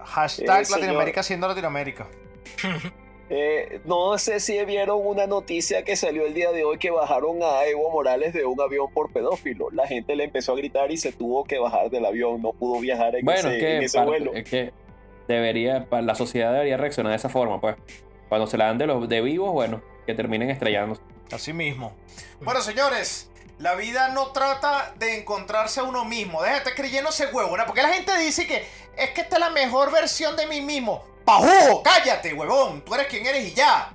Hashtag 0.00 0.60
Eh, 0.62 0.64
señor. 0.64 0.80
Latinoamérica 0.80 1.22
siendo 1.22 1.48
Latinoamérica. 1.48 2.06
Eh, 3.28 3.80
no 3.84 4.16
sé 4.18 4.38
si 4.38 4.64
vieron 4.64 5.04
una 5.04 5.26
noticia 5.26 5.82
que 5.82 5.96
salió 5.96 6.24
el 6.26 6.32
día 6.32 6.52
de 6.52 6.62
hoy 6.64 6.78
que 6.78 6.92
bajaron 6.92 7.42
a 7.42 7.64
Evo 7.64 7.90
Morales 7.90 8.32
de 8.32 8.44
un 8.44 8.60
avión 8.60 8.86
por 8.94 9.10
pedófilo. 9.12 9.68
La 9.72 9.84
gente 9.88 10.14
le 10.14 10.22
empezó 10.22 10.52
a 10.52 10.56
gritar 10.56 10.92
y 10.92 10.96
se 10.96 11.10
tuvo 11.10 11.42
que 11.42 11.58
bajar 11.58 11.90
del 11.90 12.04
avión. 12.06 12.40
No 12.40 12.52
pudo 12.52 12.78
viajar 12.78 13.16
en 13.16 13.24
Bueno, 13.24 13.48
ese, 13.48 13.56
es 13.56 13.62
que, 13.64 13.76
en 13.78 13.82
ese 13.82 13.98
parte- 13.98 14.08
vuelo. 14.10 14.32
es 14.32 14.44
que 14.48 14.72
debería, 15.26 15.88
la 15.90 16.14
sociedad 16.14 16.52
debería 16.52 16.76
reaccionar 16.76 17.10
de 17.10 17.16
esa 17.16 17.28
forma, 17.28 17.60
pues. 17.60 17.74
Cuando 18.28 18.46
se 18.46 18.56
la 18.58 18.66
dan 18.66 18.78
de 18.78 18.86
los 18.86 19.08
de 19.08 19.20
vivos, 19.20 19.52
bueno, 19.52 19.82
que 20.06 20.14
terminen 20.14 20.48
estrellándose. 20.50 21.02
Así 21.32 21.52
mismo. 21.52 21.92
Bueno, 22.40 22.60
señores, 22.60 23.28
la 23.58 23.74
vida 23.74 24.08
no 24.08 24.32
trata 24.32 24.92
de 24.96 25.18
encontrarse 25.18 25.80
a 25.80 25.84
uno 25.84 26.04
mismo. 26.04 26.42
Déjate 26.42 26.74
creyendo 26.74 27.10
ese 27.10 27.26
huevo, 27.26 27.56
¿no? 27.56 27.64
Porque 27.64 27.82
la 27.82 27.88
gente 27.88 28.16
dice 28.18 28.46
que 28.46 28.68
es 28.96 29.10
que 29.10 29.22
esta 29.22 29.36
es 29.36 29.40
la 29.40 29.50
mejor 29.50 29.90
versión 29.90 30.36
de 30.36 30.46
mí 30.46 30.60
mismo. 30.60 31.04
¡Pajú! 31.24 31.82
¡Cállate, 31.82 32.34
huevón! 32.34 32.82
Tú 32.84 32.94
eres 32.94 33.06
quien 33.06 33.26
eres 33.26 33.44
y 33.44 33.54
ya. 33.54 33.92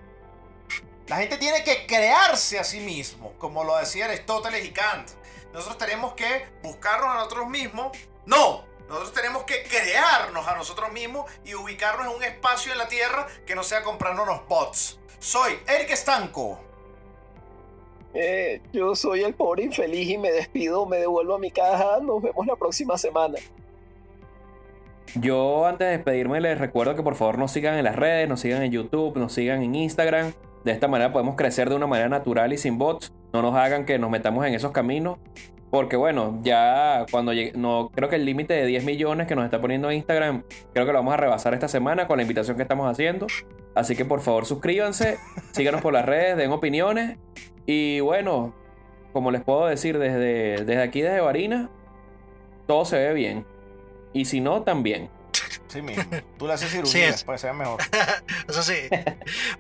La 1.08 1.18
gente 1.18 1.38
tiene 1.38 1.64
que 1.64 1.86
crearse 1.86 2.58
a 2.58 2.64
sí 2.64 2.80
mismo, 2.80 3.34
como 3.38 3.64
lo 3.64 3.78
decía 3.78 4.06
Aristóteles 4.06 4.66
y 4.66 4.72
Kant. 4.72 5.10
Nosotros 5.54 5.78
tenemos 5.78 6.14
que 6.14 6.48
buscarnos 6.64 7.10
a 7.10 7.16
nosotros 7.16 7.48
mismos. 7.48 7.98
¡No! 8.26 8.66
Nosotros 8.88 9.14
tenemos 9.14 9.44
que 9.44 9.64
crearnos 9.64 10.48
a 10.48 10.56
nosotros 10.56 10.92
mismos 10.92 11.30
y 11.46 11.54
ubicarnos 11.54 12.08
en 12.08 12.14
un 12.14 12.24
espacio 12.24 12.72
en 12.72 12.78
la 12.78 12.88
Tierra 12.88 13.28
que 13.46 13.56
no 13.56 13.64
sea 13.64 13.84
comprándonos 13.84 14.48
bots. 14.48 15.00
Soy 15.20 15.62
Eric 15.68 15.92
Estanco. 15.92 16.71
Eh, 18.14 18.62
yo 18.74 18.96
soy 18.96 19.22
el 19.22 19.34
pobre 19.34 19.64
infeliz 19.64 20.10
y 20.10 20.18
me 20.18 20.32
despido, 20.32 20.86
me 20.86 20.98
devuelvo 20.98 21.36
a 21.36 21.40
mi 21.40 21.52
caja. 21.52 22.00
Nos 22.02 22.22
vemos 22.22 22.46
la 22.46 22.56
próxima 22.56 22.98
semana. 22.98 23.36
Yo 25.16 25.66
antes 25.66 25.88
de 25.88 25.98
despedirme 25.98 26.40
les 26.40 26.58
recuerdo 26.58 26.96
que 26.96 27.04
por 27.04 27.16
favor 27.16 27.38
nos 27.38 27.52
sigan 27.52 27.78
en 27.78 27.84
las 27.84 27.96
redes, 27.96 28.30
nos 28.30 28.40
sigan 28.40 28.64
en 28.64 28.72
YouTube, 28.72 29.18
nos 29.18 29.34
sigan 29.34 29.62
en 29.62 29.76
Instagram. 29.76 30.34
De 30.64 30.72
esta 30.72 30.88
manera 30.88 31.12
podemos 31.12 31.36
crecer 31.36 31.70
de 31.70 31.76
una 31.76 31.88
manera 31.88 32.08
natural 32.08 32.54
y 32.54 32.58
sin 32.58 32.78
bots. 32.78 33.12
No 33.34 33.42
nos 33.42 33.56
hagan 33.56 33.86
que 33.86 33.98
nos 33.98 34.10
metamos 34.10 34.46
en 34.46 34.54
esos 34.54 34.72
caminos. 34.72 35.18
Porque 35.70 35.96
bueno, 35.96 36.40
ya 36.44 37.06
cuando 37.12 37.32
llegue, 37.32 37.54
no 37.56 37.90
creo 37.96 38.10
que 38.10 38.18
el 38.18 38.26
límite 38.26 38.54
de 38.54 38.66
10 38.66 38.84
millones 38.84 39.28
que 39.28 39.36
nos 39.36 39.46
está 39.46 39.62
poniendo 39.62 39.90
Instagram, 39.90 40.44
creo 40.74 40.86
que 40.86 40.92
lo 40.92 41.00
vamos 41.00 41.14
a 41.14 41.18
rebasar 41.18 41.54
esta 41.54 41.70
semana 41.70 42.08
con 42.08 42.18
la 42.18 42.24
invitación 42.24 42.58
que 42.58 42.64
estamos 42.64 42.90
haciendo. 42.92 43.28
Así 43.74 43.96
que 43.96 44.06
por 44.06 44.22
favor 44.22 44.46
suscríbanse, 44.46 45.18
síganos 45.52 45.82
por 45.82 45.94
las 45.94 46.06
redes, 46.06 46.38
den 46.38 46.52
opiniones. 46.52 47.18
Y 47.66 48.00
bueno, 48.02 48.54
como 49.14 49.32
les 49.32 49.44
puedo 49.44 49.66
decir 49.66 49.98
desde, 49.98 50.66
desde 50.66 50.82
aquí, 50.82 51.02
desde 51.02 51.22
Varina, 51.22 51.70
todo 52.68 52.86
se 52.86 52.98
ve 52.98 53.14
bien. 53.14 53.46
Y 54.14 54.26
si 54.26 54.42
no, 54.42 54.64
también. 54.64 55.10
Sí 55.68 55.82
mismo. 55.82 56.04
Tú 56.38 56.48
le 56.48 56.54
haces 56.54 56.70
cirugía, 56.70 56.92
Sí 56.92 57.02
es. 57.02 57.24
pues 57.24 57.40
sea 57.40 57.54
mejor. 57.54 57.80
Eso 58.50 58.62
sí. 58.62 58.90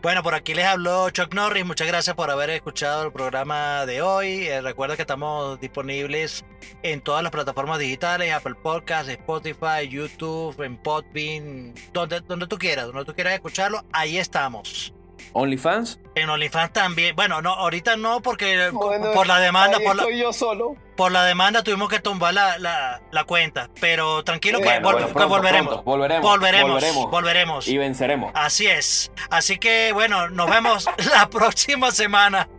Bueno, 0.01 0.23
por 0.23 0.35
aquí 0.35 0.53
les 0.53 0.65
habló 0.65 1.09
Chuck 1.09 1.33
Norris. 1.33 1.65
Muchas 1.65 1.87
gracias 1.87 2.15
por 2.15 2.29
haber 2.29 2.49
escuchado 2.49 3.05
el 3.05 3.13
programa 3.13 3.85
de 3.85 4.01
hoy. 4.01 4.47
Eh, 4.47 4.61
recuerda 4.61 4.97
que 4.97 5.03
estamos 5.03 5.59
disponibles 5.61 6.43
en 6.83 6.99
todas 6.99 7.23
las 7.23 7.31
plataformas 7.31 7.79
digitales: 7.79 8.33
Apple 8.33 8.55
Podcasts, 8.61 9.09
Spotify, 9.09 9.87
YouTube, 9.89 10.61
en 10.61 10.77
Podbean, 10.77 11.73
donde, 11.93 12.19
donde 12.21 12.47
tú 12.47 12.57
quieras, 12.57 12.87
donde 12.87 13.05
tú 13.05 13.13
quieras 13.13 13.33
escucharlo, 13.33 13.85
ahí 13.93 14.17
estamos. 14.17 14.93
OnlyFans, 15.33 15.99
En 16.15 16.29
OnlyFans 16.29 16.73
también. 16.73 17.15
Bueno, 17.15 17.41
no, 17.41 17.53
ahorita 17.53 17.95
no, 17.97 18.21
porque 18.21 18.69
Bueno, 18.71 19.11
por 19.13 19.27
la 19.27 19.39
demanda, 19.39 19.77
Ahí 19.77 19.85
por 19.85 19.95
la, 19.95 20.03
estoy 20.03 20.19
yo 20.19 20.33
solo. 20.33 20.75
por 20.97 21.11
la 21.11 21.23
demanda 21.25 21.63
tuvimos 21.63 21.87
que 21.89 21.99
tumbar 21.99 22.33
la, 22.33 22.57
la, 22.57 23.01
la 23.11 23.23
cuenta. 23.23 23.69
Pero 23.79 24.23
tranquilo 24.23 24.59
que, 24.59 24.65
Bueno, 24.65 24.89
vol- 24.89 24.91
bueno, 24.93 25.07
que 25.07 25.13
pronto, 25.13 25.29
volveremos. 25.29 25.67
pronto, 25.73 25.83
volveremos, 25.83 26.29
volveremos. 26.29 26.69
volveremos. 26.71 27.11
Volveremos. 27.11 27.67
y 27.67 27.77
venceremos. 27.77 28.31
Así 28.35 28.67
es. 28.67 29.11
Así 29.29 29.57
que 29.57 29.91
bueno, 29.93 30.29
nos 30.29 30.49
vemos 30.49 30.89
la 31.11 31.29
próxima 31.29 31.91
semana. 31.91 32.49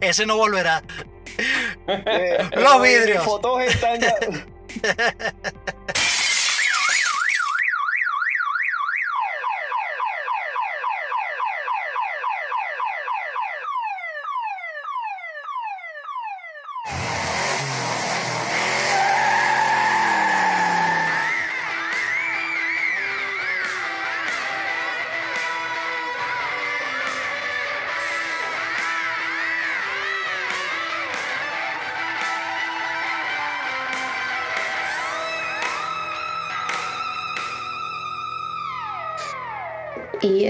Ese 0.00 0.24
no 0.26 0.36
volverá. 0.36 0.82
Eh, 1.86 2.48
Los 2.56 2.76
eh, 2.76 2.80
vidrios. 2.98 3.24
fotos 3.24 3.60
están 3.62 4.00
ya- 4.00 4.14